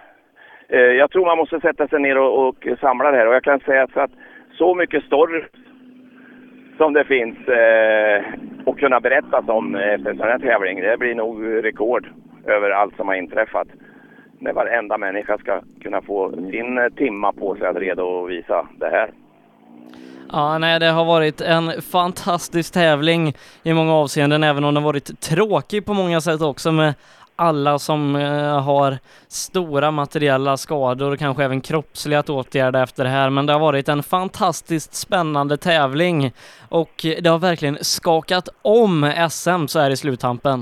eh, 0.69 0.81
jag 0.81 1.11
tror 1.11 1.27
man 1.27 1.39
måste 1.39 1.61
sätta 1.61 1.89
sig 1.89 2.01
ner 2.01 2.19
och, 2.19 2.49
och 2.49 2.67
samla 2.81 3.11
det 3.11 3.17
här. 3.17 3.27
Och 3.27 3.35
jag 3.35 3.45
kan 3.45 3.61
säga 3.61 3.89
så 3.95 4.01
att 4.01 4.11
så 4.59 4.75
mycket 4.75 5.05
story 5.05 5.45
som 6.77 6.93
det 6.93 7.05
finns 7.05 7.49
eh, 7.49 8.25
att 8.67 8.79
kunna 8.79 9.01
berätta 9.01 9.53
om 9.53 9.75
efter 9.75 10.07
eh, 10.07 10.11
en 10.11 10.17
sån 10.17 10.27
här 10.27 10.39
tävling. 10.39 10.81
Det 10.81 10.97
blir 10.99 11.15
nog 11.15 11.65
rekord 11.65 12.07
över 12.47 12.71
allt 12.71 12.97
som 12.97 13.09
har 13.09 13.15
inträffat 13.15 13.69
när 14.39 14.53
varenda 14.53 14.99
människa 14.99 15.39
ska 15.39 15.61
kunna 15.83 16.03
få 16.03 16.33
sin 16.51 16.79
eh, 16.79 16.89
timma 16.89 17.33
på 17.33 17.57
sig 17.57 17.67
att 17.67 17.77
redovisa 17.77 18.69
det 18.79 18.89
här. 18.89 19.11
Ja, 20.33 20.59
nej, 20.59 20.81
det 20.81 20.87
har 20.87 21.05
varit 21.05 21.41
en 21.41 21.83
fantastisk 21.83 22.75
tävling 22.75 23.33
i 23.63 23.73
många 23.75 23.95
avseenden, 23.95 24.45
även 24.45 24.65
om 24.65 24.75
den 24.75 24.83
varit 24.83 25.21
tråkig 25.21 25.87
på 25.87 25.95
många 25.95 26.21
sätt 26.21 26.43
också 26.43 26.73
med 26.73 26.95
alla 27.39 27.79
som 27.79 28.17
eh, 28.17 28.63
har 28.65 28.93
stora 29.29 29.91
materiella 29.91 30.57
skador 30.57 31.13
och 31.13 31.19
kanske 31.19 31.45
även 31.45 31.61
kroppsliga 31.61 32.19
att 32.19 32.31
åtgärda 32.31 32.83
efter 32.83 33.05
det 33.05 33.11
här, 33.11 33.31
men 33.31 33.47
det 33.47 33.53
har 33.53 33.61
varit 33.61 33.89
en 33.89 34.03
fantastiskt 34.03 34.95
spännande 34.95 35.57
tävling 35.57 36.33
och 36.69 36.95
det 37.23 37.31
har 37.31 37.39
verkligen 37.39 37.77
skakat 37.81 38.49
om 38.63 39.13
SM 39.31 39.67
så 39.67 39.79
här 39.81 39.91
i 39.91 39.97
sluttampen. 39.97 40.59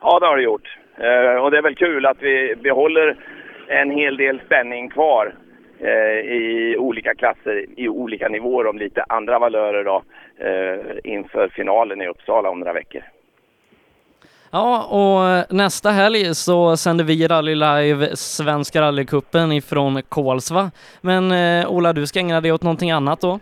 Ja, 0.00 0.18
det 0.20 0.26
har 0.26 0.36
det 0.36 0.42
gjort. 0.42 0.78
Eh, 0.98 1.42
och 1.42 1.50
det 1.50 1.58
är 1.58 1.62
väl 1.62 1.74
kul 1.74 2.06
att 2.06 2.22
vi 2.22 2.54
behåller 2.56 3.16
en 3.68 3.90
hel 3.90 4.16
del 4.16 4.40
spänning 4.46 4.90
kvar 4.90 5.34
eh, 5.78 6.18
i 6.40 6.76
olika 6.78 7.14
klasser, 7.14 7.66
i 7.76 7.88
olika 7.88 8.28
nivåer 8.28 8.66
om 8.66 8.78
lite 8.78 9.04
andra 9.08 9.38
valörer 9.38 9.84
då, 9.84 10.02
inför 11.04 11.48
finalen 11.48 12.02
i 12.02 12.08
Uppsala 12.08 12.50
om 12.50 12.58
några 12.58 12.72
veckor. 12.72 13.02
Ja, 14.56 14.70
och 15.00 15.54
nästa 15.54 15.90
helg 15.90 16.34
så 16.34 16.76
sänder 16.76 17.04
vi 17.04 17.26
Rally 17.26 17.54
Live 17.54 18.16
Svenska 18.16 18.80
rallycupen 18.80 19.52
ifrån 19.52 20.02
Kolsva. 20.08 20.70
Men 21.00 21.22
eh, 21.32 21.72
Ola, 21.72 21.92
du 21.92 22.06
ska 22.06 22.20
ägna 22.20 22.40
dig 22.40 22.52
åt 22.52 22.62
någonting 22.62 22.90
annat 22.90 23.20
då? 23.20 23.38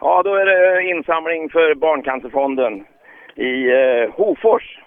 Ja, 0.00 0.22
då 0.22 0.34
är 0.34 0.46
det 0.46 0.90
insamling 0.90 1.50
för 1.50 1.74
Barncancerfonden. 1.74 2.84
I 3.34 3.70
eh, 3.70 4.10
Hofors 4.12 4.78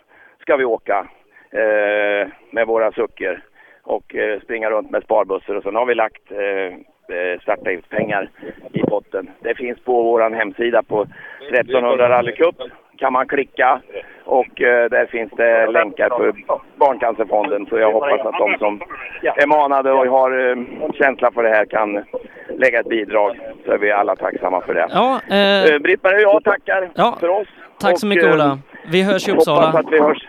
ska 0.42 0.58
vi 0.58 0.66
åka 0.66 1.08
eh, 1.52 2.28
med 2.52 2.68
våra 2.68 2.92
sucker 2.92 3.44
och 3.84 4.16
eh, 4.16 4.40
springa 4.42 4.70
runt 4.70 4.92
med 4.92 5.04
sparbussar 5.04 5.56
och 5.56 5.64
sen 5.64 5.76
har 5.76 5.86
vi 5.86 5.96
lagt 5.96 6.32
eh, 6.32 6.74
eh 7.18 7.40
startavgiftspengar 7.42 8.30
i 8.74 8.80
potten. 8.80 9.30
Det 9.40 9.56
finns 9.56 9.80
på 9.80 10.04
vår 10.04 10.36
hemsida 10.36 10.84
på 10.84 11.08
1300 11.52 12.10
rallycup 12.10 12.56
kan 13.00 13.14
man 13.14 13.28
klicka 13.28 13.82
och 14.24 14.62
eh, 14.62 14.90
där 14.90 15.06
finns 15.06 15.32
det 15.38 15.68
länkar 15.68 16.10
för 16.10 16.34
Barncancerfonden. 16.76 17.66
Så 17.66 17.80
jag 17.80 17.92
hoppas 17.92 18.20
att 18.26 18.38
de 18.40 18.58
som 18.60 18.82
är 19.24 19.48
manade 19.48 19.92
och 19.92 20.06
har 20.08 20.50
eh, 20.50 20.56
känsla 20.94 21.32
för 21.32 21.44
det 21.44 21.50
här 21.50 21.66
kan 21.66 22.04
lägga 22.50 22.80
ett 22.80 22.90
bidrag. 22.90 23.40
Så 23.66 23.72
är 23.72 23.78
vi 23.78 23.92
alla 23.92 24.16
tacksamma 24.16 24.62
för 24.62 24.74
det. 24.74 24.88
Ja, 24.90 25.20
eh... 25.30 25.74
eh 25.74 25.80
Britt-Marie 25.80 26.26
och 26.26 26.34
jag 26.34 26.44
tackar 26.44 26.90
ja, 26.96 27.18
för 27.20 27.30
oss. 27.30 27.48
Tack 27.80 28.00
så 28.00 28.08
mycket 28.08 28.26
och, 28.26 28.34
Ola. 28.34 28.60
Vi 28.92 29.04
hörs 29.04 29.28
i 29.28 29.32
Uppsala. 29.32 29.66
Hoppas 29.66 29.86
att 29.86 29.92
vi 29.92 30.00
hörs 30.00 30.28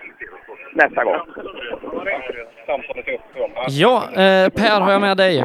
nästa 0.72 1.04
gång. 1.04 1.16
Ja, 3.68 4.02
eh, 4.12 4.48
Per 4.48 4.80
har 4.80 4.92
jag 4.92 5.00
med 5.00 5.16
dig. 5.16 5.44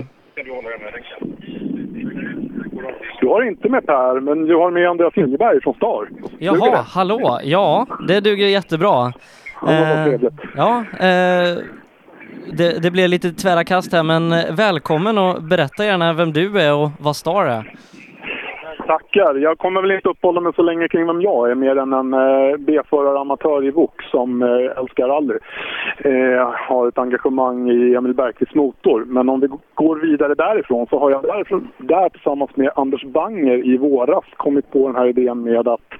Du 3.25 3.29
har 3.29 3.47
inte 3.47 3.69
med 3.69 3.85
Per, 3.85 4.19
men 4.19 4.45
du 4.45 4.55
har 4.55 4.71
med 4.71 4.89
Andreas 4.89 5.15
Liljeberg 5.15 5.61
från 5.61 5.73
Star. 5.73 6.09
Jaha, 6.39 6.85
hallå! 6.87 7.39
Ja, 7.43 7.87
det 8.07 8.19
duger 8.19 8.47
jättebra. 8.47 9.13
Ja, 9.61 9.71
eh, 9.71 10.21
ja 10.55 10.83
eh, 10.99 11.57
det, 12.53 12.81
det 12.81 12.91
blev 12.91 13.09
lite 13.09 13.31
tvära 13.31 13.63
kast 13.63 13.93
här, 13.93 14.03
men 14.03 14.55
välkommen 14.55 15.17
och 15.17 15.43
berätta 15.43 15.85
gärna 15.85 16.13
vem 16.13 16.33
du 16.33 16.61
är 16.61 16.73
och 16.73 16.89
vad 16.99 17.15
Star 17.15 17.45
är. 17.45 17.73
Tackar. 18.87 19.35
Jag 19.35 19.57
kommer 19.57 19.81
väl 19.81 19.91
inte 19.91 20.09
uppehålla 20.09 20.41
mig 20.41 20.53
så 20.55 20.61
länge 20.61 20.87
kring 20.87 21.07
vem 21.07 21.21
jag 21.21 21.51
är, 21.51 21.55
mer 21.55 21.75
än 21.75 21.93
en 21.93 22.13
eh, 22.13 22.57
B-förare 22.57 23.19
amatör 23.19 23.65
i 23.65 23.71
VOK 23.71 24.01
som 24.01 24.41
eh, 24.41 24.77
älskar 24.77 25.07
rally. 25.07 25.37
Eh, 25.97 26.49
har 26.53 26.87
ett 26.87 26.97
engagemang 26.97 27.69
i 27.69 27.95
Emil 27.95 28.13
Bergqvists 28.13 28.55
motor. 28.55 29.03
Men 29.07 29.29
om 29.29 29.39
vi 29.39 29.47
går 29.73 29.95
vidare 29.95 30.35
därifrån 30.35 30.87
så 30.89 30.99
har 30.99 31.11
jag 31.11 31.23
därifrån, 31.23 31.67
där 31.77 32.09
tillsammans 32.09 32.55
med 32.55 32.71
Anders 32.75 33.03
Banger 33.03 33.65
i 33.65 33.77
våras 33.77 34.25
kommit 34.37 34.71
på 34.71 34.87
den 34.87 34.95
här 34.95 35.07
idén 35.07 35.43
med 35.43 35.67
att 35.67 35.93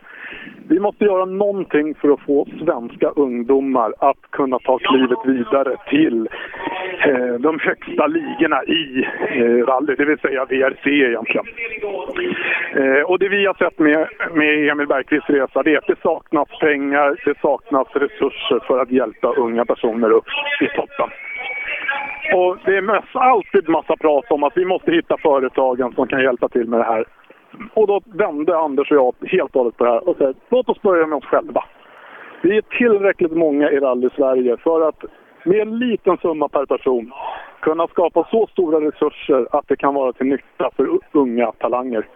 vi 0.68 0.80
måste 0.80 1.06
göra 1.06 1.26
någonting 1.26 1.96
för 1.96 2.10
att 2.10 2.20
få 2.20 2.48
svenska 2.66 3.10
ungdomar 3.10 3.94
att 4.00 4.22
kunna 4.32 4.60
ta 4.60 4.78
klivet 4.78 5.20
vidare 5.26 5.78
till 5.90 6.30
eh, 7.06 7.34
de 7.40 7.60
högsta 7.60 8.08
ligorna 8.08 8.64
i 8.64 9.06
eh, 9.30 9.66
rally, 9.66 9.96
det 9.96 10.06
vill 10.06 10.20
säga 10.20 10.46
VRC 10.46 10.90
egentligen. 10.90 11.46
Eh, 12.76 13.02
och 13.02 13.20
det 13.20 13.30
vi 13.30 13.46
har 13.46 13.54
sett 13.54 13.80
med, 13.80 14.08
med 14.34 14.70
Emil 14.70 14.88
Bergqvists 14.88 15.30
resa 15.30 15.64
det 15.64 15.74
är 15.74 15.78
att 15.78 15.88
det 15.88 16.02
saknas 16.02 16.50
pengar, 16.60 17.16
det 17.26 17.40
saknas 17.42 17.88
resurser 17.94 18.60
för 18.68 18.80
att 18.80 18.92
hjälpa 18.92 19.34
unga 19.34 19.66
personer 19.66 20.12
upp 20.12 20.28
i 20.62 20.68
toppen. 20.68 21.10
Och 22.34 22.58
det 22.66 22.78
är 22.78 23.02
alltid 23.14 23.70
massa 23.70 23.96
prat 23.98 24.32
om 24.32 24.44
att 24.44 24.58
vi 24.58 24.66
måste 24.66 24.92
hitta 24.92 25.18
företagen 25.18 25.94
som 25.96 26.08
kan 26.08 26.22
hjälpa 26.24 26.50
till 26.50 26.68
med 26.68 26.80
det 26.80 26.84
här. 26.84 27.06
Och 27.74 27.88
då 27.88 28.02
vände 28.06 28.58
Anders 28.58 28.92
och 28.92 28.98
jag 28.98 29.30
helt 29.30 29.56
och 29.56 29.62
hållet 29.62 29.78
på 29.78 29.84
det 29.84 29.92
här 29.92 30.10
och 30.10 30.18
sa 30.18 30.34
låt 30.50 30.70
oss 30.70 30.82
börja 30.82 31.08
med 31.08 31.18
oss 31.18 31.26
själva. 31.26 31.64
Vi 32.42 32.58
är 32.58 32.62
tillräckligt 32.62 33.32
många 33.32 33.72
i 33.72 33.80
rally-Sverige 33.80 34.58
för 34.58 34.88
att 34.88 35.04
med 35.44 35.60
en 35.60 35.80
liten 35.80 36.18
summa 36.18 36.48
per 36.48 36.66
person 36.66 37.12
kunna 37.60 37.88
skapa 37.88 38.28
så 38.32 38.48
stora 38.48 38.88
resurser 38.88 39.48
att 39.52 39.68
det 39.68 39.76
kan 39.76 39.94
vara 39.94 40.14
till 40.14 40.28
nytta 40.28 40.72
för 40.76 41.00
unga 41.12 41.52
talanger. 41.52 42.08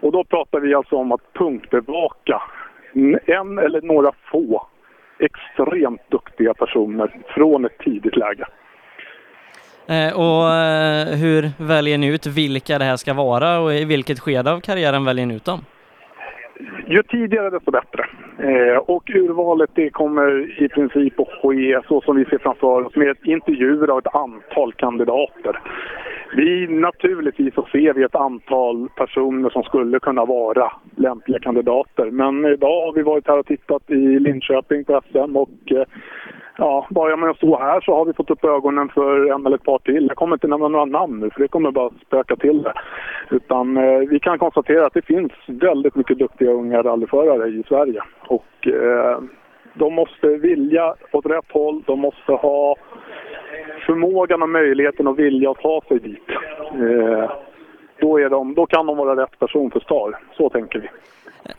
Och 0.00 0.12
då 0.12 0.24
pratar 0.24 0.60
vi 0.60 0.74
alltså 0.74 0.96
om 0.96 1.12
att 1.12 1.32
punktbevaka 1.32 2.42
en 3.26 3.58
eller 3.58 3.82
några 3.82 4.12
få 4.30 4.66
extremt 5.18 6.10
duktiga 6.10 6.54
personer 6.54 7.20
från 7.28 7.64
ett 7.64 7.78
tidigt 7.78 8.16
läge. 8.16 8.44
Eh, 9.88 10.12
och 10.16 10.54
eh, 10.54 11.06
hur 11.22 11.64
väljer 11.64 11.98
ni 11.98 12.06
ut 12.06 12.26
vilka 12.26 12.78
det 12.78 12.84
här 12.84 12.96
ska 12.96 13.14
vara 13.14 13.58
och 13.58 13.72
i 13.72 13.84
vilket 13.84 14.20
skede 14.20 14.52
av 14.52 14.60
karriären 14.60 15.04
väljer 15.04 15.26
ni 15.26 15.34
ut 15.34 15.44
dem? 15.44 15.60
Ju 16.86 17.02
tidigare 17.02 17.50
desto 17.50 17.70
bättre. 17.70 18.06
Eh, 18.38 18.76
och 18.76 19.10
urvalet 19.10 19.70
det 19.74 19.90
kommer 19.90 20.62
i 20.62 20.68
princip 20.68 21.20
att 21.20 21.28
ske 21.42 21.80
så 21.88 22.00
som 22.00 22.16
vi 22.16 22.24
ser 22.24 22.38
framför 22.38 22.86
oss 22.86 22.96
med 22.96 23.16
intervjuer 23.24 23.88
av 23.88 23.98
ett 23.98 24.14
antal 24.14 24.72
kandidater. 24.72 25.60
Vi 26.36 26.66
naturligtvis 26.66 27.54
så 27.54 27.68
ser 27.72 27.92
vi 27.92 28.02
ett 28.02 28.14
antal 28.14 28.88
personer 28.88 29.50
som 29.50 29.62
skulle 29.62 30.00
kunna 30.00 30.24
vara 30.24 30.72
lämpliga 30.96 31.38
kandidater. 31.38 32.10
Men 32.10 32.44
idag 32.44 32.86
har 32.86 32.92
vi 32.92 33.02
varit 33.02 33.26
här 33.26 33.38
och 33.38 33.46
tittat 33.46 33.90
i 33.90 34.18
Linköping 34.18 34.84
på 34.84 35.00
SM 35.10 35.36
och 35.36 35.72
eh, 35.72 35.84
ja, 36.58 36.86
bara 36.90 37.16
med 37.16 37.30
att 37.30 37.36
stå 37.36 37.58
här 37.58 37.80
så 37.80 37.94
har 37.94 38.04
vi 38.04 38.12
fått 38.12 38.30
upp 38.30 38.44
ögonen 38.44 38.88
för 38.88 39.32
en 39.32 39.46
eller 39.46 39.56
ett 39.56 39.64
par 39.64 39.78
till. 39.78 40.06
Jag 40.08 40.16
kommer 40.16 40.36
inte 40.36 40.46
nämna 40.48 40.68
några 40.68 40.84
namn 40.84 41.20
nu 41.20 41.30
för 41.30 41.40
det 41.40 41.48
kommer 41.48 41.70
bara 41.70 41.90
spöka 42.06 42.36
till 42.36 42.62
det. 42.62 42.72
Utan 43.30 43.76
eh, 43.76 43.98
vi 43.98 44.20
kan 44.20 44.38
konstatera 44.38 44.86
att 44.86 44.94
det 44.94 45.06
finns 45.06 45.32
väldigt 45.46 45.94
mycket 45.94 46.18
duktiga 46.18 46.50
unga 46.50 46.82
rallyförare 46.82 47.48
i 47.48 47.62
Sverige. 47.68 48.02
Och 48.28 48.66
eh, 48.66 49.20
de 49.74 49.94
måste 49.94 50.28
vilja 50.28 50.94
åt 51.12 51.26
rätt 51.26 51.52
håll, 51.52 51.82
de 51.86 52.00
måste 52.00 52.32
ha 52.32 52.76
förmågan 53.86 54.42
och 54.42 54.48
möjligheten 54.48 55.06
och 55.06 55.18
vilja 55.18 55.50
att 55.50 55.60
ta 55.60 55.80
sig 55.88 55.98
dit. 55.98 56.28
Eh, 56.72 57.30
då, 58.00 58.18
är 58.18 58.28
de, 58.28 58.54
då 58.54 58.66
kan 58.66 58.86
de 58.86 58.96
vara 58.96 59.22
rätt 59.22 59.38
person 59.38 59.70
för 59.70 59.80
STAR. 59.80 60.18
Så 60.36 60.50
tänker 60.50 60.78
vi. 60.78 60.88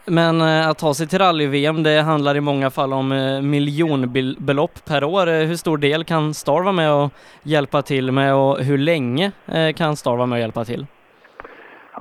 Men 0.06 0.42
eh, 0.42 0.70
att 0.70 0.78
ta 0.78 0.94
sig 0.94 1.08
till 1.08 1.20
rally-VM, 1.20 1.84
det 1.84 2.02
handlar 2.02 2.38
i 2.38 2.42
många 2.42 2.70
fall 2.70 2.94
om 2.94 3.12
eh, 3.12 3.42
miljonbelopp 3.42 4.86
per 4.88 5.04
år. 5.04 5.28
Eh, 5.28 5.48
hur 5.48 5.56
stor 5.56 5.78
del 5.78 6.04
kan 6.04 6.34
Star 6.34 6.62
vara 6.64 6.72
med 6.72 6.94
och 6.94 7.12
hjälpa 7.44 7.82
till 7.82 8.12
med 8.12 8.36
och 8.36 8.58
hur 8.58 8.78
länge 8.78 9.32
kan 9.76 9.96
Star 9.96 10.16
vara 10.16 10.26
med 10.26 10.36
och 10.36 10.40
hjälpa 10.40 10.66
till? 10.66 10.86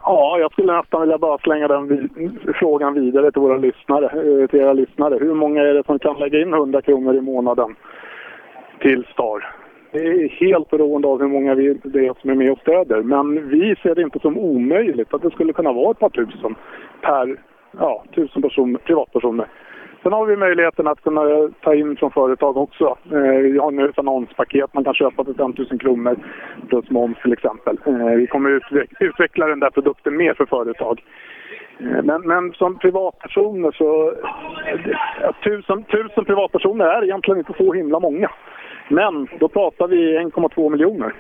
Ja, 0.03 0.39
jag 0.39 0.53
skulle 0.53 0.77
nästan 0.77 1.01
vilja 1.01 1.19
bara 1.19 1.39
slänga 1.39 1.69
den 1.69 2.09
frågan 2.55 2.95
vidare 2.95 3.33
till 3.33 3.43
våra 3.43 3.57
lyssnare, 3.57 4.09
till 4.49 4.61
era 4.61 4.73
lyssnare. 4.73 5.19
Hur 5.21 5.35
många 5.35 5.63
är 5.63 5.75
det 5.75 5.87
som 5.87 5.99
kan 5.99 6.19
lägga 6.19 6.41
in 6.41 6.55
100 6.55 6.83
kronor 6.83 7.17
i 7.17 7.21
månaden 7.21 7.77
till 8.81 9.07
Star? 9.13 9.55
Det 9.93 9.99
är 9.99 10.29
helt 10.29 10.71
beroende 10.71 11.09
av 11.09 11.21
hur 11.21 11.29
många 11.29 11.55
vi, 11.55 11.81
det 11.85 12.07
är 12.07 12.15
som 12.21 12.31
är 12.31 12.35
med 12.35 12.53
och 12.53 12.59
stöder. 12.59 13.03
Men 13.03 13.49
vi 13.49 13.77
ser 13.83 13.95
det 13.95 14.03
inte 14.03 14.19
som 14.19 14.39
omöjligt 14.39 15.15
att 15.15 15.23
det 15.23 15.31
skulle 15.31 15.53
kunna 15.53 15.73
vara 15.73 15.91
ett 15.91 15.99
par 15.99 16.11
tusen 16.11 16.55
per 17.01 17.37
ja, 17.79 18.05
tusen 18.15 18.43
personer, 18.43 18.79
privatpersoner. 18.79 19.47
Sen 20.03 20.13
har 20.13 20.27
vi 20.27 20.37
möjligheten 20.37 20.87
att 20.87 21.03
kunna 21.03 21.23
eh, 21.23 21.49
ta 21.61 21.75
in 21.75 21.97
från 21.97 22.11
företag 22.11 22.57
också. 22.57 22.97
Eh, 23.13 23.19
vi 23.19 23.59
har 23.59 23.71
nu 23.71 23.89
ett 23.89 23.99
annonspaket 23.99 24.75
man 24.75 24.85
kan 24.85 24.95
köpa 24.95 25.25
för 25.25 25.35
5 25.35 25.55
000 25.71 25.79
kronor 25.79 26.17
plus 26.69 26.91
moms 26.91 27.19
till 27.23 27.33
exempel. 27.33 27.79
Eh, 27.87 28.17
vi 28.17 28.27
kommer 28.27 28.61
utveckla 29.01 29.47
den 29.47 29.61
där 29.61 29.71
produkten 29.71 30.17
mer 30.17 30.35
för 30.35 30.47
företag. 30.47 31.03
Eh, 31.81 32.03
men, 32.03 32.21
men 32.21 32.53
som 32.53 32.79
privatpersoner 32.79 33.71
så... 33.71 34.09
Eh, 34.67 34.97
ja, 35.23 35.33
tusen, 35.45 35.85
tusen 35.85 36.25
privatpersoner 36.25 36.85
är 36.85 37.05
egentligen 37.05 37.39
inte 37.39 37.53
så 37.57 37.73
himla 37.73 38.01
många. 38.01 38.31
Men 38.89 39.29
då 39.41 39.49
pratar 39.49 39.89
vi 39.89 40.19
1,2 40.19 40.71
miljoner. 40.71 41.13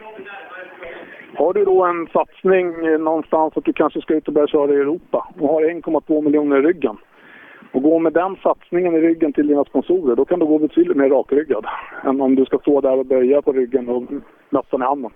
Har 1.39 1.53
du 1.55 1.65
då 1.65 1.85
en 1.85 2.07
satsning 2.13 2.67
någonstans 3.05 3.53
att 3.57 3.65
du 3.65 3.73
kanske 3.73 4.01
ska 4.01 4.15
ut 4.15 4.29
och 4.29 4.35
börja 4.35 4.47
köra 4.47 4.73
i 4.73 4.77
Europa 4.77 5.29
och 5.41 5.49
har 5.49 5.63
1,2 5.63 6.23
miljoner 6.23 6.57
i 6.57 6.63
ryggen 6.63 6.97
och 7.73 7.83
gå 7.83 7.99
med 7.99 8.13
den 8.13 8.37
satsningen 8.43 8.95
i 8.95 9.01
ryggen 9.01 9.33
till 9.33 9.47
dina 9.47 9.65
sponsorer, 9.65 10.17
då 10.17 10.25
kan 10.25 10.39
du 10.39 10.47
gå 10.47 10.59
betydligt 10.59 10.97
mer 10.97 11.09
rakryggad 11.09 11.67
än 12.05 12.21
om 12.21 12.35
du 12.35 12.45
ska 12.45 12.59
stå 12.59 12.81
där 12.81 12.99
och 12.99 13.07
böja 13.07 13.43
på 13.43 13.53
ryggen 13.53 13.89
och 13.89 14.03
mössan 14.51 14.83
i 14.83 14.85
handen. 14.85 15.11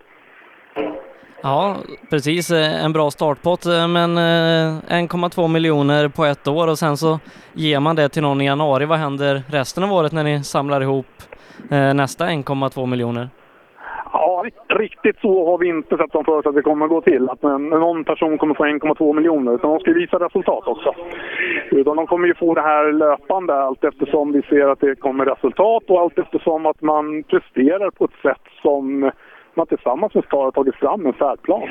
Ja, 1.42 1.76
precis. 2.10 2.50
Eh, 2.50 2.84
en 2.84 2.92
bra 2.92 3.10
startpott, 3.10 3.66
eh, 3.66 3.88
men 3.88 4.16
eh, 4.16 5.02
1,2 5.02 5.48
miljoner 5.48 6.08
på 6.08 6.24
ett 6.24 6.48
år 6.48 6.68
och 6.68 6.78
sen 6.78 6.96
så 6.96 7.18
ger 7.52 7.80
man 7.80 7.96
det 7.96 8.08
till 8.08 8.22
någon 8.22 8.40
i 8.40 8.44
januari. 8.44 8.84
Vad 8.84 8.98
händer 8.98 9.42
resten 9.48 9.84
av 9.84 9.92
året 9.92 10.12
när 10.12 10.24
ni 10.24 10.44
samlar 10.44 10.80
ihop 10.80 11.06
nästa 11.94 12.26
1,2 12.26 12.86
miljoner? 12.86 13.28
Ja, 14.12 14.44
riktigt 14.68 15.20
så 15.20 15.50
har 15.50 15.58
vi 15.58 15.68
inte 15.68 15.96
sett 15.96 16.12
dem 16.12 16.24
förut 16.24 16.46
att 16.46 16.54
det 16.54 16.62
kommer 16.62 16.86
gå 16.86 17.00
till. 17.00 17.28
Att 17.30 17.44
en, 17.44 17.68
någon 17.68 18.04
person 18.04 18.38
kommer 18.38 18.54
få 18.54 18.64
1,2 18.64 19.12
miljoner. 19.12 19.54
Utan 19.54 19.70
de 19.70 19.80
ska 19.80 19.92
visa 19.92 20.16
resultat 20.18 20.66
också. 20.66 20.94
Utan 21.70 21.96
de 21.96 22.06
kommer 22.06 22.28
ju 22.28 22.34
få 22.34 22.54
det 22.54 22.60
här 22.60 22.92
löpande 22.92 23.54
allt 23.54 23.84
eftersom 23.84 24.32
vi 24.32 24.42
ser 24.42 24.68
att 24.68 24.80
det 24.80 24.94
kommer 24.94 25.24
resultat 25.24 25.82
och 25.90 26.00
allt 26.00 26.18
eftersom 26.18 26.66
att 26.66 26.82
man 26.82 27.22
presterar 27.22 27.90
på 27.90 28.04
ett 28.04 28.22
sätt 28.22 28.42
som 28.62 29.10
man 29.54 29.66
tillsammans 29.66 30.14
med 30.14 30.24
STAR 30.24 30.44
har 30.44 30.50
tagit 30.50 30.74
fram 30.74 31.06
en 31.06 31.12
färdplan 31.12 31.62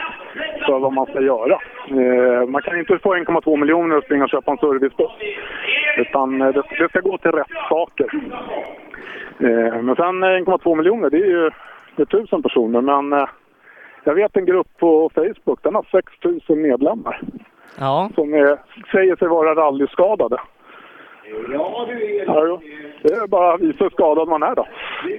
för 0.66 0.80
vad 0.80 0.94
man 0.94 1.06
ska 1.06 1.22
göra. 1.22 1.60
Eh, 1.88 2.48
man 2.48 2.62
kan 2.62 2.80
inte 2.80 3.00
få 3.00 3.16
1,2 3.16 3.58
miljoner 3.58 3.98
och 3.98 4.04
springa 4.04 4.24
och 4.24 4.30
köpa 4.30 4.52
en 4.52 4.58
servicebuss. 4.58 5.12
Utan 5.98 6.42
eh, 6.42 6.48
det, 6.48 6.64
det 6.80 6.90
ska 6.90 7.00
gå 7.00 7.18
till 7.18 7.32
rätt 7.32 7.58
saker. 7.70 8.10
Eh, 9.40 9.82
men 9.82 9.96
sen 9.96 10.24
eh, 10.24 10.28
1,2 10.28 10.76
miljoner, 10.76 11.10
det 11.10 11.18
är 11.18 11.28
ju 11.28 11.52
tusen 12.06 12.42
personer. 12.44 12.82
Men 12.82 13.14
eh, 13.14 13.28
jag 14.04 14.16
vet 14.16 14.38
en 14.38 14.46
grupp 14.46 14.68
på 14.80 15.10
Facebook, 15.16 15.60
den 15.64 15.76
har 15.76 15.86
6 15.92 16.12
000 16.50 16.58
medlemmar. 16.60 17.22
Ja. 17.80 18.10
Som 18.16 18.34
är, 18.34 18.58
säger 18.92 19.16
sig 19.16 19.28
vara 19.28 19.56
rallyskadade. 19.56 20.38
Ja, 21.54 21.88
jo. 22.28 22.60
det 23.04 23.14
är 23.14 23.28
bara 23.28 23.54
att 23.54 23.62
visa 23.62 23.84
hur 23.84 23.90
skadad 23.90 24.28
man 24.28 24.44
är 24.44 24.56
då, 24.56 24.68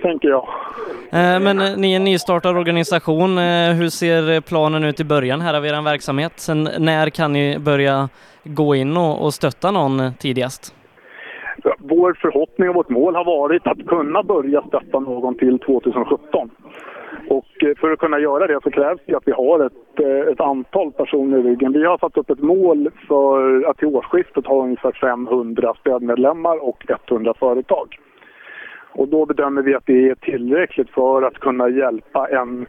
tänker 0.02 0.28
jag. 0.28 0.48
Eh, 1.12 1.40
Men 1.40 1.60
eh, 1.60 1.76
ni 1.76 1.92
är 1.92 1.96
en 1.96 2.04
nystartad 2.04 2.56
organisation. 2.56 3.38
Eh, 3.38 3.72
Hur 3.78 3.88
ser 3.88 4.30
eh, 4.30 4.40
planen 4.40 4.84
ut 4.84 5.00
i 5.00 5.04
början 5.04 5.40
här 5.40 5.54
av 5.56 5.66
er 5.66 5.84
verksamhet? 5.84 6.32
Sen 6.36 6.68
när 6.78 7.10
kan 7.10 7.32
ni 7.32 7.58
börja 7.58 8.08
gå 8.44 8.74
in 8.74 8.96
och, 8.96 9.24
och 9.24 9.34
stötta 9.34 9.70
någon 9.70 10.00
eh, 10.00 10.12
tidigast? 10.12 10.74
Vår 11.78 12.14
förhoppning 12.20 12.68
och 12.68 12.74
vårt 12.74 12.88
mål 12.88 13.14
har 13.16 13.24
varit 13.24 13.66
att 13.66 13.86
kunna 13.86 14.22
börja 14.22 14.62
stötta 14.62 14.98
någon 14.98 15.34
till 15.34 15.58
2017. 15.58 16.50
Och 17.28 17.64
eh, 17.64 17.74
för 17.80 17.92
att 17.92 17.98
kunna 17.98 18.18
göra 18.18 18.46
det 18.46 18.60
så 18.62 18.70
krävs 18.70 19.00
det 19.06 19.14
att 19.14 19.28
vi 19.28 19.32
har 19.32 19.66
ett, 19.66 20.00
eh, 20.00 20.32
ett 20.32 20.40
antal 20.40 20.92
personer 20.92 21.38
i 21.38 21.42
ryggen. 21.42 21.72
Vi 21.72 21.84
har 21.84 21.98
satt 21.98 22.16
upp 22.16 22.30
ett 22.30 22.42
mål 22.42 22.90
för 23.08 23.64
att 23.70 23.78
till 23.78 23.88
årsskiftet 23.88 24.46
ha 24.46 24.62
ungefär 24.62 24.92
500 24.92 25.74
stödmedlemmar 25.80 26.64
och 26.64 26.84
100 27.08 27.34
företag. 27.34 27.98
Och 28.94 29.08
då 29.08 29.26
bedömer 29.26 29.62
vi 29.62 29.74
att 29.74 29.86
det 29.86 30.08
är 30.08 30.14
tillräckligt 30.14 30.90
för 30.90 31.22
att 31.22 31.38
kunna 31.38 31.68
hjälpa 31.68 32.28
en, 32.28 32.66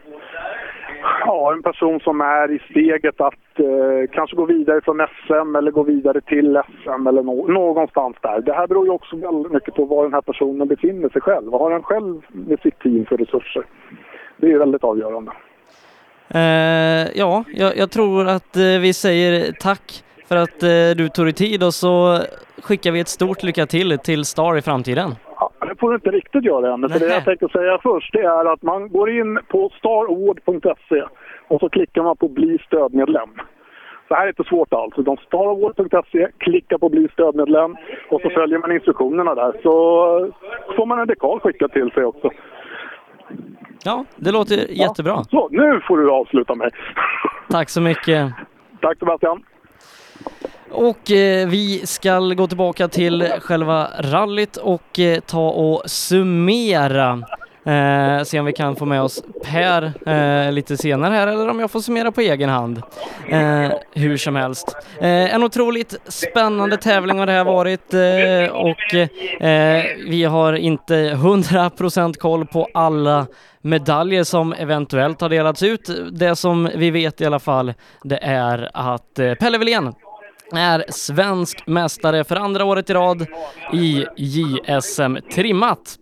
ja, 1.25 1.53
en 1.53 1.63
person 1.63 1.99
som 1.99 2.21
är 2.21 2.51
i 2.51 2.59
steget 2.59 3.21
att 3.21 3.59
eh, 3.59 4.09
kanske 4.11 4.35
gå 4.35 4.45
vidare 4.45 4.81
från 4.81 5.07
SM 5.25 5.55
eller 5.55 5.71
gå 5.71 5.83
vidare 5.83 6.21
till 6.21 6.61
SM 6.83 7.07
eller 7.07 7.23
no 7.23 7.47
någonstans 7.47 8.15
där. 8.21 8.41
Det 8.41 8.53
här 8.53 8.67
beror 8.67 8.85
ju 8.85 8.91
också 8.91 9.15
väldigt 9.15 9.51
mycket 9.51 9.75
på 9.75 9.85
var 9.85 10.03
den 10.03 10.13
här 10.13 10.21
personen 10.21 10.67
befinner 10.67 11.09
sig 11.09 11.21
själv. 11.21 11.51
Vad 11.51 11.61
har 11.61 11.71
han 11.71 11.83
själv 11.83 12.21
med 12.29 12.59
sitt 12.59 12.79
team 12.79 13.05
för 13.05 13.17
resurser? 13.17 13.63
Det 14.37 14.51
är 14.51 14.57
väldigt 14.57 14.83
avgörande. 14.83 15.31
Eh, 16.33 17.19
ja, 17.19 17.43
jag, 17.53 17.77
jag 17.77 17.91
tror 17.91 18.27
att 18.27 18.55
eh, 18.57 18.79
vi 18.81 18.93
säger 18.93 19.51
tack 19.51 20.03
för 20.27 20.35
att 20.35 20.63
eh, 20.63 20.97
du 20.97 21.09
tog 21.09 21.25
dig 21.25 21.33
tid 21.33 21.63
och 21.63 21.73
så 21.73 22.19
skickar 22.63 22.91
vi 22.91 22.99
ett 22.99 23.07
stort 23.07 23.43
lycka 23.43 23.65
till 23.65 23.97
till 23.97 24.25
Star 24.25 24.57
i 24.57 24.61
framtiden. 24.61 25.15
Ja, 25.39 25.51
det 25.59 25.75
får 25.79 25.89
du 25.89 25.95
inte 25.95 26.09
riktigt 26.09 26.43
göra 26.43 26.73
än. 26.73 26.89
För 26.89 26.99
det 26.99 27.07
jag 27.07 27.25
tänkte 27.25 27.47
säga 27.47 27.79
först 27.83 28.13
det 28.13 28.21
är 28.21 28.53
att 28.53 28.61
man 28.61 28.89
går 28.89 29.09
in 29.09 29.39
på 29.47 29.71
staraward.se 29.77 31.03
och 31.47 31.59
så 31.59 31.69
klickar 31.69 32.03
man 32.03 32.17
på 32.17 32.27
bli 32.27 32.57
stödmedlem. 32.67 33.29
Så 34.07 34.15
här 34.15 34.23
är 34.23 34.27
inte 34.27 34.43
svårt 34.43 34.73
alls. 34.73 34.93
Utan 34.97 35.17
staraward.se, 35.27 36.27
klicka 36.37 36.77
på 36.77 36.89
bli 36.89 37.07
stödmedlem 37.13 37.75
och 38.09 38.21
så 38.21 38.29
följer 38.29 38.59
man 38.59 38.71
instruktionerna 38.71 39.35
där. 39.35 39.53
Så 39.63 39.73
får 40.75 40.85
man 40.85 40.99
en 40.99 41.07
dekal 41.07 41.39
skickad 41.39 41.71
till 41.71 41.91
sig 41.91 42.05
också. 42.05 42.29
Ja, 43.83 44.05
det 44.15 44.31
låter 44.31 44.57
jättebra. 44.71 45.23
Så, 45.23 45.49
nu 45.51 45.81
får 45.87 45.97
du 45.97 46.11
avsluta 46.11 46.55
mig. 46.55 46.69
Tack 47.49 47.69
så 47.69 47.81
mycket. 47.81 48.33
Tack 48.81 48.99
Sebastian. 48.99 49.43
Och 50.71 51.11
eh, 51.11 51.47
vi 51.47 51.81
ska 51.85 52.19
gå 52.19 52.47
tillbaka 52.47 52.87
till 52.87 53.23
själva 53.41 53.87
rallyt 53.99 54.57
och 54.57 54.99
eh, 54.99 55.19
ta 55.19 55.49
och 55.49 55.81
summera. 55.85 57.21
Eh, 57.65 58.23
se 58.23 58.39
om 58.39 58.45
vi 58.45 58.53
kan 58.53 58.75
få 58.75 58.85
med 58.85 59.01
oss 59.01 59.23
Per 59.43 59.93
eh, 60.09 60.51
lite 60.51 60.77
senare 60.77 61.13
här 61.13 61.27
eller 61.27 61.49
om 61.49 61.59
jag 61.59 61.71
får 61.71 61.79
summera 61.79 62.11
på 62.11 62.21
egen 62.21 62.49
hand. 62.49 62.81
Eh, 63.29 63.71
hur 63.93 64.17
som 64.17 64.35
helst. 64.35 64.75
Eh, 64.99 65.35
en 65.35 65.43
otroligt 65.43 65.95
spännande 66.05 66.77
tävling 66.77 67.19
har 67.19 67.25
det 67.25 67.31
här 67.31 67.43
varit 67.43 67.93
eh, 67.93 68.55
och 68.55 68.93
eh, 69.41 69.83
vi 70.07 70.23
har 70.23 70.53
inte 70.53 70.93
100% 71.13 72.17
koll 72.17 72.45
på 72.45 72.67
alla 72.73 73.27
medaljer 73.61 74.23
som 74.23 74.53
eventuellt 74.53 75.21
har 75.21 75.29
delats 75.29 75.63
ut. 75.63 75.89
Det 76.11 76.35
som 76.35 76.69
vi 76.75 76.91
vet 76.91 77.21
i 77.21 77.25
alla 77.25 77.39
fall 77.39 77.73
det 78.03 78.17
är 78.21 78.69
att 78.73 79.19
eh, 79.19 79.33
Pelle 79.33 79.57
Wilén 79.57 79.93
är 80.55 80.85
svensk 80.89 81.67
mästare 81.67 82.23
för 82.23 82.35
andra 82.35 82.65
året 82.65 82.89
i 82.89 82.93
rad 82.93 83.25
i 83.73 84.05
JSM 84.17 85.17
trimmat. 85.35 85.97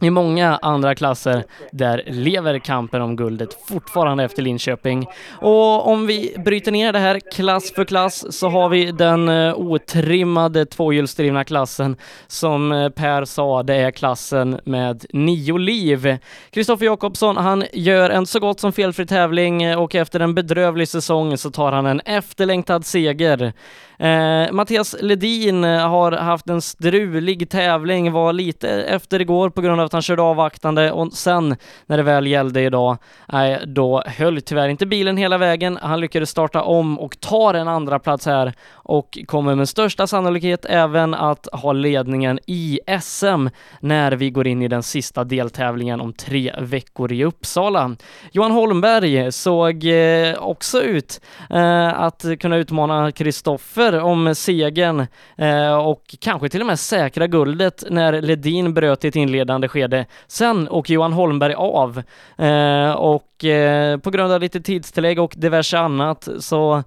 I 0.00 0.10
många 0.10 0.58
andra 0.62 0.94
klasser 0.94 1.44
där 1.72 2.02
lever 2.06 2.58
kampen 2.58 3.02
om 3.02 3.16
guldet 3.16 3.66
fortfarande 3.68 4.24
efter 4.24 4.42
Linköping. 4.42 5.06
Och 5.40 5.88
om 5.88 6.06
vi 6.06 6.36
bryter 6.44 6.72
ner 6.72 6.92
det 6.92 6.98
här 6.98 7.20
klass 7.34 7.72
för 7.72 7.84
klass 7.84 8.38
så 8.38 8.48
har 8.48 8.68
vi 8.68 8.92
den 8.92 9.28
eh, 9.28 9.54
otrimmade 9.54 10.66
tvåhjulsdrivna 10.66 11.44
klassen 11.44 11.96
som 12.26 12.72
eh, 12.72 12.88
Per 12.88 13.24
sa, 13.24 13.62
det 13.62 13.74
är 13.74 13.90
klassen 13.90 14.60
med 14.64 15.04
nio 15.12 15.58
liv. 15.58 16.18
Kristoffer 16.50 16.86
Jakobsson, 16.86 17.36
han 17.36 17.64
gör 17.72 18.10
en 18.10 18.26
så 18.26 18.40
gott 18.40 18.60
som 18.60 18.72
felfri 18.72 19.06
tävling 19.06 19.62
eh, 19.62 19.82
och 19.82 19.94
efter 19.94 20.20
en 20.20 20.34
bedrövlig 20.34 20.88
säsong 20.88 21.38
så 21.38 21.50
tar 21.50 21.72
han 21.72 21.86
en 21.86 22.00
efterlängtad 22.00 22.86
seger. 22.86 23.52
Eh, 23.98 24.52
Mattias 24.52 24.96
Ledin 25.00 25.64
har 25.64 26.12
haft 26.12 26.48
en 26.48 26.62
strulig 26.62 27.50
tävling, 27.50 28.12
var 28.12 28.32
lite 28.32 28.68
efter 28.68 29.20
igår 29.20 29.50
på 29.50 29.60
grund 29.60 29.80
av 29.80 29.85
att 29.86 29.92
han 29.92 30.02
körde 30.02 30.22
avvaktande 30.22 30.92
och 30.92 31.12
sen 31.12 31.56
när 31.86 31.96
det 31.96 32.02
väl 32.02 32.26
gällde 32.26 32.62
idag, 32.62 32.98
nej, 33.32 33.62
då 33.66 34.02
höll 34.06 34.40
tyvärr 34.40 34.68
inte 34.68 34.86
bilen 34.86 35.16
hela 35.16 35.38
vägen. 35.38 35.78
Han 35.82 36.00
lyckades 36.00 36.30
starta 36.30 36.62
om 36.62 36.98
och 36.98 37.20
tar 37.20 37.54
en 37.54 37.68
andra 37.68 37.98
plats 37.98 38.26
här 38.26 38.52
och 38.72 39.18
kommer 39.26 39.54
med 39.54 39.68
största 39.68 40.06
sannolikhet 40.06 40.64
även 40.64 41.14
att 41.14 41.48
ha 41.52 41.72
ledningen 41.72 42.38
i 42.46 42.80
SM 43.02 43.48
när 43.80 44.12
vi 44.12 44.30
går 44.30 44.46
in 44.46 44.62
i 44.62 44.68
den 44.68 44.82
sista 44.82 45.24
deltävlingen 45.24 46.00
om 46.00 46.12
tre 46.12 46.54
veckor 46.60 47.12
i 47.12 47.24
Uppsala. 47.24 47.96
Johan 48.32 48.50
Holmberg 48.50 49.32
såg 49.32 49.84
eh, 49.84 50.34
också 50.38 50.82
ut 50.82 51.20
eh, 51.50 52.00
att 52.00 52.24
kunna 52.40 52.56
utmana 52.56 53.12
Kristoffer 53.12 54.00
om 54.00 54.34
segern 54.34 55.06
eh, 55.36 55.76
och 55.76 56.14
kanske 56.20 56.48
till 56.48 56.60
och 56.60 56.66
med 56.66 56.78
säkra 56.78 57.26
guldet 57.26 57.84
när 57.90 58.22
Ledin 58.22 58.74
bröt 58.74 59.04
i 59.04 59.08
ett 59.08 59.16
inledande 59.16 59.68
skede. 59.76 60.06
Sen 60.26 60.68
åker 60.68 60.94
Johan 60.94 61.12
Holmberg 61.12 61.54
av 61.54 62.02
eh, 62.38 62.90
och 62.90 63.44
eh, 63.44 63.98
på 63.98 64.10
grund 64.10 64.32
av 64.32 64.40
lite 64.40 64.60
tidstillägg 64.60 65.18
och 65.18 65.34
diverse 65.36 65.78
annat 65.78 66.28
så 66.38 66.82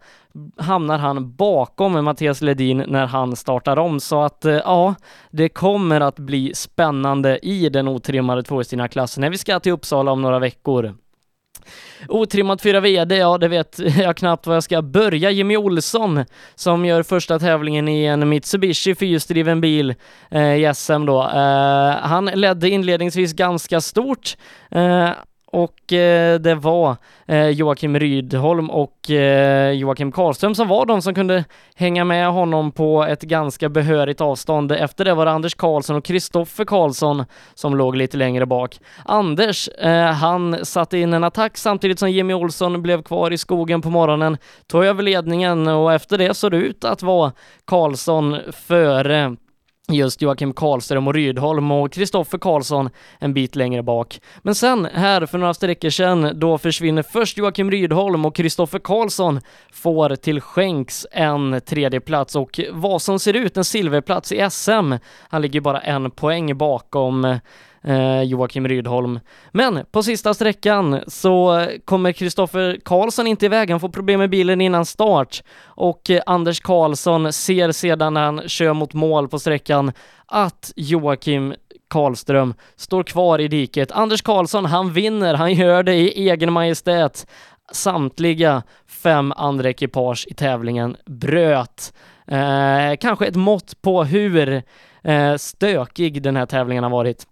hamnar 0.57 0.97
han 0.97 1.35
bakom 1.35 2.05
Mattias 2.05 2.41
Ledin 2.41 2.83
när 2.87 3.05
han 3.05 3.35
startar 3.35 3.79
om 3.79 3.99
så 3.99 4.21
att 4.21 4.45
eh, 4.45 4.53
ja, 4.53 4.95
det 5.31 5.49
kommer 5.49 6.01
att 6.01 6.19
bli 6.19 6.53
spännande 6.55 7.39
i 7.45 7.69
den 7.69 7.87
otrimmade 7.87 8.43
tvåhjulsdrivna 8.43 8.87
klassen 8.87 9.21
när 9.21 9.29
vi 9.29 9.37
ska 9.37 9.59
till 9.59 9.71
Uppsala 9.71 10.11
om 10.11 10.21
några 10.21 10.39
veckor. 10.39 10.95
Otrimmat 12.07 12.61
4 12.61 12.79
VD, 12.79 13.17
ja 13.17 13.37
det 13.37 13.47
vet 13.47 13.79
jag 13.97 14.17
knappt 14.17 14.47
var 14.47 14.53
jag 14.53 14.63
ska 14.63 14.81
börja. 14.81 15.31
Jimmy 15.31 15.57
Olsson 15.57 16.25
som 16.55 16.85
gör 16.85 17.03
första 17.03 17.39
tävlingen 17.39 17.87
i 17.87 18.05
en 18.05 18.29
Mitsubishi 18.29 18.95
fyrhjulsdriven 18.95 19.61
bil 19.61 19.95
eh, 20.31 20.55
i 20.55 20.71
SM 20.75 21.05
då. 21.05 21.21
Eh, 21.21 21.95
han 22.01 22.25
ledde 22.25 22.69
inledningsvis 22.69 23.33
ganska 23.33 23.81
stort 23.81 24.37
eh, 24.71 25.09
och 25.51 25.93
eh, 25.93 26.39
det 26.39 26.55
var 26.55 26.95
eh, 27.25 27.47
Joakim 27.47 27.99
Rydholm 27.99 28.69
och 28.69 29.09
eh, 29.09 29.71
Joakim 29.71 30.11
Karlström 30.11 30.55
som 30.55 30.67
var 30.67 30.85
de 30.85 31.01
som 31.01 31.13
kunde 31.13 31.45
hänga 31.75 32.05
med 32.05 32.31
honom 32.31 32.71
på 32.71 33.03
ett 33.03 33.21
ganska 33.21 33.69
behörigt 33.69 34.21
avstånd. 34.21 34.71
Efter 34.71 35.05
det 35.05 35.13
var 35.13 35.25
det 35.25 35.31
Anders 35.31 35.55
Karlsson 35.55 35.95
och 35.95 36.05
Kristoffer 36.05 36.65
Karlsson 36.65 37.25
som 37.53 37.75
låg 37.75 37.95
lite 37.95 38.17
längre 38.17 38.45
bak. 38.45 38.79
Anders, 39.05 39.67
eh, 39.67 40.11
han 40.11 40.65
satte 40.65 40.97
in 40.97 41.13
en 41.13 41.23
attack 41.23 41.57
samtidigt 41.57 41.99
som 41.99 42.11
Jimmy 42.11 42.33
Olsson 42.33 42.81
blev 42.81 43.03
kvar 43.03 43.31
i 43.31 43.37
skogen 43.37 43.81
på 43.81 43.89
morgonen, 43.89 44.37
tog 44.67 44.85
över 44.85 45.03
ledningen 45.03 45.67
och 45.67 45.93
efter 45.93 46.17
det 46.17 46.33
såg 46.33 46.51
det 46.51 46.57
ut 46.57 46.83
att 46.83 47.03
vara 47.03 47.31
Karlsson 47.65 48.37
före 48.51 49.35
just 49.95 50.21
Joakim 50.21 50.53
Karlström 50.53 51.07
och 51.07 51.13
Rydholm 51.13 51.71
och 51.71 51.91
Kristoffer 51.91 52.37
Karlsson 52.37 52.89
en 53.19 53.33
bit 53.33 53.55
längre 53.55 53.83
bak. 53.83 54.21
Men 54.41 54.55
sen 54.55 54.87
här 54.93 55.25
för 55.25 55.37
några 55.37 55.53
sträckor 55.53 55.89
sedan 55.89 56.31
då 56.35 56.57
försvinner 56.57 57.03
först 57.03 57.37
Joakim 57.37 57.71
Rydholm 57.71 58.25
och 58.25 58.35
Kristoffer 58.35 58.79
Karlsson 58.79 59.41
får 59.71 60.15
till 60.15 60.41
skänks 60.41 61.07
en 61.11 61.61
tredje 61.65 61.99
plats 61.99 62.35
och 62.35 62.59
vad 62.71 63.01
som 63.01 63.19
ser 63.19 63.33
ut 63.33 63.57
en 63.57 63.65
silverplats 63.65 64.31
i 64.31 64.47
SM. 64.49 64.93
Han 65.29 65.41
ligger 65.41 65.61
bara 65.61 65.79
en 65.79 66.11
poäng 66.11 66.57
bakom 66.57 67.39
eh, 67.83 68.21
Joakim 68.21 68.67
Rydholm. 68.67 69.19
Men 69.51 69.85
på 69.91 70.03
sista 70.03 70.33
sträckan 70.33 70.99
så 71.07 71.65
kommer 71.85 72.11
Kristoffer 72.11 72.79
Karlsson 72.85 73.27
inte 73.27 73.45
iväg, 73.45 73.69
han 73.69 73.79
får 73.79 73.89
problem 73.89 74.19
med 74.19 74.29
bilen 74.29 74.61
innan 74.61 74.85
start 74.85 75.43
och 75.63 76.11
Anders 76.25 76.59
Karlsson 76.59 77.33
ser 77.33 77.71
sedan 77.71 78.13
när 78.13 78.25
han 78.25 78.41
kör 78.47 78.73
mot 78.73 78.93
mål 78.93 79.27
på 79.27 79.39
sträckan 79.39 79.91
att 80.25 80.73
Joakim 80.75 81.53
Karlström 81.89 82.53
står 82.75 83.03
kvar 83.03 83.39
i 83.39 83.47
diket. 83.47 83.91
Anders 83.91 84.21
Karlsson, 84.21 84.65
han 84.65 84.93
vinner, 84.93 85.33
han 85.33 85.53
gör 85.53 85.83
det 85.83 85.95
i 85.95 86.29
egen 86.29 86.53
majestät. 86.53 87.27
Samtliga 87.71 88.63
fem 88.87 89.33
andra 89.35 89.69
ekipage 89.69 90.27
i 90.29 90.33
tävlingen 90.33 90.97
bröt. 91.05 91.93
Eh, 92.27 92.95
kanske 92.99 93.25
ett 93.25 93.35
mått 93.35 93.81
på 93.81 94.03
hur 94.03 94.63
eh, 95.03 95.35
stökig 95.35 96.21
den 96.21 96.35
här 96.35 96.45
tävlingen 96.45 96.83
har 96.83 96.91
varit. 96.91 97.25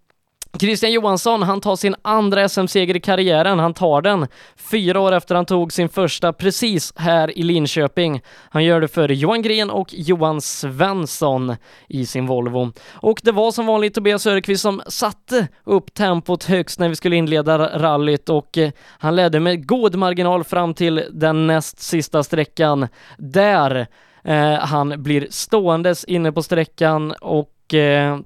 Christian 0.60 0.92
Johansson, 0.92 1.44
han 1.44 1.62
tar 1.62 1.76
sin 1.76 1.96
andra 2.02 2.50
SM-seger 2.50 2.96
i 2.96 3.00
karriären. 3.00 3.60
Han 3.60 3.74
tar 3.74 4.02
den 4.02 4.28
fyra 4.56 5.00
år 5.00 5.12
efter 5.12 5.36
han 5.36 5.46
tog 5.46 5.74
sin 5.74 5.90
första 5.90 6.34
precis 6.34 6.94
här 6.96 7.38
i 7.38 7.44
Linköping. 7.44 8.22
Han 8.50 8.64
gör 8.64 8.82
det 8.82 8.88
för 8.88 9.10
Johan 9.10 9.42
Gren 9.42 9.70
och 9.70 9.94
Johan 9.94 10.42
Svensson 10.42 11.56
i 11.88 12.06
sin 12.06 12.26
Volvo. 12.26 12.72
Och 12.94 13.20
det 13.24 13.32
var 13.32 13.52
som 13.52 13.66
vanligt 13.66 13.94
Tobias 13.94 14.24
Söderqvist 14.24 14.62
som 14.62 14.82
satte 14.88 15.48
upp 15.64 15.94
tempot 15.94 16.44
högst 16.44 16.80
när 16.80 16.90
vi 16.90 16.96
skulle 16.96 17.16
inleda 17.16 17.80
rallyt 17.80 18.30
och 18.30 18.58
eh, 18.58 18.72
han 19.00 19.16
ledde 19.16 19.40
med 19.40 19.68
god 19.68 19.96
marginal 19.96 20.44
fram 20.44 20.74
till 20.74 21.04
den 21.12 21.48
näst 21.48 21.80
sista 21.80 22.24
sträckan 22.24 22.88
där 23.18 23.88
eh, 24.24 24.54
han 24.54 25.04
blir 25.04 25.28
ståendes 25.30 26.04
inne 26.04 26.32
på 26.32 26.44
sträckan 26.44 27.12
och 27.12 27.74
eh, 27.74 28.20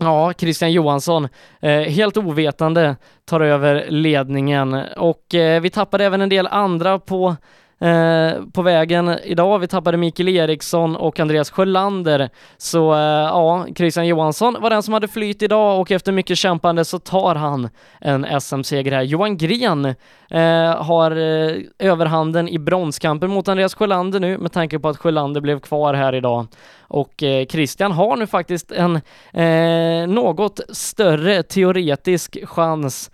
Ja, 0.00 0.32
Christian 0.32 0.72
Johansson, 0.72 1.28
eh, 1.60 1.80
helt 1.80 2.16
ovetande, 2.16 2.96
tar 3.24 3.40
över 3.40 3.86
ledningen 3.88 4.74
och 4.96 5.34
eh, 5.34 5.60
vi 5.60 5.70
tappade 5.70 6.04
även 6.04 6.20
en 6.20 6.28
del 6.28 6.46
andra 6.46 6.98
på 6.98 7.36
Eh, 7.78 8.32
på 8.52 8.62
vägen 8.62 9.18
idag. 9.24 9.58
Vi 9.58 9.66
tappade 9.66 9.96
Mikael 9.96 10.28
Eriksson 10.28 10.96
och 10.96 11.20
Andreas 11.20 11.50
Sjölander. 11.50 12.28
Så 12.56 12.94
eh, 12.94 13.00
ja, 13.00 13.66
Christian 13.76 14.06
Johansson 14.06 14.56
var 14.60 14.70
den 14.70 14.82
som 14.82 14.94
hade 14.94 15.08
flyt 15.08 15.42
idag 15.42 15.80
och 15.80 15.90
efter 15.90 16.12
mycket 16.12 16.38
kämpande 16.38 16.84
så 16.84 16.98
tar 16.98 17.34
han 17.34 17.68
en 18.00 18.40
SM-seger 18.40 18.92
här. 18.92 19.02
Johan 19.02 19.36
Gren 19.36 19.84
eh, 20.30 20.82
har 20.82 21.10
eh, 21.10 21.56
överhanden 21.78 22.48
i 22.48 22.58
bronskampen 22.58 23.30
mot 23.30 23.48
Andreas 23.48 23.74
Sjölander 23.74 24.20
nu 24.20 24.38
med 24.38 24.52
tanke 24.52 24.78
på 24.78 24.88
att 24.88 24.96
Sjölander 24.96 25.40
blev 25.40 25.60
kvar 25.60 25.94
här 25.94 26.14
idag. 26.14 26.46
Och 26.88 27.22
eh, 27.22 27.46
Christian 27.46 27.92
har 27.92 28.16
nu 28.16 28.26
faktiskt 28.26 28.72
en 28.72 28.96
eh, 29.32 30.08
något 30.08 30.60
större 30.68 31.42
teoretisk 31.42 32.46
chans 32.46 33.10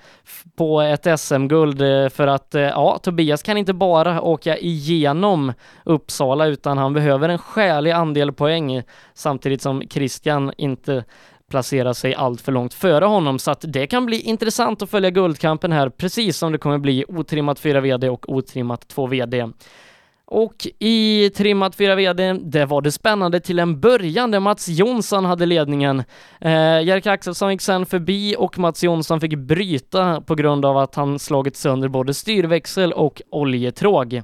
på 0.57 0.81
ett 0.81 1.21
SM-guld 1.21 1.81
eh, 1.81 2.09
för 2.09 2.27
att 2.27 2.55
eh, 2.55 2.63
ja, 2.63 2.99
Tobias 3.03 3.43
kan 3.43 3.57
inte 3.57 3.75
bara 3.75 4.23
åka 4.23 4.57
igenom 4.59 5.53
Uppsala 5.85 6.47
utan 6.47 6.79
han 6.79 6.93
behöver 6.93 7.29
en 7.29 7.39
skälig 7.39 7.91
andel 7.91 8.33
poäng 8.33 8.83
samtidigt 9.15 9.63
som 9.63 9.83
Christian 9.91 10.53
inte 10.57 11.05
placerar 11.51 11.93
sig 11.93 12.15
allt 12.15 12.41
för 12.41 12.53
långt 12.53 12.75
före 12.75 13.05
honom 13.05 13.39
så 13.39 13.51
att 13.51 13.65
det 13.69 13.87
kan 13.87 14.07
bli 14.07 14.21
intressant 14.21 14.83
att 14.83 14.91
följa 14.91 15.11
guldkampen 15.11 15.73
här 15.73 15.89
precis 15.89 16.37
som 16.37 16.53
det 16.53 16.59
kommer 16.59 16.79
bli 16.79 17.05
otrimmat 17.09 17.59
4 17.59 17.81
VD 17.81 18.09
och 18.09 18.29
otrimmat 18.29 18.89
2 18.89 19.07
VD. 19.07 19.49
Och 20.35 20.67
i 20.79 21.31
trimmat 21.31 21.75
4 21.75 21.95
VD, 21.95 22.33
det 22.33 22.65
var 22.65 22.83
det 22.83 22.93
spännande 22.93 23.41
till 23.41 23.59
en 23.59 23.81
början 23.81 24.31
där 24.31 24.41
Mats 24.41 24.69
Jonsson 24.69 25.25
hade 25.25 25.47
ledningen. 25.47 26.03
Eh, 26.41 26.83
Jerker 26.83 27.11
Axelsson 27.11 27.51
gick 27.51 27.61
sen 27.61 27.87
förbi 27.87 28.35
och 28.39 28.59
Mats 28.59 28.85
Jonsson 28.85 29.21
fick 29.21 29.39
bryta 29.39 30.21
på 30.21 30.35
grund 30.35 30.65
av 30.65 30.79
att 30.79 30.95
han 30.95 31.19
slagit 31.19 31.57
sönder 31.57 31.89
både 31.89 32.15
styrväxel 32.15 32.93
och 32.93 33.23
oljetråg. 33.31 34.23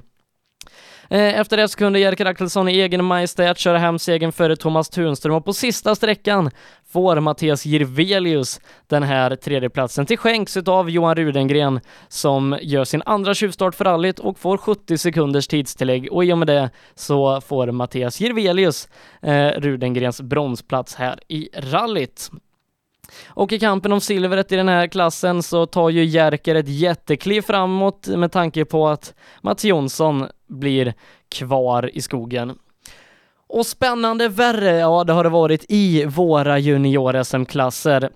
Eh, 1.09 1.39
efter 1.39 1.57
det 1.57 1.67
så 1.67 1.77
kunde 1.77 1.99
Jerker 1.99 2.25
Axelsson 2.25 2.69
i 2.69 2.79
egen 2.79 3.05
majestät 3.05 3.57
köra 3.57 3.77
hem 3.77 3.99
segern 3.99 4.31
före 4.31 4.55
Thomas 4.55 4.89
Tunström 4.89 5.35
och 5.35 5.45
på 5.45 5.53
sista 5.53 5.95
sträckan 5.95 6.49
får 6.91 7.19
Mattias 7.19 7.65
Jirvelius 7.65 8.61
den 8.87 9.03
här 9.03 9.35
tredjeplatsen 9.35 10.05
till 10.05 10.17
skänks 10.17 10.57
av 10.57 10.89
Johan 10.89 11.15
Rudengren 11.15 11.79
som 12.07 12.57
gör 12.61 12.83
sin 12.83 13.03
andra 13.05 13.33
tjuvstart 13.33 13.75
för 13.75 13.85
rallyt 13.85 14.19
och 14.19 14.39
får 14.39 14.57
70 14.57 14.97
sekunders 14.97 15.47
tidstillägg 15.47 16.11
och 16.11 16.25
i 16.25 16.33
och 16.33 16.37
med 16.37 16.47
det 16.47 16.69
så 16.95 17.41
får 17.41 17.71
Mattias 17.71 18.21
Jirvelius 18.21 18.89
eh, 19.21 19.47
Rudengrens 19.47 20.21
bronsplats 20.21 20.95
här 20.95 21.19
i 21.27 21.49
rallyt. 21.53 22.29
Och 23.27 23.51
i 23.51 23.59
kampen 23.59 23.91
om 23.91 24.01
silvret 24.01 24.51
i 24.51 24.55
den 24.55 24.67
här 24.67 24.87
klassen 24.87 25.43
så 25.43 25.65
tar 25.65 25.89
ju 25.89 26.05
Jerker 26.05 26.55
ett 26.55 26.69
jättekliv 26.69 27.41
framåt 27.41 28.07
med 28.07 28.31
tanke 28.31 28.65
på 28.65 28.87
att 28.87 29.13
Mats 29.41 29.65
Jonsson 29.65 30.27
blir 30.47 30.93
kvar 31.29 31.89
i 31.93 32.01
skogen. 32.01 32.57
Och 33.47 33.65
spännande 33.65 34.27
värre, 34.27 34.77
ja 34.77 35.03
det 35.03 35.13
har 35.13 35.23
det 35.23 35.29
varit 35.29 35.65
i 35.69 36.05
våra 36.05 36.59
junior-SM-klasser. 36.59 38.09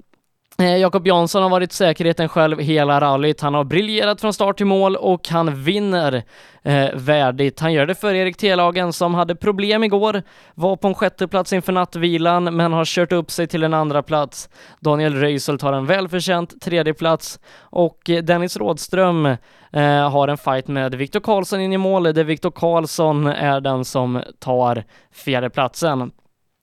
Eh, 0.60 0.78
Jakob 0.78 1.08
Jansson 1.08 1.44
har 1.44 1.50
varit 1.50 1.72
säkerheten 1.72 2.30
själv 2.30 2.60
hela 2.60 3.02
rallyt. 3.02 3.42
Han 3.42 3.54
har 3.54 3.64
briljerat 3.64 4.22
från 4.22 4.34
start 4.34 4.58
till 4.58 4.66
mål 4.66 4.96
och 4.96 5.30
han 5.30 5.64
vinner 5.64 6.24
eh, 6.64 6.90
värdigt. 6.94 7.60
Han 7.60 7.74
gör 7.74 7.86
det 7.86 7.96
för 7.96 8.14
Erik 8.14 8.38
Telagen 8.38 8.94
som 8.94 9.14
hade 9.14 9.36
problem 9.36 9.84
igår, 9.84 10.24
var 10.56 10.76
på 10.76 10.88
en 10.88 10.94
sjätteplats 10.94 11.54
inför 11.54 11.74
nattvilan 11.74 12.44
men 12.56 12.74
har 12.74 12.86
kört 12.86 13.12
upp 13.12 13.32
sig 13.32 13.48
till 13.48 13.64
en 13.64 13.74
andra 13.74 14.04
plats. 14.04 14.50
Daniel 14.80 15.16
Röisel 15.16 15.60
tar 15.60 15.74
en 15.74 15.86
välförtjänt 15.86 16.62
tredje 16.62 16.94
plats 16.94 17.40
och 17.60 18.00
Dennis 18.24 18.58
Rådström 18.58 19.26
eh, 19.72 20.10
har 20.10 20.28
en 20.28 20.38
fight 20.38 20.68
med 20.68 20.96
Viktor 20.96 21.20
Karlsson 21.20 21.62
in 21.62 21.74
i 21.74 21.78
mål 21.78 22.04
där 22.04 22.24
Viktor 22.24 22.52
Karlsson 22.52 23.28
är 23.28 23.62
den 23.62 23.86
som 23.86 24.22
tar 24.40 24.84
fjärdeplatsen. 25.14 26.12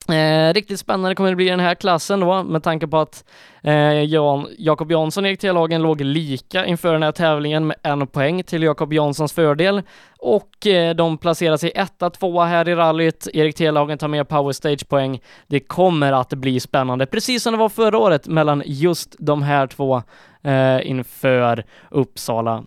Eh, 0.08 0.52
riktigt 0.54 0.80
spännande 0.80 1.14
kommer 1.14 1.30
det 1.30 1.36
bli 1.36 1.46
i 1.46 1.50
den 1.50 1.60
här 1.60 1.74
klassen 1.74 2.20
då 2.20 2.42
med 2.42 2.62
tanke 2.62 2.86
på 2.86 2.98
att 2.98 3.24
eh, 3.62 4.02
Jan, 4.02 4.48
Jakob 4.58 4.92
Jansson 4.92 5.24
och 5.24 5.30
Erik 5.30 5.40
T-lagen 5.40 5.82
låg 5.82 6.00
lika 6.00 6.66
inför 6.66 6.92
den 6.92 7.02
här 7.02 7.12
tävlingen 7.12 7.66
med 7.66 7.76
en 7.82 8.06
poäng 8.06 8.42
till 8.42 8.62
Jakob 8.62 8.92
Janssons 8.92 9.32
fördel 9.32 9.82
och 10.18 10.66
eh, 10.66 10.94
de 10.94 11.18
placerar 11.18 11.56
sig 11.56 11.72
etta, 11.74 12.10
tvåa 12.10 12.46
här 12.46 12.68
i 12.68 12.74
rallyt. 12.74 13.28
Erik 13.32 13.56
T-lagen 13.56 13.98
tar 13.98 14.08
med 14.08 14.28
Power 14.28 14.52
Stage-poäng. 14.52 15.20
Det 15.46 15.60
kommer 15.60 16.12
att 16.12 16.30
bli 16.30 16.60
spännande, 16.60 17.06
precis 17.06 17.42
som 17.42 17.52
det 17.52 17.58
var 17.58 17.68
förra 17.68 17.98
året 17.98 18.28
mellan 18.28 18.62
just 18.66 19.16
de 19.18 19.42
här 19.42 19.66
två 19.66 20.02
eh, 20.42 20.90
inför 20.90 21.64
Uppsala 21.90 22.64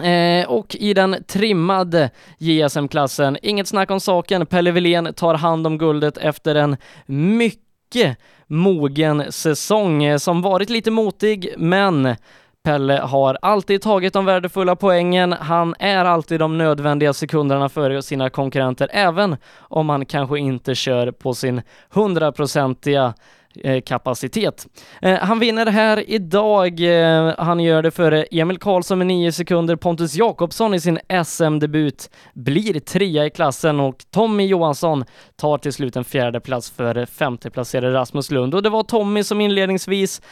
Eh, 0.00 0.50
och 0.50 0.76
i 0.76 0.94
den 0.94 1.24
trimmade 1.26 2.10
JSM-klassen, 2.38 3.38
inget 3.42 3.68
snack 3.68 3.90
om 3.90 4.00
saken, 4.00 4.46
Pelle 4.46 4.70
Wilén 4.70 5.14
tar 5.14 5.34
hand 5.34 5.66
om 5.66 5.78
guldet 5.78 6.18
efter 6.18 6.54
en 6.54 6.76
mycket 7.06 8.18
mogen 8.46 9.32
säsong 9.32 10.04
eh, 10.04 10.18
som 10.18 10.42
varit 10.42 10.70
lite 10.70 10.90
motig, 10.90 11.54
men 11.56 12.16
Pelle 12.64 13.00
har 13.00 13.38
alltid 13.42 13.82
tagit 13.82 14.12
de 14.12 14.24
värdefulla 14.24 14.76
poängen. 14.76 15.32
Han 15.32 15.74
är 15.78 16.04
alltid 16.04 16.40
de 16.40 16.58
nödvändiga 16.58 17.12
sekunderna 17.12 17.68
före 17.68 18.02
sina 18.02 18.30
konkurrenter, 18.30 18.88
även 18.92 19.36
om 19.58 19.88
han 19.88 20.06
kanske 20.06 20.38
inte 20.38 20.74
kör 20.74 21.10
på 21.10 21.34
sin 21.34 21.62
hundraprocentiga 21.90 23.14
Eh, 23.54 23.80
kapacitet. 23.80 24.66
Eh, 25.02 25.18
han 25.18 25.38
vinner 25.38 25.66
här 25.66 26.10
idag. 26.10 26.80
Eh, 26.80 27.34
han 27.38 27.60
gör 27.60 27.82
det 27.82 27.90
före 27.90 28.22
Emil 28.22 28.58
Karlsson 28.58 28.98
med 28.98 29.06
9 29.06 29.32
sekunder. 29.32 29.76
Pontus 29.76 30.14
Jakobsson 30.14 30.74
i 30.74 30.80
sin 30.80 30.98
SM-debut 31.24 32.10
blir 32.34 32.80
trea 32.80 33.26
i 33.26 33.30
klassen 33.30 33.80
och 33.80 33.96
Tommy 34.10 34.46
Johansson 34.46 35.04
tar 35.36 35.58
till 35.58 35.72
slut 35.72 35.96
en 35.96 36.04
fjärde 36.04 36.40
plats 36.40 36.70
för 36.70 37.06
femteplacerade 37.06 37.94
Rasmus 37.94 38.30
Lund. 38.30 38.54
Och 38.54 38.62
det 38.62 38.70
var 38.70 38.82
Tommy 38.82 39.24
som 39.24 39.40
inledningsvis 39.40 40.22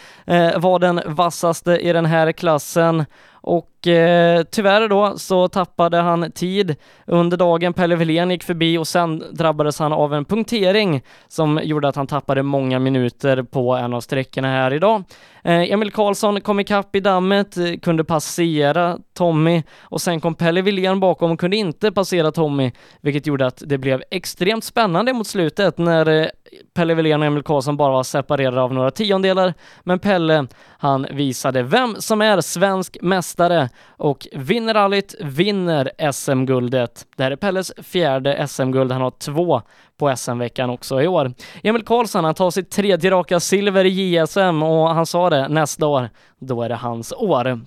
var 0.57 0.79
den 0.79 1.01
vassaste 1.07 1.73
i 1.73 1.93
den 1.93 2.07
här 2.07 2.33
klassen 2.33 3.05
och 3.43 3.87
eh, 3.87 4.43
tyvärr 4.51 4.89
då 4.89 5.19
så 5.19 5.49
tappade 5.49 5.97
han 5.97 6.33
tid 6.33 6.77
under 7.07 7.37
dagen. 7.37 7.73
Pelle 7.73 7.97
Wilén 7.97 8.31
gick 8.31 8.43
förbi 8.43 8.79
och 8.79 8.89
sen 8.89 9.25
drabbades 9.33 9.79
han 9.79 9.93
av 9.93 10.15
en 10.15 10.25
punktering 10.25 11.03
som 11.29 11.61
gjorde 11.63 11.89
att 11.89 11.97
han 11.97 12.07
tappade 12.07 12.43
många 12.43 12.79
minuter 12.79 13.43
på 13.43 13.75
en 13.75 13.95
av 13.95 14.01
sträckorna 14.01 14.49
här 14.49 14.75
idag. 14.75 15.05
Eh, 15.45 15.73
Emil 15.73 15.91
Karlsson 15.91 16.41
kom 16.41 16.61
ikapp 16.61 16.97
i 16.97 17.01
dammet, 17.01 17.57
eh, 17.57 17.77
kunde 17.83 18.05
passera 18.05 18.99
Tommy 19.15 19.63
och 19.81 20.01
sen 20.01 20.21
kom 20.21 20.35
Pelle 20.35 20.63
Wilén 20.63 21.01
bakom 21.01 21.31
och 21.31 21.41
kunde 21.41 21.57
inte 21.57 21.93
passera 21.93 22.33
Tommy, 22.33 22.73
vilket 23.01 23.27
gjorde 23.27 23.47
att 23.47 23.63
det 23.67 23.79
blev 23.79 24.03
extremt 24.11 24.65
spännande 24.65 25.13
mot 25.13 25.27
slutet 25.27 25.79
när 25.79 26.09
eh, 26.09 26.27
Pelle 26.75 26.95
Wilén 26.95 27.21
och 27.21 27.27
Emil 27.27 27.43
Karlsson 27.43 27.77
bara 27.77 27.93
var 27.93 28.03
separerade 28.03 28.61
av 28.61 28.75
några 28.75 28.91
tiondelar, 28.91 29.55
men 29.83 29.99
Pelle, 29.99 30.47
han 30.79 31.07
visade 31.11 31.63
vem 31.63 31.97
som 31.99 32.23
är 32.23 32.41
svensk 32.41 32.99
mästare 33.03 33.69
och 33.87 34.27
vinner 34.33 34.75
rallyt, 34.75 35.15
vinner 35.21 36.13
SM-guldet. 36.13 37.07
Det 37.17 37.23
här 37.23 37.31
är 37.31 37.37
Pelles 37.37 37.73
fjärde 37.83 38.49
SM-guld, 38.49 38.93
han 38.93 39.03
har 39.03 39.11
två 39.11 39.63
på 39.99 40.17
SM-veckan 40.17 40.71
också 40.71 41.03
i 41.03 41.07
år. 41.07 41.33
Emil 41.63 41.85
Karlsson, 41.85 42.25
han 42.25 42.35
tar 42.35 42.51
sitt 42.51 42.71
tredje 42.71 43.11
raka 43.11 43.41
silver 43.41 43.85
i 43.85 44.17
JSM 44.17 44.63
och 44.63 44.89
han 44.89 45.07
sa 45.07 45.31
det, 45.31 45.49
nästa 45.49 45.87
år, 45.87 46.09
då 46.39 46.63
är 46.63 46.69
det 46.69 46.75
hans 46.75 47.13
år. 47.13 47.61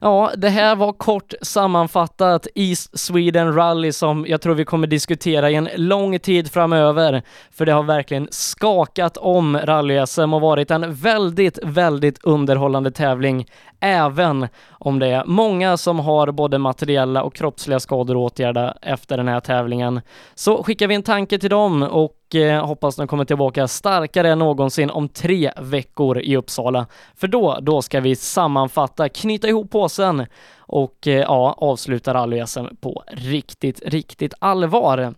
Ja, 0.00 0.30
det 0.36 0.48
här 0.48 0.76
var 0.76 0.92
kort 0.92 1.34
sammanfattat 1.42 2.46
East 2.54 2.98
Sweden 2.98 3.54
Rally 3.54 3.92
som 3.92 4.26
jag 4.28 4.40
tror 4.40 4.54
vi 4.54 4.64
kommer 4.64 4.86
diskutera 4.86 5.50
i 5.50 5.54
en 5.54 5.68
lång 5.76 6.18
tid 6.18 6.52
framöver. 6.52 7.22
För 7.50 7.66
det 7.66 7.72
har 7.72 7.82
verkligen 7.82 8.28
skakat 8.30 9.16
om 9.16 9.58
rally-SM 9.58 10.34
och 10.34 10.40
varit 10.40 10.70
en 10.70 10.94
väldigt, 10.94 11.58
väldigt 11.62 12.24
underhållande 12.24 12.90
tävling. 12.90 13.46
Även 13.80 14.48
om 14.70 14.98
det 14.98 15.06
är 15.06 15.24
många 15.26 15.76
som 15.76 15.98
har 15.98 16.30
både 16.32 16.58
materiella 16.58 17.22
och 17.22 17.34
kroppsliga 17.34 17.80
skador 17.80 18.14
att 18.26 18.32
åtgärda 18.32 18.74
efter 18.82 19.16
den 19.16 19.28
här 19.28 19.40
tävlingen. 19.40 20.00
Så 20.34 20.62
skickar 20.62 20.86
vi 20.86 20.94
en 20.94 21.02
tanke 21.02 21.38
till 21.38 21.50
dem 21.50 21.82
och 21.82 22.34
eh, 22.34 22.66
hoppas 22.66 22.96
de 22.96 23.08
kommer 23.08 23.24
tillbaka 23.24 23.68
starkare 23.68 24.30
än 24.30 24.38
någonsin 24.38 24.90
om 24.90 25.08
tre 25.08 25.52
veckor 25.56 26.20
i 26.20 26.36
Uppsala. 26.36 26.86
För 27.14 27.28
då, 27.28 27.58
då 27.62 27.82
ska 27.82 28.00
vi 28.00 28.16
sammanfatta, 28.16 29.08
knyta 29.08 29.48
ihop 29.48 29.70
påsen 29.70 30.26
och 30.58 31.06
eh, 31.06 31.14
ja, 31.14 31.54
avsluta 31.58 32.14
rally-SM 32.14 32.76
på 32.80 33.02
riktigt, 33.06 33.82
riktigt 33.86 34.34
allvar. 34.38 35.14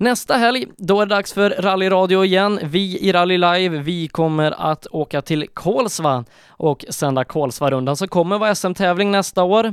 Nästa 0.00 0.34
helg, 0.34 0.66
då 0.76 1.00
är 1.00 1.06
det 1.06 1.14
dags 1.14 1.32
för 1.32 1.50
rallyradio 1.50 2.24
igen. 2.24 2.60
Vi 2.62 2.98
i 2.98 3.12
Rally 3.12 3.38
Live, 3.38 3.78
vi 3.78 4.08
kommer 4.08 4.70
att 4.70 4.86
åka 4.86 5.22
till 5.22 5.48
Kolsva 5.54 6.24
och 6.48 6.84
sända 6.88 7.24
Kolsva-rundan 7.24 7.96
som 7.96 8.08
kommer 8.08 8.38
vara 8.38 8.54
SM-tävling 8.54 9.10
nästa 9.10 9.44
år. 9.44 9.64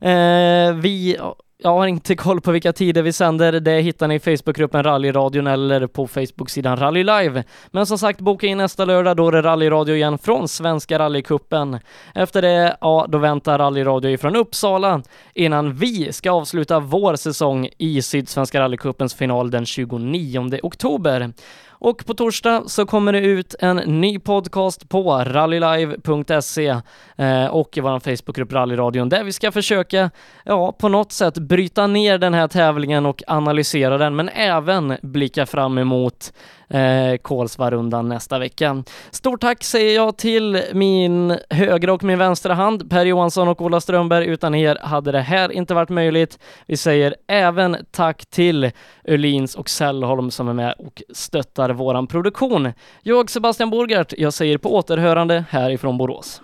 Eh, 0.00 0.72
vi 0.74 1.16
jag 1.62 1.70
har 1.70 1.86
inte 1.86 2.16
koll 2.16 2.40
på 2.40 2.52
vilka 2.52 2.72
tider 2.72 3.02
vi 3.02 3.12
sänder. 3.12 3.52
Det 3.52 3.80
hittar 3.80 4.08
ni 4.08 4.14
i 4.14 4.18
Facebookgruppen 4.18 4.82
Rallyradion 4.82 5.46
eller 5.46 5.86
på 5.86 6.06
Facebooksidan 6.06 6.76
Rally 6.76 7.04
Live. 7.04 7.44
Men 7.70 7.86
som 7.86 7.98
sagt, 7.98 8.20
boka 8.20 8.46
in 8.46 8.58
nästa 8.58 8.84
lördag, 8.84 9.16
då 9.16 9.28
är 9.28 9.32
det 9.32 9.42
rallyradio 9.42 9.94
igen 9.94 10.18
från 10.18 10.48
Svenska 10.48 10.98
rallycupen. 10.98 11.78
Efter 12.14 12.42
det, 12.42 12.76
ja, 12.80 13.06
då 13.08 13.18
väntar 13.18 13.58
rallyradio 13.58 14.10
ifrån 14.10 14.36
Uppsala 14.36 15.02
innan 15.34 15.74
vi 15.74 16.12
ska 16.12 16.30
avsluta 16.30 16.80
vår 16.80 17.16
säsong 17.16 17.68
i 17.78 18.02
Sydsvenska 18.02 18.60
rallycupens 18.60 19.14
final 19.14 19.50
den 19.50 19.66
29 19.66 20.58
oktober. 20.62 21.32
Och 21.80 22.06
på 22.06 22.14
torsdag 22.14 22.62
så 22.66 22.86
kommer 22.86 23.12
det 23.12 23.20
ut 23.20 23.54
en 23.58 23.76
ny 23.76 24.18
podcast 24.18 24.88
på 24.88 25.24
rallylive.se 25.24 26.68
eh, 27.16 27.46
och 27.46 27.76
i 27.76 27.80
vår 27.80 28.00
Facebookgrupp 28.00 28.52
Rallyradion 28.52 29.08
där 29.08 29.24
vi 29.24 29.32
ska 29.32 29.52
försöka, 29.52 30.10
ja, 30.44 30.72
på 30.72 30.88
något 30.88 31.12
sätt 31.12 31.38
bryta 31.38 31.86
ner 31.86 32.18
den 32.18 32.34
här 32.34 32.48
tävlingen 32.48 33.06
och 33.06 33.22
analysera 33.26 33.98
den, 33.98 34.16
men 34.16 34.28
även 34.28 34.96
blicka 35.02 35.46
fram 35.46 35.78
emot 35.78 36.32
eh, 36.70 37.16
Kolsvarundan 37.22 38.08
nästa 38.08 38.38
vecka. 38.38 38.84
Stort 39.10 39.40
tack 39.40 39.64
säger 39.64 39.94
jag 39.94 40.16
till 40.16 40.62
min 40.72 41.36
högra 41.50 41.92
och 41.92 42.04
min 42.04 42.18
vänstra 42.18 42.54
hand, 42.54 42.90
Per 42.90 43.04
Johansson 43.04 43.48
och 43.48 43.62
Ola 43.62 43.80
Strömberg. 43.80 44.26
Utan 44.26 44.54
er 44.54 44.78
hade 44.82 45.12
det 45.12 45.20
här 45.20 45.52
inte 45.52 45.74
varit 45.74 45.88
möjligt. 45.88 46.38
Vi 46.66 46.76
säger 46.76 47.14
även 47.26 47.76
tack 47.90 48.26
till 48.26 48.70
Öhlins 49.04 49.54
och 49.54 49.68
Sällholm 49.68 50.30
som 50.30 50.48
är 50.48 50.52
med 50.52 50.74
och 50.78 51.02
stöttar 51.14 51.70
våran 51.70 52.06
produktion. 52.06 52.72
Jag, 53.02 53.30
Sebastian 53.30 53.70
Borgart, 53.70 54.12
jag 54.18 54.32
säger 54.32 54.58
på 54.58 54.74
återhörande 54.74 55.44
härifrån 55.50 55.98
Borås. 55.98 56.42